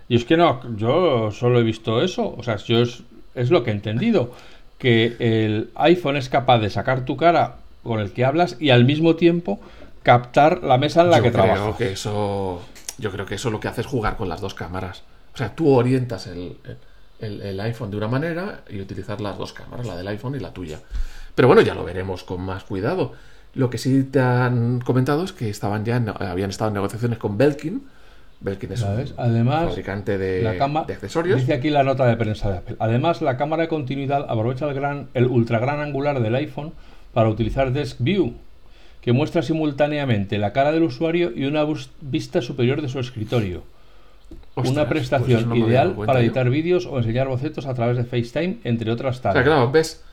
Y 0.09 0.17
es 0.17 0.25
que 0.25 0.37
no, 0.37 0.61
yo 0.77 1.31
solo 1.31 1.61
he 1.61 1.63
visto 1.63 2.03
eso. 2.03 2.35
O 2.37 2.43
sea, 2.43 2.57
yo 2.57 2.81
es, 2.83 3.03
es 3.37 3.51
lo 3.51 3.63
que 3.63 3.71
he 3.71 3.75
entendido. 3.75 4.33
Que 4.77 5.15
el 5.21 5.71
iPhone 5.77 6.17
es 6.17 6.29
capaz 6.29 6.59
de 6.59 6.69
sacar 6.71 7.05
tu 7.05 7.17
cara 7.17 7.59
con 7.85 8.01
el 8.01 8.11
que 8.13 8.25
hablas 8.25 8.57
y 8.59 8.71
al 8.71 8.85
mismo 8.85 9.15
tiempo 9.15 9.61
captar 10.03 10.65
la 10.65 10.79
mesa 10.79 11.03
en 11.03 11.11
la 11.11 11.19
yo 11.19 11.23
que 11.25 11.31
creo 11.33 11.45
trabajas. 11.45 11.77
que 11.77 11.93
eso. 11.93 12.63
Yo 12.99 13.13
creo 13.13 13.25
que 13.27 13.37
eso 13.37 13.51
lo 13.51 13.61
que 13.61 13.69
hace 13.69 13.83
es 13.83 13.87
jugar 13.87 14.17
con 14.17 14.29
las 14.29 14.41
dos 14.41 14.55
cámaras. 14.55 15.05
O 15.33 15.37
sea, 15.37 15.55
tú 15.55 15.69
orientas 15.73 16.27
el, 16.27 16.57
el- 17.21 17.41
el 17.43 17.61
iPhone 17.61 17.93
de 17.93 17.97
una 17.99 18.09
manera 18.09 18.63
y 18.69 18.81
utilizar 18.81 19.21
las 19.21 19.39
dos 19.39 19.53
cámaras, 19.53 19.87
la 19.87 19.97
del 19.97 20.09
iPhone 20.09 20.35
y 20.35 20.41
la 20.41 20.53
tuya. 20.53 20.81
Pero 21.37 21.47
bueno, 21.47 21.63
ya 21.63 21.75
lo 21.75 21.85
veremos 21.85 22.25
con 22.25 22.41
más 22.41 22.65
cuidado. 22.65 23.13
Lo 23.55 23.71
que 23.71 23.79
sí 23.79 24.05
te 24.05 24.21
han 24.21 24.81
comentado 24.81 25.25
es 25.25 25.33
que 25.33 25.49
estaban 25.51 25.85
ya 25.85 25.97
en- 25.97 26.09
habían 26.11 26.51
estado 26.51 26.69
en 26.69 26.75
negociaciones 26.75 27.19
con 27.19 27.37
Belkin. 27.39 27.83
Belkin 28.41 28.73
es 28.73 28.83
un 28.83 29.05
Además, 29.17 29.69
fabricante 29.71 30.17
de, 30.17 30.43
la 30.43 30.57
cama- 30.57 30.85
de 30.85 30.95
accesorios. 30.95 31.41
Dice 31.41 31.55
aquí 31.55 31.71
la 31.71 31.83
nota 31.83 32.07
de 32.07 32.17
prensa 32.17 32.51
de 32.51 32.59
Apple. 32.59 32.77
Además, 32.79 33.21
la 33.21 33.37
cámara 33.37 33.63
de 33.63 33.69
continuidad 33.69 34.27
aprovecha 34.29 34.69
el 34.69 34.75
gran, 34.75 35.09
el 35.15 35.27
ultra 35.27 35.59
gran 35.59 35.81
angular 35.81 36.21
del 36.21 36.35
iPhone 36.37 36.73
para 37.13 37.29
utilizar 37.29 37.73
Desk 37.73 37.97
View, 37.99 38.35
que 39.01 39.13
muestra 39.13 39.43
simultáneamente 39.43 40.39
la 40.39 40.53
cara 40.53 40.71
del 40.71 40.85
usuario 40.85 41.33
y 41.35 41.47
una 41.47 41.67
vista 42.01 42.41
superior 42.43 42.81
de 42.81 42.89
su 42.89 43.01
escritorio. 43.01 43.65
Ostras, 44.55 44.73
una 44.73 44.83
pues 44.89 44.99
prestación 45.09 45.49
no 45.49 45.57
ideal 45.57 45.97
para 46.07 46.21
editar 46.21 46.49
vídeos 46.51 46.87
o 46.87 46.99
enseñar 46.99 47.27
bocetos 47.29 47.67
a 47.67 47.75
través 47.75 47.97
de 47.97 48.05
FaceTime, 48.05 48.59
entre 48.65 48.91
otras 48.93 49.19
O 49.19 49.23
sea, 49.23 49.33
tareas. 49.33 49.47
claro, 49.47 49.71
ves, 49.73 50.05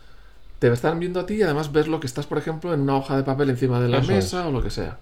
te 0.67 0.73
están 0.73 0.99
viendo 0.99 1.19
a 1.19 1.25
ti 1.25 1.35
y 1.35 1.41
además 1.43 1.71
ves 1.71 1.87
lo 1.87 1.99
que 1.99 2.07
estás, 2.07 2.25
por 2.27 2.37
ejemplo, 2.37 2.73
en 2.73 2.81
una 2.81 2.95
hoja 2.97 3.15
de 3.17 3.23
papel 3.23 3.49
encima 3.49 3.79
de 3.79 3.89
la 3.89 3.99
Eso 3.99 4.11
mesa 4.11 4.47
o 4.47 4.51
lo 4.51 4.63
que 4.63 4.69
sea. 4.69 4.97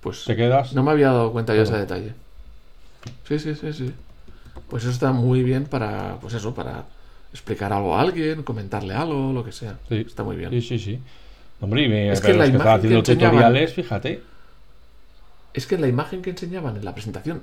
Pues 0.00 0.24
Te 0.24 0.34
quedas. 0.36 0.72
no 0.72 0.82
me 0.82 0.90
había 0.92 1.08
dado 1.08 1.32
cuenta 1.32 1.54
yo 1.54 1.62
Claro. 1.64 1.76
ese 1.76 1.86
detalle. 1.86 2.14
Sí, 3.28 3.38
sí, 3.38 3.54
sí, 3.54 3.72
sí. 3.72 3.92
Pues 4.68 4.84
eso 4.84 4.92
está 4.92 5.12
muy 5.12 5.42
bien 5.42 5.64
para, 5.64 6.16
pues 6.20 6.34
eso, 6.34 6.54
para 6.54 6.84
explicar 7.32 7.72
algo 7.72 7.96
a 7.96 8.00
alguien, 8.00 8.42
comentarle 8.42 8.94
algo, 8.94 9.32
lo 9.32 9.44
que 9.44 9.52
sea. 9.52 9.78
Sí. 9.88 10.04
Está 10.06 10.22
muy 10.24 10.36
bien. 10.36 10.50
Sí, 10.50 10.60
sí, 10.62 10.78
sí. 10.78 10.98
Hombre, 11.60 11.84
y 11.84 11.88
me, 11.88 12.10
Es 12.12 12.20
que 12.20 12.28
pero 12.28 12.38
la 12.38 12.44
los 12.46 12.50
que 12.50 12.56
imagen 12.56 12.72
que 12.80 12.86
haciendo 12.86 13.02
tutoriales, 13.02 13.74
fíjate. 13.74 14.22
Es 15.52 15.66
que 15.66 15.76
la 15.78 15.88
imagen 15.88 16.22
que 16.22 16.30
enseñaban 16.30 16.76
en 16.76 16.84
la 16.84 16.94
presentación 16.94 17.42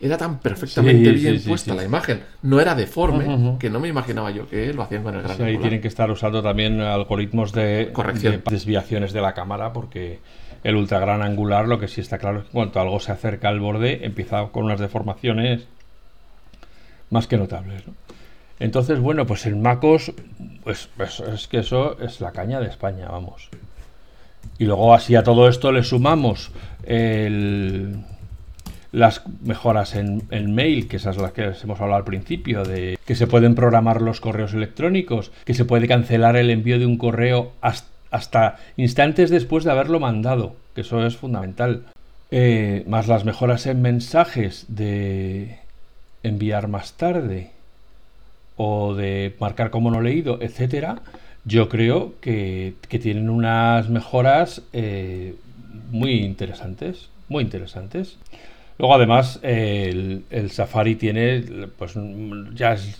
era 0.00 0.16
tan 0.18 0.38
perfectamente 0.40 1.10
Sí, 1.14 1.20
bien 1.22 1.40
sí, 1.40 1.48
puesta 1.48 1.72
sí. 1.72 1.76
la 1.76 1.84
imagen. 1.84 2.22
No 2.42 2.60
era 2.60 2.74
deforme, 2.74 3.56
que 3.58 3.70
no 3.70 3.80
me 3.80 3.88
imaginaba 3.88 4.30
yo 4.30 4.46
que 4.48 4.72
lo 4.72 4.82
hacían 4.82 5.02
con 5.02 5.14
el 5.14 5.22
gran 5.22 5.36
Sí, 5.36 5.42
ahí 5.42 5.58
tienen 5.58 5.80
que 5.80 5.88
estar 5.88 6.10
usando 6.10 6.42
también 6.42 6.80
algoritmos 6.80 7.52
de, 7.52 7.90
Corrección. 7.92 8.42
de 8.44 8.50
desviaciones 8.50 9.12
de 9.12 9.20
la 9.20 9.32
cámara 9.34 9.72
porque 9.72 10.18
el 10.62 10.76
ultra 10.76 10.98
gran 10.98 11.22
angular 11.22 11.66
lo 11.68 11.78
que 11.78 11.88
sí 11.88 12.00
está 12.00 12.18
claro 12.18 12.38
es 12.40 12.44
que 12.44 12.50
cuando 12.50 12.80
algo 12.80 12.98
se 13.00 13.12
acerca 13.12 13.48
al 13.48 13.60
borde 13.60 14.04
empieza 14.04 14.44
con 14.48 14.64
unas 14.64 14.80
deformaciones 14.80 15.64
más 17.10 17.26
que 17.26 17.36
notables. 17.36 17.86
¿no? 17.86 17.94
Entonces, 18.60 18.98
bueno, 19.00 19.26
pues 19.26 19.46
el 19.46 19.56
MacOS, 19.56 20.12
pues, 20.62 20.88
pues 20.96 21.20
es 21.20 21.48
que 21.48 21.58
eso 21.58 21.98
es 22.00 22.20
la 22.20 22.32
caña 22.32 22.60
de 22.60 22.68
España, 22.68 23.08
vamos. 23.10 23.48
Y 24.58 24.64
luego 24.64 24.94
así 24.94 25.16
a 25.16 25.22
todo 25.22 25.48
esto 25.48 25.72
le 25.72 25.82
sumamos 25.82 26.50
el- 26.84 27.96
las 28.94 29.22
mejoras 29.42 29.96
en, 29.96 30.22
en 30.30 30.54
mail, 30.54 30.86
que 30.86 30.96
esas 30.96 31.16
las 31.16 31.32
que 31.32 31.42
hemos 31.42 31.80
hablado 31.80 31.96
al 31.96 32.04
principio, 32.04 32.62
de 32.62 32.96
que 33.04 33.16
se 33.16 33.26
pueden 33.26 33.56
programar 33.56 34.00
los 34.00 34.20
correos 34.20 34.54
electrónicos, 34.54 35.32
que 35.44 35.54
se 35.54 35.64
puede 35.64 35.88
cancelar 35.88 36.36
el 36.36 36.48
envío 36.48 36.78
de 36.78 36.86
un 36.86 36.96
correo 36.96 37.52
hasta, 37.60 38.56
instantes 38.76 39.30
después 39.30 39.64
de 39.64 39.72
haberlo 39.72 39.98
mandado, 39.98 40.54
que 40.76 40.82
eso 40.82 41.04
es 41.04 41.16
fundamental. 41.16 41.82
Eh, 42.30 42.84
más 42.86 43.08
las 43.08 43.24
mejoras 43.24 43.66
en 43.66 43.82
mensajes 43.82 44.66
de 44.68 45.58
enviar 46.22 46.68
más 46.68 46.92
tarde 46.92 47.50
o 48.56 48.94
de 48.94 49.34
marcar 49.40 49.70
como 49.70 49.90
no 49.90 50.00
leído, 50.00 50.38
etcétera, 50.40 51.00
yo 51.44 51.68
creo 51.68 52.14
que, 52.20 52.74
que 52.88 53.00
tienen 53.00 53.28
unas 53.28 53.90
mejoras 53.90 54.62
eh, 54.72 55.34
muy 55.90 56.12
interesantes, 56.12 57.08
muy 57.28 57.42
interesantes. 57.42 58.18
Luego, 58.78 58.94
además, 58.94 59.38
eh, 59.42 59.88
el, 59.90 60.24
el 60.30 60.50
Safari 60.50 60.96
tiene, 60.96 61.68
pues 61.78 61.94
ya 62.54 62.72
es, 62.72 62.98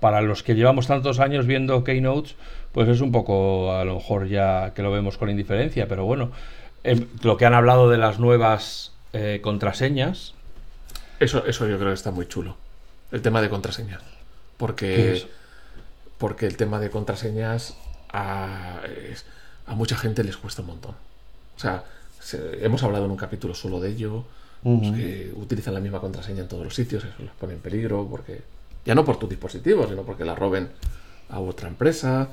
para 0.00 0.20
los 0.20 0.42
que 0.42 0.54
llevamos 0.54 0.86
tantos 0.86 1.20
años 1.20 1.46
viendo 1.46 1.84
Keynotes, 1.84 2.34
pues 2.72 2.88
es 2.88 3.00
un 3.00 3.10
poco, 3.10 3.72
a 3.72 3.84
lo 3.84 3.94
mejor 3.96 4.28
ya 4.28 4.72
que 4.74 4.82
lo 4.82 4.90
vemos 4.92 5.16
con 5.16 5.30
indiferencia, 5.30 5.88
pero 5.88 6.04
bueno, 6.04 6.30
em, 6.84 7.06
lo 7.22 7.36
que 7.36 7.46
han 7.46 7.54
hablado 7.54 7.88
de 7.88 7.96
las 7.98 8.18
nuevas 8.18 8.92
eh, 9.12 9.40
contraseñas, 9.42 10.34
Eso, 11.18 11.44
eso 11.46 11.66
yo 11.66 11.76
creo 11.78 11.88
que 11.90 11.94
está 11.94 12.10
muy 12.10 12.26
chulo. 12.28 12.56
El 13.10 13.22
tema 13.22 13.40
de 13.42 13.48
contraseñas. 13.48 14.00
¿Qué 14.02 14.06
Porque, 14.56 15.26
porque 16.18 16.46
el 16.46 16.56
tema 16.56 16.78
de 16.78 16.90
contraseñas 16.90 17.76
a, 18.12 18.80
a 19.66 19.74
mucha 19.74 19.96
gente 19.96 20.22
les 20.24 20.36
cuesta 20.36 20.60
un 20.62 20.68
montón. 20.68 20.94
O 21.56 21.60
sea, 21.60 21.84
se- 22.20 22.64
hemos 22.64 22.82
hablado 22.82 23.06
en 23.06 23.10
un 23.10 23.16
capítulo 23.16 23.54
solo 23.54 23.80
de 23.80 23.90
ello. 23.90 24.24
Pues 24.62 24.92
que 24.92 25.32
utilizan 25.36 25.74
la 25.74 25.80
misma 25.80 26.00
contraseña 26.00 26.42
en 26.42 26.48
todos 26.48 26.64
los 26.64 26.74
sitios, 26.74 27.04
eso 27.04 27.14
les 27.22 27.32
pone 27.32 27.54
en 27.54 27.60
peligro 27.60 28.06
porque 28.10 28.42
Ya 28.84 28.94
no 28.94 29.04
por 29.04 29.18
tu 29.18 29.28
dispositivo, 29.28 29.86
sino 29.88 30.02
porque 30.04 30.24
la 30.24 30.34
roben 30.34 30.70
a 31.28 31.40
otra 31.40 31.68
empresa. 31.68 32.28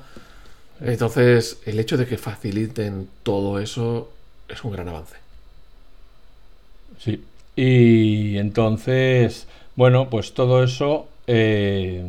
Entonces, 0.79 1.59
el 1.65 1.79
hecho 1.79 1.97
de 1.97 2.07
que 2.07 2.17
faciliten 2.17 3.09
todo 3.23 3.59
eso 3.59 4.11
es 4.47 4.63
un 4.63 4.71
gran 4.71 4.87
avance. 4.89 5.17
Sí. 6.99 7.23
Y 7.55 8.37
entonces, 8.37 9.47
bueno, 9.75 10.09
pues 10.09 10.33
todo 10.33 10.63
eso 10.63 11.07
eh, 11.27 12.03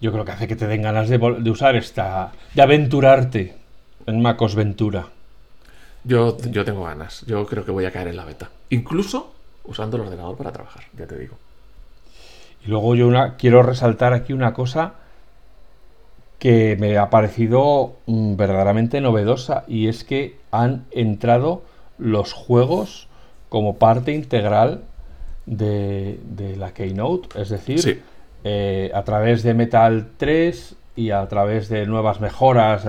yo 0.00 0.12
creo 0.12 0.24
que 0.24 0.32
hace 0.32 0.48
que 0.48 0.56
te 0.56 0.66
den 0.66 0.82
ganas 0.82 1.08
de, 1.08 1.18
de 1.18 1.50
usar 1.50 1.76
esta, 1.76 2.32
de 2.54 2.62
aventurarte 2.62 3.56
en 4.06 4.20
MacOS 4.22 4.54
Ventura. 4.54 5.08
Yo, 6.04 6.36
yo 6.50 6.64
tengo 6.64 6.84
ganas. 6.84 7.24
Yo 7.26 7.46
creo 7.46 7.64
que 7.64 7.70
voy 7.72 7.86
a 7.86 7.92
caer 7.92 8.08
en 8.08 8.16
la 8.16 8.24
beta. 8.24 8.50
Incluso 8.70 9.33
usando 9.64 9.96
el 9.96 10.02
ordenador 10.02 10.36
para 10.36 10.52
trabajar, 10.52 10.84
ya 10.96 11.06
te 11.06 11.18
digo. 11.18 11.36
Y 12.64 12.68
luego 12.68 12.94
yo 12.94 13.06
una, 13.06 13.36
quiero 13.36 13.62
resaltar 13.62 14.12
aquí 14.12 14.32
una 14.32 14.54
cosa 14.54 14.94
que 16.38 16.76
me 16.78 16.98
ha 16.98 17.10
parecido 17.10 17.96
mm, 18.06 18.36
verdaderamente 18.36 19.00
novedosa 19.00 19.64
y 19.66 19.88
es 19.88 20.04
que 20.04 20.36
han 20.50 20.84
entrado 20.90 21.62
los 21.98 22.32
juegos 22.32 23.08
como 23.48 23.76
parte 23.76 24.12
integral 24.12 24.82
de, 25.46 26.18
de 26.24 26.56
la 26.56 26.72
Keynote, 26.74 27.40
es 27.40 27.48
decir, 27.50 27.80
Sí. 27.80 28.00
eh, 28.44 28.90
a 28.94 29.04
través 29.04 29.42
de 29.42 29.54
Metal 29.54 30.08
3 30.16 30.74
y 30.96 31.10
a 31.10 31.26
través 31.28 31.68
de 31.68 31.86
nuevas 31.86 32.20
mejoras 32.20 32.84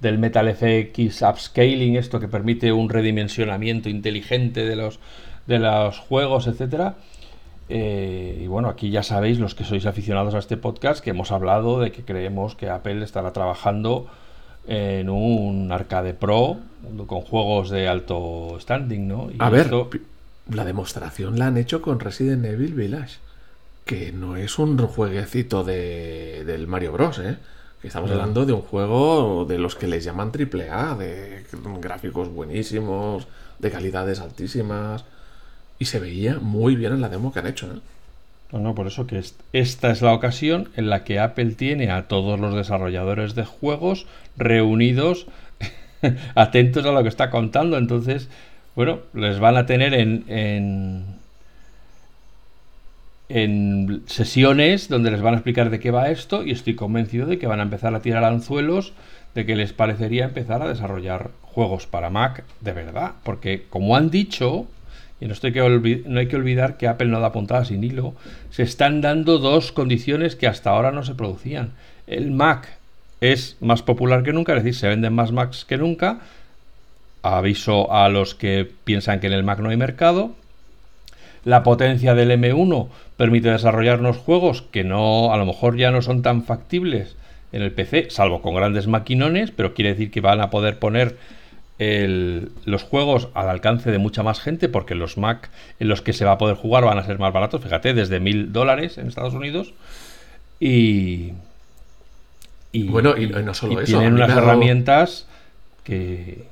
del 0.00 0.18
Metal 0.18 0.48
FX 0.54 1.22
Upscaling, 1.22 1.96
esto 1.96 2.20
que 2.20 2.28
permite 2.28 2.72
un 2.72 2.88
redimensionamiento 2.88 3.88
inteligente 3.88 4.64
de 4.64 4.76
los, 4.76 5.00
de 5.46 5.58
los 5.58 5.98
juegos, 5.98 6.46
etcétera. 6.46 6.94
Eh, 7.68 8.40
y 8.42 8.46
bueno, 8.46 8.68
aquí 8.68 8.90
ya 8.90 9.02
sabéis, 9.02 9.38
los 9.40 9.54
que 9.54 9.64
sois 9.64 9.86
aficionados 9.86 10.34
a 10.34 10.38
este 10.38 10.56
podcast, 10.56 11.02
que 11.02 11.10
hemos 11.10 11.32
hablado 11.32 11.80
de 11.80 11.90
que 11.92 12.02
creemos 12.04 12.54
que 12.54 12.70
Apple 12.70 13.02
estará 13.04 13.32
trabajando 13.32 14.06
en 14.68 15.08
un 15.10 15.70
arcade 15.72 16.14
pro 16.14 16.58
con 17.06 17.20
juegos 17.20 17.70
de 17.70 17.88
alto 17.88 18.56
standing, 18.60 19.08
¿no? 19.08 19.30
Y 19.30 19.36
A 19.38 19.50
ver, 19.50 19.62
esto- 19.66 19.90
la 20.50 20.64
demostración 20.64 21.38
la 21.38 21.48
han 21.48 21.56
hecho 21.56 21.82
con 21.82 21.98
Resident 22.00 22.44
Evil 22.44 22.74
Village. 22.74 23.18
Que 23.84 24.10
no 24.10 24.36
es 24.36 24.58
un 24.58 24.76
jueguecito 24.78 25.62
de, 25.62 26.42
del 26.44 26.66
Mario 26.66 26.92
Bros, 26.92 27.20
¿eh? 27.20 27.36
Que 27.80 27.86
estamos 27.88 28.10
hablando 28.10 28.44
de 28.44 28.52
un 28.52 28.62
juego 28.62 29.44
de 29.44 29.58
los 29.58 29.76
que 29.76 29.86
les 29.86 30.02
llaman 30.02 30.32
AAA, 30.32 30.96
de 30.96 31.44
gráficos 31.80 32.28
buenísimos, 32.28 33.28
de 33.60 33.70
calidades 33.70 34.18
altísimas. 34.20 35.04
Y 35.78 35.84
se 35.86 35.98
veía 36.00 36.38
muy 36.40 36.76
bien 36.76 36.92
en 36.92 37.00
la 37.00 37.08
demo 37.08 37.32
que 37.32 37.38
han 37.40 37.46
hecho, 37.46 37.66
¿eh? 37.72 37.80
No, 38.52 38.60
no, 38.60 38.74
por 38.74 38.86
eso 38.86 39.06
que 39.06 39.18
est- 39.18 39.40
esta 39.52 39.90
es 39.90 40.02
la 40.02 40.12
ocasión 40.14 40.68
en 40.76 40.88
la 40.88 41.04
que 41.04 41.18
Apple 41.18 41.52
tiene 41.56 41.90
a 41.90 42.06
todos 42.08 42.38
los 42.38 42.54
desarrolladores 42.54 43.34
de 43.34 43.44
juegos 43.44 44.06
reunidos, 44.36 45.26
atentos 46.34 46.84
a 46.86 46.92
lo 46.92 47.02
que 47.02 47.08
está 47.08 47.30
contando. 47.30 47.76
Entonces, 47.76 48.28
bueno, 48.76 49.00
les 49.14 49.38
van 49.40 49.56
a 49.56 49.66
tener 49.66 49.94
en, 49.94 50.24
en, 50.28 51.04
en 53.28 54.02
sesiones 54.06 54.88
donde 54.88 55.10
les 55.10 55.20
van 55.20 55.34
a 55.34 55.38
explicar 55.38 55.70
de 55.70 55.80
qué 55.80 55.90
va 55.90 56.10
esto 56.10 56.44
y 56.44 56.52
estoy 56.52 56.74
convencido 56.76 57.26
de 57.26 57.38
que 57.38 57.46
van 57.48 57.60
a 57.60 57.64
empezar 57.64 57.94
a 57.94 58.00
tirar 58.00 58.24
anzuelos 58.24 58.92
de 59.34 59.44
que 59.44 59.56
les 59.56 59.72
parecería 59.72 60.24
empezar 60.24 60.62
a 60.62 60.68
desarrollar 60.68 61.30
juegos 61.42 61.86
para 61.86 62.08
Mac 62.10 62.44
de 62.60 62.72
verdad. 62.72 63.12
Porque 63.24 63.64
como 63.68 63.96
han 63.96 64.10
dicho, 64.10 64.66
y 65.20 65.26
no, 65.26 65.34
hay 66.18 66.28
que 66.28 66.36
olvidar 66.36 66.76
que 66.76 66.88
Apple 66.88 67.08
no 67.08 67.20
da 67.20 67.32
puntadas 67.32 67.68
sin 67.68 67.82
hilo, 67.82 68.14
se 68.50 68.62
están 68.62 69.00
dando 69.00 69.38
dos 69.38 69.72
condiciones 69.72 70.36
que 70.36 70.46
hasta 70.46 70.70
ahora 70.70 70.92
no 70.92 71.04
se 71.04 71.14
producían. 71.14 71.72
El 72.06 72.30
Mac 72.30 72.78
es 73.20 73.56
más 73.60 73.82
popular 73.82 74.22
que 74.22 74.32
nunca, 74.32 74.54
es 74.54 74.62
decir, 74.62 74.78
se 74.78 74.88
venden 74.88 75.14
más 75.14 75.32
Macs 75.32 75.64
que 75.64 75.78
nunca. 75.78 76.20
Aviso 77.22 77.92
a 77.92 78.08
los 78.08 78.34
que 78.34 78.70
piensan 78.84 79.20
que 79.20 79.26
en 79.26 79.32
el 79.32 79.42
Mac 79.42 79.58
no 79.60 79.70
hay 79.70 79.76
mercado. 79.76 80.32
La 81.44 81.62
potencia 81.62 82.14
del 82.14 82.30
M1 82.32 82.88
permite 83.16 83.50
desarrollar 83.50 84.00
unos 84.00 84.18
juegos 84.18 84.62
que 84.62 84.84
no, 84.84 85.32
a 85.32 85.36
lo 85.38 85.46
mejor 85.46 85.76
ya 85.76 85.90
no 85.90 86.02
son 86.02 86.22
tan 86.22 86.42
factibles 86.42 87.16
en 87.52 87.62
el 87.62 87.72
PC, 87.72 88.10
salvo 88.10 88.42
con 88.42 88.54
grandes 88.54 88.86
maquinones, 88.86 89.50
pero 89.50 89.72
quiere 89.72 89.90
decir 89.90 90.10
que 90.10 90.20
van 90.20 90.40
a 90.40 90.50
poder 90.50 90.78
poner 90.78 91.16
el- 91.78 92.50
los 92.64 92.82
juegos 92.82 93.28
al 93.34 93.48
alcance 93.50 93.90
de 93.90 93.98
mucha 93.98 94.22
más 94.22 94.40
gente, 94.40 94.68
porque 94.68 94.94
los 94.94 95.18
Mac 95.18 95.50
en 95.78 95.88
los 95.88 96.00
que 96.02 96.12
se 96.12 96.24
va 96.24 96.32
a 96.32 96.38
poder 96.38 96.56
jugar 96.56 96.84
van 96.84 96.98
a 96.98 97.04
ser 97.04 97.18
más 97.18 97.32
baratos, 97.32 97.62
fíjate, 97.62 97.92
desde 97.94 98.18
mil 98.20 98.52
dólares 98.52 98.96
en 98.98 99.08
Estados 99.08 99.34
Unidos. 99.34 99.74
Y. 100.60 101.32
y- 102.72 102.88
Bueno, 102.88 103.16
y 103.16 103.26
no 103.28 103.54
solo 103.54 103.72
y 103.74 103.76
eso, 103.84 103.84
Tienen 103.98 104.14
unas 104.14 104.28
dado- 104.28 104.40
herramientas 104.42 105.26
que. 105.84 106.46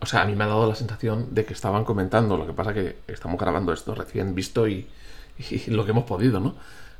O 0.00 0.06
sea, 0.06 0.22
a 0.22 0.24
mí 0.26 0.34
me 0.34 0.44
ha 0.44 0.48
dado 0.48 0.68
la 0.68 0.74
sensación 0.74 1.34
de 1.34 1.44
que 1.44 1.54
estaban 1.54 1.84
comentando, 1.84 2.36
lo 2.36 2.46
que 2.46 2.52
pasa 2.52 2.74
que 2.74 2.96
estamos 3.08 3.40
grabando 3.40 3.72
esto 3.72 3.94
recién 3.94 4.34
visto 4.34 4.68
y, 4.68 4.86
y 5.50 5.70
lo 5.70 5.84
que 5.84 5.92
hemos 5.92 6.04
podido, 6.04 6.38
¿no? 6.38 6.54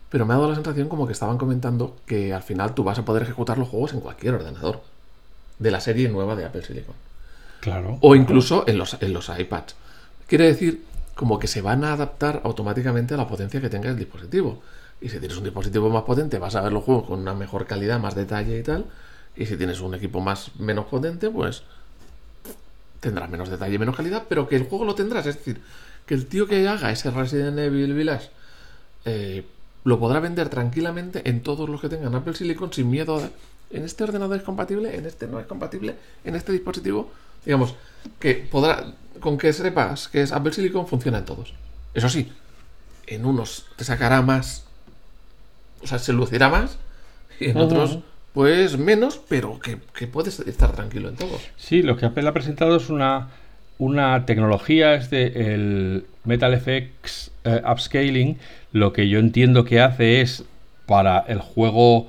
Pero 0.08 0.24
me 0.24 0.32
ha 0.34 0.36
dado 0.36 0.48
la 0.48 0.54
sensación 0.54 0.88
como 0.88 1.06
que 1.06 1.12
estaban 1.12 1.36
comentando 1.36 1.96
que 2.06 2.32
al 2.32 2.42
final 2.42 2.74
tú 2.74 2.84
vas 2.84 2.98
a 2.98 3.04
poder 3.04 3.24
ejecutar 3.24 3.58
los 3.58 3.68
juegos 3.68 3.92
en 3.92 4.00
cualquier 4.00 4.34
ordenador 4.34 4.80
de 5.58 5.70
la 5.70 5.80
serie 5.80 6.08
nueva 6.08 6.36
de 6.36 6.44
Apple 6.46 6.62
Silicon. 6.62 6.94
Claro. 7.60 7.98
O 8.00 8.14
incluso 8.14 8.64
en 8.66 8.78
los, 8.78 8.96
en 9.00 9.12
los 9.12 9.28
iPads. 9.28 9.74
Quiere 10.26 10.46
decir 10.46 10.84
como 11.14 11.38
que 11.38 11.46
se 11.46 11.62
van 11.62 11.82
a 11.84 11.94
adaptar 11.94 12.42
automáticamente 12.44 13.14
a 13.14 13.16
la 13.16 13.26
potencia 13.26 13.60
que 13.60 13.70
tenga 13.70 13.88
el 13.88 13.96
dispositivo. 13.96 14.62
Y 15.00 15.08
si 15.08 15.18
tienes 15.18 15.36
un 15.36 15.44
dispositivo 15.44 15.88
más 15.90 16.04
potente, 16.04 16.38
vas 16.38 16.54
a 16.54 16.60
ver 16.60 16.72
los 16.72 16.84
juegos 16.84 17.06
con 17.06 17.20
una 17.20 17.34
mejor 17.34 17.66
calidad, 17.66 17.98
más 17.98 18.14
detalle 18.14 18.58
y 18.58 18.62
tal. 18.62 18.86
Y 19.36 19.46
si 19.46 19.56
tienes 19.56 19.80
un 19.80 19.94
equipo 19.94 20.20
más 20.20 20.54
menos 20.56 20.86
potente, 20.86 21.30
pues 21.30 21.62
tendrás 23.00 23.30
menos 23.30 23.48
detalle 23.48 23.78
menos 23.78 23.96
calidad, 23.96 24.24
pero 24.28 24.48
que 24.48 24.56
el 24.56 24.64
juego 24.64 24.84
lo 24.84 24.94
tendrás. 24.94 25.26
Es 25.26 25.36
decir, 25.36 25.60
que 26.06 26.14
el 26.14 26.26
tío 26.26 26.46
que 26.46 26.66
haga 26.68 26.90
ese 26.90 27.10
Resident 27.10 27.58
Evil 27.58 27.94
Village 27.94 28.30
eh, 29.04 29.44
lo 29.84 29.98
podrá 29.98 30.20
vender 30.20 30.48
tranquilamente 30.48 31.22
en 31.28 31.42
todos 31.42 31.68
los 31.68 31.80
que 31.80 31.88
tengan 31.88 32.14
Apple 32.14 32.34
Silicon 32.34 32.72
sin 32.72 32.90
miedo 32.90 33.18
a... 33.18 33.30
En 33.68 33.84
este 33.84 34.04
ordenador 34.04 34.36
es 34.36 34.44
compatible, 34.44 34.96
en 34.96 35.06
este 35.06 35.26
no 35.26 35.40
es 35.40 35.46
compatible, 35.46 35.96
en 36.24 36.36
este 36.36 36.52
dispositivo, 36.52 37.10
digamos, 37.46 37.74
que 38.18 38.34
podrá, 38.34 38.92
con 39.20 39.38
que 39.38 39.52
sepas 39.52 40.08
que 40.08 40.20
es 40.20 40.32
Apple 40.32 40.52
Silicon, 40.52 40.86
funciona 40.86 41.18
en 41.18 41.24
todos. 41.24 41.54
Eso 41.94 42.10
sí, 42.10 42.30
en 43.06 43.24
unos 43.24 43.66
te 43.76 43.84
sacará 43.84 44.20
más, 44.20 44.64
o 45.82 45.86
sea, 45.86 45.98
se 45.98 46.12
lucirá 46.12 46.50
más, 46.50 46.78
y 47.40 47.46
en 47.46 47.56
otros, 47.56 48.00
pues 48.34 48.76
menos, 48.76 49.20
pero 49.28 49.58
que, 49.60 49.78
que 49.94 50.06
puedes 50.06 50.40
estar 50.40 50.72
tranquilo 50.72 51.08
en 51.08 51.16
todos. 51.16 51.40
Sí, 51.56 51.82
lo 51.82 51.96
que 51.96 52.06
Apple 52.06 52.28
ha 52.28 52.34
presentado 52.34 52.76
es 52.76 52.90
una, 52.90 53.28
una 53.78 54.26
tecnología, 54.26 54.94
es 54.94 55.08
de 55.10 55.26
el 55.54 56.06
Metal 56.24 56.58
FX 56.58 57.30
eh, 57.44 57.62
Upscaling. 57.70 58.38
Lo 58.72 58.92
que 58.92 59.08
yo 59.08 59.18
entiendo 59.18 59.64
que 59.64 59.80
hace 59.80 60.20
es 60.20 60.44
para 60.86 61.20
el 61.20 61.40
juego, 61.40 62.08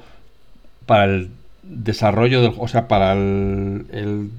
para 0.85 1.05
el 1.05 1.29
desarrollo 1.63 2.41
del 2.41 2.53
o 2.57 2.67
sea, 2.67 2.87
para 2.87 3.13
el, 3.13 3.85
el 3.91 4.31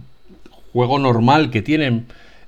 juego 0.78 1.00
normal 1.00 1.50
que 1.50 1.60
tienen, 1.60 2.06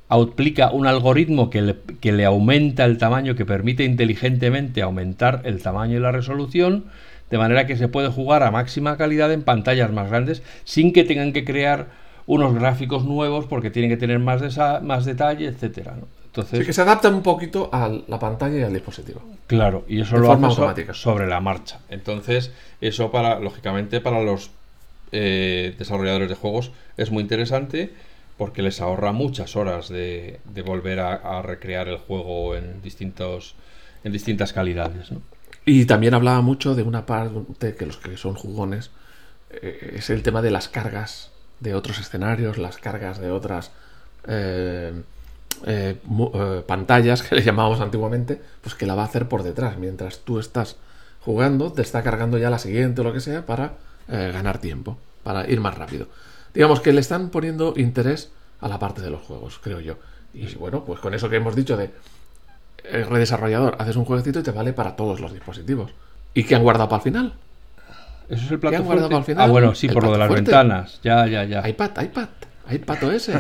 aplica 0.08 0.70
un 0.70 0.86
algoritmo 0.86 1.50
que 1.50 1.62
le, 1.62 1.76
que 2.00 2.12
le 2.12 2.24
aumenta 2.24 2.84
el 2.84 2.96
tamaño, 2.96 3.34
que 3.34 3.44
permite 3.44 3.82
inteligentemente 3.82 4.82
aumentar 4.82 5.40
el 5.42 5.60
tamaño 5.60 5.96
y 5.96 6.00
la 6.00 6.12
resolución, 6.12 6.84
de 7.28 7.38
manera 7.38 7.66
que 7.66 7.76
se 7.76 7.88
puede 7.88 8.08
jugar 8.08 8.44
a 8.44 8.52
máxima 8.52 8.96
calidad 8.96 9.32
en 9.32 9.42
pantallas 9.42 9.90
más 9.90 10.08
grandes 10.08 10.44
sin 10.62 10.92
que 10.92 11.02
tengan 11.02 11.32
que 11.32 11.44
crear 11.44 11.88
unos 12.26 12.54
gráficos 12.54 13.04
nuevos 13.04 13.46
porque 13.46 13.70
tienen 13.72 13.90
que 13.90 13.96
tener 13.96 14.20
más, 14.20 14.40
desa- 14.40 14.80
más 14.80 15.04
detalle, 15.04 15.46
etcétera. 15.48 15.96
¿no? 15.98 16.06
Entonces, 16.26 16.64
que 16.64 16.72
se 16.72 16.82
adapta 16.82 17.08
un 17.08 17.22
poquito 17.24 17.68
a 17.72 17.90
la 18.06 18.18
pantalla 18.20 18.58
y 18.58 18.62
al 18.62 18.72
dispositivo. 18.72 19.20
Claro, 19.48 19.84
y 19.88 20.00
eso 20.02 20.14
De 20.14 20.20
lo 20.22 20.32
hace 20.32 20.94
sobre 20.94 21.26
la 21.26 21.40
marcha. 21.40 21.80
Entonces, 21.88 22.52
eso 22.80 23.10
para, 23.10 23.40
lógicamente, 23.40 24.00
para 24.00 24.22
los 24.22 24.52
eh, 25.10 25.74
desarrolladores 25.76 26.28
de 26.28 26.36
juegos 26.36 26.70
es 26.96 27.10
muy 27.10 27.22
interesante 27.24 27.90
porque 28.40 28.62
les 28.62 28.80
ahorra 28.80 29.12
muchas 29.12 29.54
horas 29.54 29.90
de, 29.90 30.40
de 30.46 30.62
volver 30.62 30.98
a, 30.98 31.42
recrear 31.42 31.88
el 31.88 31.98
juego 31.98 32.56
en 32.56 32.80
distintos 32.80 33.54
en 34.02 34.12
distintas 34.12 34.54
calidades. 34.54 35.12
¿no? 35.12 35.20
Y 35.66 35.84
también 35.84 36.14
hablaba 36.14 36.40
mucho 36.40 36.74
de 36.74 36.82
una 36.82 37.04
parte 37.04 37.74
que 37.76 37.84
los 37.84 37.98
que 37.98 38.16
son 38.16 38.34
jugones 38.34 38.92
eh, 39.50 39.96
es 39.98 40.08
el 40.08 40.22
tema 40.22 40.40
de 40.40 40.50
las 40.50 40.70
cargas 40.70 41.32
de 41.58 41.74
otros 41.74 41.98
escenarios, 41.98 42.56
las 42.56 42.78
cargas 42.78 43.20
de 43.20 43.30
otras 43.30 43.72
eh, 44.26 45.02
eh, 45.66 45.96
eh, 46.02 46.62
pantallas 46.66 47.22
que 47.28 47.34
le 47.34 47.42
llamábamos 47.42 47.82
antiguamente, 47.82 48.40
pues 48.62 48.74
que 48.74 48.86
la 48.86 48.94
va 48.94 49.02
a 49.02 49.04
hacer 49.04 49.28
por 49.28 49.42
detrás. 49.42 49.76
Mientras 49.76 50.20
tú 50.20 50.38
estás 50.38 50.76
jugando, 51.20 51.74
te 51.74 51.82
está 51.82 52.02
cargando 52.02 52.38
ya 52.38 52.48
la 52.48 52.58
siguiente 52.58 53.02
o 53.02 53.04
lo 53.04 53.12
que 53.12 53.20
sea 53.20 53.44
para 53.44 53.74
ganar 54.08 54.58
tiempo, 54.60 54.96
para 55.22 55.46
ir 55.46 55.60
más 55.60 55.76
rápido. 55.76 56.08
Digamos 56.54 56.80
que 56.80 56.92
le 56.92 57.00
están 57.00 57.30
poniendo 57.30 57.74
interés 57.76 58.30
a 58.60 58.68
la 58.68 58.78
parte 58.78 59.00
de 59.02 59.10
los 59.10 59.22
juegos, 59.22 59.58
creo 59.62 59.80
yo. 59.80 59.96
Y 60.34 60.54
bueno, 60.56 60.84
pues 60.84 61.00
con 61.00 61.14
eso 61.14 61.28
que 61.28 61.36
hemos 61.36 61.54
dicho 61.56 61.76
de 61.76 61.90
el 62.84 63.06
redesarrollador, 63.06 63.76
haces 63.78 63.96
un 63.96 64.04
jueguecito 64.04 64.40
y 64.40 64.42
te 64.42 64.50
vale 64.52 64.72
para 64.72 64.96
todos 64.96 65.20
los 65.20 65.32
dispositivos. 65.32 65.92
¿Y 66.34 66.44
qué 66.44 66.54
han 66.54 66.62
guardado 66.62 66.88
para 66.88 66.98
el 66.98 67.04
final? 67.04 67.32
¿Eso 68.28 68.36
es 68.36 68.42
el 68.42 68.48
¿Qué 68.48 68.58
plato 68.58 68.76
han 68.76 68.84
guardado 68.84 69.08
fuerte? 69.08 69.08
para 69.08 69.18
el 69.18 69.24
final? 69.24 69.48
Ah, 69.48 69.50
bueno, 69.52 69.74
sí, 69.74 69.88
por 69.88 70.04
lo 70.04 70.12
de 70.12 70.18
las 70.18 70.28
fuerte. 70.28 70.50
ventanas. 70.50 71.00
Ya, 71.02 71.26
ya, 71.26 71.44
ya. 71.44 71.68
iPad, 71.68 71.90
iPad. 72.02 72.28
iPad 72.70 73.04
OS. 73.04 73.30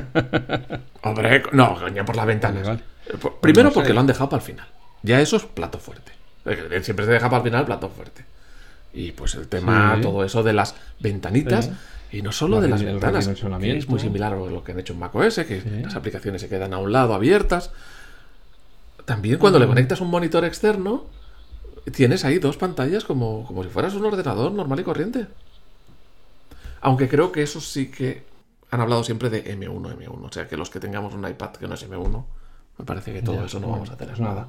Hombre, 1.02 1.42
no, 1.52 1.78
coño, 1.78 2.04
por 2.04 2.16
las 2.16 2.26
ventanas. 2.26 2.66
Vale, 2.66 2.80
Eh, 3.06 3.16
Primero 3.40 3.64
No 3.64 3.70
sé. 3.70 3.74
porque 3.74 3.92
lo 3.94 4.00
han 4.00 4.06
dejado 4.06 4.28
para 4.28 4.40
el 4.42 4.46
final. 4.46 4.66
Ya 5.02 5.20
eso 5.20 5.36
es 5.36 5.44
plato 5.44 5.78
fuerte. 5.78 6.12
Eh, 6.44 6.80
Siempre 6.82 7.06
se 7.06 7.12
deja 7.12 7.28
para 7.30 7.38
el 7.42 7.44
final 7.50 7.64
plato 7.64 7.88
fuerte. 7.88 8.24
Y 8.92 9.12
pues 9.12 9.34
el 9.36 9.46
tema, 9.48 9.94
Sí. 9.96 10.02
todo 10.02 10.24
eso 10.24 10.42
de 10.42 10.52
las 10.52 10.74
ventanitas. 10.98 11.66
Sí. 11.66 11.72
Y 12.12 12.22
no 12.22 12.32
solo 12.32 12.56
La 12.56 12.62
de 12.62 12.68
las 12.68 12.82
ventanas, 12.82 13.28
que 13.28 13.76
es 13.76 13.88
muy 13.88 14.00
similar 14.00 14.32
a 14.32 14.36
lo 14.36 14.64
que 14.64 14.72
han 14.72 14.80
hecho 14.80 14.92
en 14.94 14.98
macOS, 14.98 15.36
que 15.46 15.62
las 15.84 15.94
aplicaciones 15.94 16.40
se 16.40 16.48
quedan 16.48 16.74
a 16.74 16.78
un 16.78 16.92
lado 16.92 17.14
abiertas. 17.14 17.70
También 19.04 19.38
cuando 19.38 19.58
Mm. 19.58 19.62
le 19.62 19.68
conectas 19.68 20.00
un 20.00 20.08
monitor 20.08 20.44
externo, 20.44 21.04
tienes 21.92 22.24
ahí 22.24 22.38
dos 22.38 22.56
pantallas 22.56 23.04
como, 23.04 23.44
como 23.46 23.62
si 23.62 23.68
fueras 23.68 23.94
un 23.94 24.04
ordenador 24.04 24.52
normal 24.52 24.80
y 24.80 24.82
corriente. 24.82 25.26
Aunque 26.80 27.08
creo 27.08 27.30
que 27.30 27.42
eso 27.42 27.60
sí 27.60 27.90
que 27.90 28.22
han 28.70 28.80
hablado 28.80 29.04
siempre 29.04 29.30
de 29.30 29.44
M1, 29.56 29.96
M1. 29.96 30.24
O 30.28 30.32
sea, 30.32 30.46
que 30.48 30.56
los 30.56 30.70
que 30.70 30.80
tengamos 30.80 31.14
un 31.14 31.28
iPad 31.28 31.50
que 31.50 31.66
no 31.68 31.74
es 31.74 31.88
M1, 31.88 32.24
me 32.78 32.84
parece 32.84 33.12
que 33.12 33.22
todo 33.22 33.44
eso 33.44 33.60
no 33.60 33.66
bueno, 33.68 33.82
vamos 33.82 33.90
a 33.90 33.96
tener 33.96 34.14
pues 34.16 34.26
nada. 34.28 34.48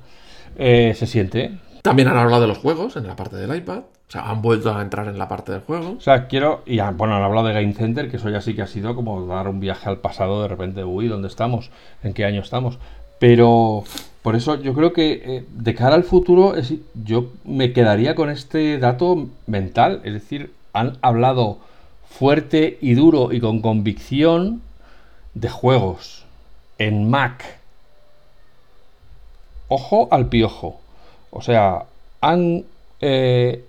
Eh, 0.57 0.93
se 0.97 1.07
siente. 1.07 1.57
También 1.81 2.07
han 2.07 2.17
hablado 2.17 2.41
de 2.41 2.47
los 2.47 2.57
juegos 2.57 2.95
en 2.95 3.07
la 3.07 3.15
parte 3.15 3.35
del 3.35 3.55
iPad. 3.55 3.79
O 3.79 4.11
sea, 4.11 4.29
han 4.29 4.41
vuelto 4.41 4.75
a 4.75 4.81
entrar 4.81 5.07
en 5.07 5.17
la 5.17 5.27
parte 5.27 5.51
del 5.51 5.61
juego. 5.61 5.95
O 5.97 6.01
sea, 6.01 6.27
quiero. 6.27 6.63
Y 6.65 6.79
ah, 6.79 6.91
bueno, 6.91 7.15
han 7.15 7.23
hablado 7.23 7.47
de 7.47 7.53
Game 7.53 7.73
Center, 7.73 8.09
que 8.09 8.17
eso 8.17 8.29
ya 8.29 8.41
sí 8.41 8.53
que 8.53 8.61
ha 8.61 8.67
sido 8.67 8.93
como 8.93 9.25
dar 9.25 9.47
un 9.47 9.59
viaje 9.59 9.87
al 9.87 9.97
pasado 9.97 10.41
de 10.41 10.47
repente. 10.49 10.83
Uy, 10.83 11.07
¿dónde 11.07 11.27
estamos? 11.27 11.71
¿En 12.03 12.13
qué 12.13 12.25
año 12.25 12.41
estamos? 12.41 12.77
Pero 13.19 13.83
por 14.21 14.35
eso 14.35 14.61
yo 14.61 14.73
creo 14.73 14.93
que 14.93 15.21
eh, 15.23 15.45
de 15.49 15.75
cara 15.75 15.95
al 15.95 16.03
futuro, 16.03 16.53
yo 17.05 17.31
me 17.45 17.71
quedaría 17.71 18.13
con 18.13 18.29
este 18.29 18.77
dato 18.77 19.29
mental. 19.47 20.01
Es 20.03 20.13
decir, 20.13 20.51
han 20.73 20.97
hablado 21.01 21.59
fuerte 22.09 22.77
y 22.81 22.93
duro 22.95 23.31
y 23.31 23.39
con 23.39 23.61
convicción 23.61 24.61
de 25.33 25.49
juegos 25.49 26.25
en 26.77 27.09
Mac. 27.09 27.59
Ojo 29.69 30.09
al 30.11 30.27
piojo. 30.27 30.80
O 31.31 31.41
sea, 31.41 31.85
han 32.21 32.65
eh, 32.99 33.63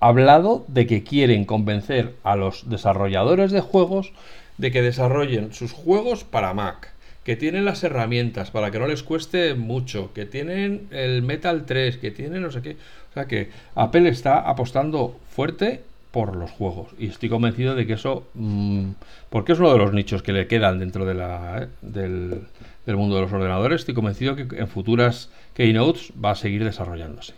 hablado 0.00 0.64
de 0.68 0.86
que 0.86 1.04
quieren 1.04 1.44
convencer 1.44 2.14
a 2.24 2.36
los 2.36 2.68
desarrolladores 2.68 3.52
de 3.52 3.60
juegos 3.60 4.12
de 4.56 4.72
que 4.72 4.82
desarrollen 4.82 5.54
sus 5.54 5.72
juegos 5.72 6.24
para 6.24 6.52
Mac, 6.52 6.92
que 7.24 7.36
tienen 7.36 7.64
las 7.64 7.84
herramientas 7.84 8.50
para 8.50 8.70
que 8.70 8.78
no 8.78 8.86
les 8.86 9.02
cueste 9.02 9.54
mucho, 9.54 10.12
que 10.12 10.26
tienen 10.26 10.88
el 10.90 11.22
Metal 11.22 11.64
3, 11.64 11.98
que 11.98 12.10
tienen 12.10 12.42
no 12.42 12.50
sé 12.50 12.62
qué. 12.62 12.76
O 13.10 13.14
sea 13.14 13.26
que 13.26 13.50
Apple 13.74 14.08
está 14.08 14.40
apostando 14.40 15.16
fuerte 15.30 15.82
por 16.10 16.36
los 16.36 16.50
juegos 16.50 16.88
y 16.98 17.08
estoy 17.08 17.28
convencido 17.28 17.74
de 17.74 17.86
que 17.86 17.92
eso, 17.94 18.26
mm, 18.34 18.90
porque 19.30 19.52
es 19.52 19.58
uno 19.58 19.72
de 19.72 19.78
los 19.78 19.92
nichos 19.92 20.22
que 20.22 20.32
le 20.32 20.46
quedan 20.46 20.78
dentro 20.78 21.04
de 21.04 21.14
la, 21.14 21.62
eh, 21.62 21.68
del, 21.82 22.40
del 22.88 22.96
mundo 22.96 23.16
de 23.16 23.20
los 23.20 23.32
ordenadores, 23.32 23.82
estoy 23.82 23.94
convencido 23.94 24.34
que 24.34 24.46
en 24.50 24.66
futuras 24.66 25.28
keynotes 25.52 26.10
va 26.24 26.30
a 26.30 26.34
seguir 26.34 26.64
desarrollándose. 26.64 27.34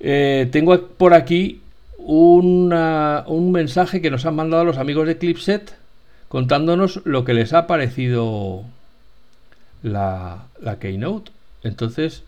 Eh, 0.00 0.48
tengo 0.50 0.88
por 0.88 1.12
aquí 1.12 1.60
un 1.98 2.72
mensaje 3.52 4.00
que 4.00 4.10
nos 4.10 4.24
han 4.24 4.34
mandado 4.34 4.64
los 4.64 4.78
amigos 4.78 5.06
de 5.06 5.18
Clipset 5.18 5.76
contándonos 6.28 7.02
lo 7.04 7.26
que 7.26 7.34
les 7.34 7.52
ha 7.52 7.66
parecido 7.66 8.62
la, 9.82 10.46
la 10.62 10.78
Keynote. 10.78 11.30
Entonces, 11.62 12.22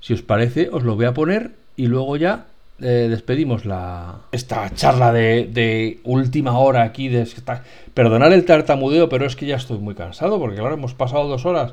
si 0.00 0.14
os 0.14 0.22
parece, 0.22 0.70
os 0.72 0.84
lo 0.84 0.96
voy 0.96 1.04
a 1.04 1.12
poner 1.12 1.50
y 1.76 1.88
luego 1.88 2.16
ya 2.16 2.46
eh, 2.80 3.06
despedimos 3.10 3.64
la, 3.64 4.16
esta 4.32 4.68
charla 4.74 5.12
de, 5.12 6.00
última 6.04 6.58
hora 6.58 6.82
aquí. 6.82 7.08
De, 7.08 7.22
esta- 7.22 7.62
perdonar 7.94 8.32
el 8.32 8.44
tartamudeo, 8.44 9.08
pero 9.08 9.24
es 9.26 9.36
que 9.36 9.46
ya 9.46 9.56
estoy 9.56 9.78
muy 9.78 9.94
cansado 9.94 10.38
porque 10.38 10.56
claro, 10.56 10.74
hemos 10.74 10.94
pasado 10.94 11.28
dos 11.28 11.46
horas 11.46 11.72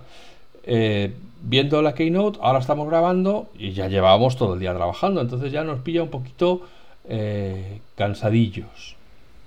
eh, 0.64 1.14
viendo 1.42 1.82
la 1.82 1.94
Keynote, 1.94 2.40
ahora 2.42 2.60
estamos 2.60 2.88
grabando 2.88 3.50
y 3.58 3.74
ya 3.74 3.88
llevábamos 3.88 4.38
todo 4.38 4.54
el 4.54 4.60
día 4.62 4.74
trabajando, 4.74 5.20
entonces 5.20 5.52
ya 5.52 5.64
nos 5.64 5.80
pilla 5.82 6.02
un 6.04 6.10
poquito 6.10 6.62
eh, 7.10 7.80
cansadillos. 7.98 8.96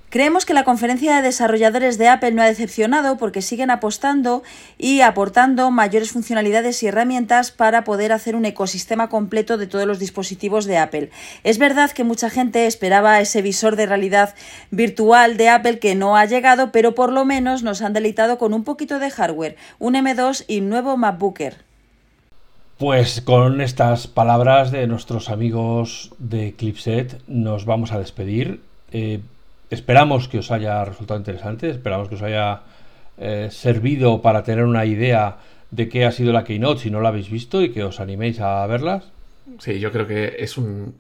Creemos 0.09 0.47
que 0.47 0.55
la 0.55 0.63
conferencia 0.65 1.17
de 1.17 1.23
desarrolladores 1.23 1.99
de 1.99 2.09
Apple 2.09 2.31
no 2.31 2.43
ha 2.43 2.47
decepcionado 2.47 3.17
porque 3.17 3.43
siguen 3.43 3.71
apostando 3.71 4.45
y 4.79 5.01
aportando 5.01 5.71
mayores 5.73 6.13
funcionalidades 6.13 6.83
y 6.83 6.87
herramientas 6.87 7.51
para 7.51 7.83
poder 7.83 8.13
hacer 8.13 8.37
un 8.37 8.45
ecosistema 8.45 9.09
completo 9.09 9.59
de 9.59 9.67
todos 9.67 9.87
los 9.87 9.99
dispositivos 9.99 10.65
de 10.67 10.79
Apple. 10.79 11.11
Es 11.43 11.59
verdad 11.59 11.91
que 11.91 12.05
mucha 12.05 12.31
gente 12.31 12.67
esperaba 12.67 13.21
ese 13.21 13.43
visor 13.43 13.75
de 13.75 13.87
realidad 13.87 14.35
virtual 14.71 15.37
de 15.37 15.49
Apple 15.49 15.81
que 15.81 15.97
no 15.97 16.17
ha 16.17 16.25
llegado, 16.25 16.71
pero 16.71 16.95
por 16.95 17.13
lo 17.13 17.25
menos 17.25 17.65
nos 17.65 17.83
han 17.83 17.93
deleitado 17.93 18.39
con 18.39 18.55
un 18.55 18.63
poquito 18.63 19.01
de 19.01 19.11
hardware, 19.11 19.57
un 19.81 19.95
M2 19.95 20.45
y 20.47 20.61
nuevo 20.61 20.97
MacBooker. 20.97 21.67
Pues 22.79 23.23
con 23.23 23.61
estas 23.61 24.07
palabras 24.07 24.71
de 24.71 24.87
nuestros 24.87 25.31
amigos 25.31 26.13
de 26.19 26.55
Clipset 26.55 27.21
nos 27.27 27.65
vamos 27.65 27.91
a 27.91 27.99
despedir. 27.99 28.61
Eh, 28.93 29.21
esperamos 29.71 30.29
que 30.29 30.39
os 30.39 30.51
haya 30.51 30.85
resultado 30.85 31.19
interesante, 31.19 31.71
esperamos 31.71 32.09
que 32.09 32.15
os 32.17 32.23
haya 32.23 32.63
eh, 33.19 33.49
servido 33.51 34.23
para 34.23 34.43
tener 34.43 34.65
una 34.65 34.85
idea 34.85 35.39
de 35.71 35.89
qué 35.89 36.05
ha 36.05 36.13
sido 36.13 36.33
la 36.33 36.45
Keynote 36.45 36.81
si 36.83 36.91
no 36.91 37.01
la 37.01 37.09
habéis 37.09 37.31
visto 37.31 37.63
y 37.63 37.71
que 37.71 37.83
os 37.85 38.01
animéis 38.01 38.41
a 38.41 38.67
verlas. 38.67 39.11
Sí, 39.59 39.79
yo 39.81 39.91
creo 39.93 40.07
que 40.07 40.37
es 40.39 40.57
un 40.59 40.95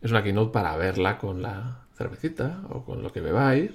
es 0.00 0.10
una 0.12 0.22
keynote 0.22 0.52
para 0.52 0.76
verla 0.76 1.18
con 1.18 1.42
la 1.42 1.78
cervecita 1.96 2.60
o 2.70 2.84
con 2.84 3.02
lo 3.02 3.12
que 3.12 3.20
bebáis, 3.20 3.72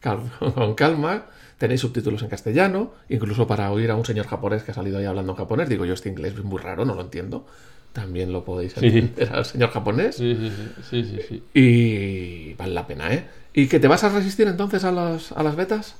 cal- 0.00 0.18
con 0.54 0.74
calma. 0.74 1.26
Tenéis 1.58 1.82
subtítulos 1.82 2.22
en 2.22 2.28
castellano, 2.28 2.92
incluso 3.10 3.46
para 3.46 3.70
oír 3.70 3.90
a 3.90 3.94
un 3.96 4.04
señor 4.04 4.26
japonés 4.26 4.62
que 4.64 4.70
ha 4.72 4.74
salido 4.74 4.98
ahí 4.98 5.04
hablando 5.04 5.32
en 5.32 5.38
japonés. 5.38 5.68
Digo, 5.68 5.84
yo 5.84 5.92
este 5.94 6.08
inglés 6.08 6.34
es 6.34 6.42
muy 6.42 6.58
raro, 6.58 6.84
no 6.86 6.94
lo 6.94 7.02
entiendo. 7.02 7.46
También 7.92 8.32
lo 8.32 8.44
podéis 8.44 8.72
Sí. 8.72 8.86
entender 8.86 9.28
al 9.32 9.44
señor 9.44 9.70
japonés. 9.70 10.16
Sí, 10.16 10.34
sí, 10.36 10.50
sí, 10.50 11.04
sí, 11.04 11.04
sí, 11.04 11.22
sí. 11.28 11.42
Y 11.54 12.54
vale 12.54 12.72
la 12.74 12.86
pena, 12.86 13.12
¿eh? 13.12 13.24
¿Y 13.54 13.68
que 13.68 13.80
te 13.80 13.88
vas 13.88 14.04
a 14.04 14.08
resistir 14.08 14.48
entonces 14.48 14.84
a, 14.84 14.92
las 14.92 15.32
a 15.32 15.42
las 15.42 15.56
betas? 15.56 15.94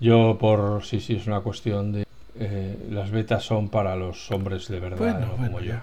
Yo 0.00 0.38
por 0.38 0.84
sí, 0.84 1.00
sí, 1.00 1.16
es 1.16 1.26
una 1.26 1.40
cuestión 1.40 1.92
de... 1.92 2.04
eh, 2.38 2.76
las 2.90 3.10
betas 3.10 3.44
son 3.44 3.68
para 3.68 3.96
los 3.96 4.30
hombres 4.30 4.68
de 4.68 4.80
verdad, 4.80 5.20
¿no? 5.20 5.36
como 5.36 5.60
yo. 5.60 5.74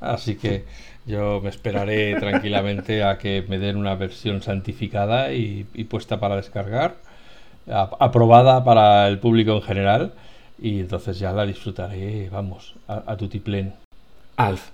Así 0.00 0.36
que 0.36 0.64
yo 1.06 1.40
me 1.42 1.50
esperaré 1.50 2.16
tranquilamente 2.20 3.04
a 3.04 3.18
que 3.18 3.44
me 3.48 3.58
den 3.58 3.76
una 3.76 3.94
versión 3.94 4.42
santificada 4.42 5.32
y, 5.32 5.66
y 5.74 5.84
puesta 5.84 6.18
para 6.18 6.36
descargar, 6.36 6.96
a- 7.70 7.90
aprobada 8.00 8.64
para 8.64 9.08
el 9.08 9.18
público 9.18 9.52
en 9.52 9.62
general, 9.62 10.12
y 10.60 10.80
entonces 10.80 11.18
ya 11.18 11.32
la 11.32 11.46
disfrutaré, 11.46 12.28
vamos, 12.30 12.74
a, 12.88 13.02
a 13.12 13.16
tutiplén. 13.16 13.74
Alf, 14.36 14.70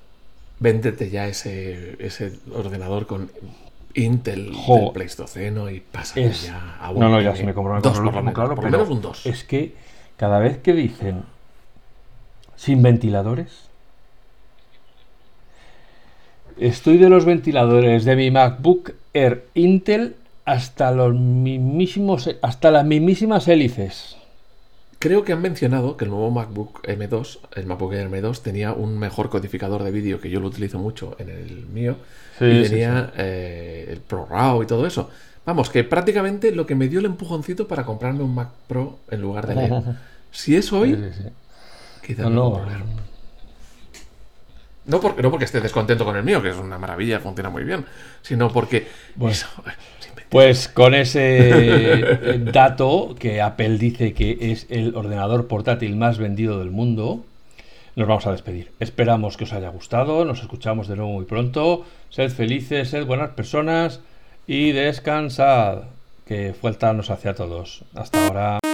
véndete 0.60 1.10
ya 1.10 1.26
ese, 1.28 1.96
ese 2.04 2.32
ordenador 2.54 3.06
con 3.06 3.30
Intel 4.04 4.52
Jo. 4.54 4.76
del 4.76 4.90
Pleistoceno 4.92 5.70
y 5.70 5.82
Es- 6.14 6.46
ya 6.46 6.76
a 6.80 6.92
No, 6.92 7.08
no, 7.08 7.20
ya 7.20 7.30
M2 7.32 7.36
se 7.36 7.44
me 7.44 7.54
compró 7.54 7.72
una 7.72 7.82
por 7.82 7.96
lo 7.98 8.12
menos, 8.12 8.34
claro, 8.34 8.54
por 8.54 8.64
pero 8.64 8.78
menos 8.78 8.90
un 8.90 9.00
2. 9.02 9.26
Es 9.26 9.44
que 9.44 9.74
cada 10.16 10.38
vez 10.38 10.58
que 10.58 10.72
dicen 10.72 11.22
sin 12.56 12.82
ventiladores, 12.82 13.68
estoy 16.58 16.98
de 16.98 17.08
los 17.08 17.24
ventiladores 17.24 18.04
de 18.04 18.16
mi 18.16 18.30
MacBook 18.30 18.92
Air 19.14 19.46
Intel 19.54 20.16
hasta 20.44 20.90
los 20.90 21.14
mismísimos, 21.14 22.30
hasta 22.42 22.70
las 22.70 22.84
mismísimas 22.84 23.48
hélices. 23.48 24.17
Creo 24.98 25.24
que 25.24 25.32
han 25.32 25.40
mencionado 25.40 25.96
que 25.96 26.04
el 26.04 26.10
nuevo 26.10 26.30
MacBook 26.30 26.82
M2, 26.82 27.38
el 27.54 27.66
MacBook 27.66 27.92
Air 27.92 28.10
M2, 28.10 28.42
tenía 28.42 28.72
un 28.72 28.98
mejor 28.98 29.30
codificador 29.30 29.84
de 29.84 29.92
vídeo 29.92 30.20
que 30.20 30.28
yo 30.28 30.40
lo 30.40 30.48
utilizo 30.48 30.78
mucho 30.80 31.14
en 31.20 31.28
el 31.28 31.66
mío. 31.66 31.96
Sí, 32.38 32.46
y 32.46 32.64
sí, 32.64 32.70
tenía 32.70 33.12
eh, 33.16 33.86
el 33.90 34.00
ProRAW 34.00 34.64
y 34.64 34.66
todo 34.66 34.86
eso. 34.86 35.08
Vamos, 35.46 35.70
que 35.70 35.84
prácticamente 35.84 36.50
lo 36.52 36.66
que 36.66 36.74
me 36.74 36.88
dio 36.88 36.98
el 36.98 37.06
empujoncito 37.06 37.68
para 37.68 37.84
comprarme 37.84 38.24
un 38.24 38.34
Mac 38.34 38.50
Pro 38.66 38.98
en 39.10 39.20
lugar 39.20 39.46
de 39.46 39.64
él. 39.64 39.82
Si 40.30 40.54
es 40.54 40.70
hoy, 40.74 40.94
Sí, 40.94 41.02
sí, 41.02 41.22
sí. 41.22 41.28
quizá 42.06 42.24
No, 42.24 42.30
no, 42.30 42.66
no. 42.66 43.08
No 44.84 45.00
porque, 45.00 45.22
no 45.22 45.30
porque 45.30 45.46
esté 45.46 45.60
descontento 45.60 46.04
con 46.04 46.16
el 46.16 46.22
mío, 46.22 46.42
que 46.42 46.50
es 46.50 46.56
una 46.56 46.78
maravilla, 46.78 47.18
funciona 47.18 47.48
muy 47.48 47.64
bien, 47.64 47.86
sino 48.20 48.52
porque... 48.52 48.88
Bueno. 49.14 49.32
eso. 49.32 49.46
Pues 50.28 50.68
con 50.68 50.94
ese 50.94 51.48
eh, 51.50 52.38
dato 52.52 53.14
que 53.18 53.40
Apple 53.40 53.78
dice 53.78 54.12
que 54.12 54.36
es 54.52 54.66
el 54.68 54.94
ordenador 54.94 55.48
portátil 55.48 55.96
más 55.96 56.18
vendido 56.18 56.58
del 56.58 56.70
mundo, 56.70 57.24
nos 57.96 58.06
vamos 58.06 58.26
a 58.26 58.32
despedir. 58.32 58.70
Esperamos 58.78 59.36
que 59.36 59.44
os 59.44 59.52
haya 59.52 59.70
gustado, 59.70 60.24
nos 60.24 60.42
escuchamos 60.42 60.86
de 60.86 60.96
nuevo 60.96 61.12
muy 61.12 61.24
pronto. 61.24 61.84
Sed 62.10 62.30
felices, 62.30 62.90
sed 62.90 63.06
buenas 63.06 63.30
personas 63.30 64.00
y 64.46 64.72
descansad. 64.72 65.84
Que 66.26 66.52
falta 66.52 66.92
nos 66.92 67.10
hace 67.10 67.30
a 67.30 67.34
todos. 67.34 67.84
Hasta 67.94 68.26
ahora. 68.26 68.67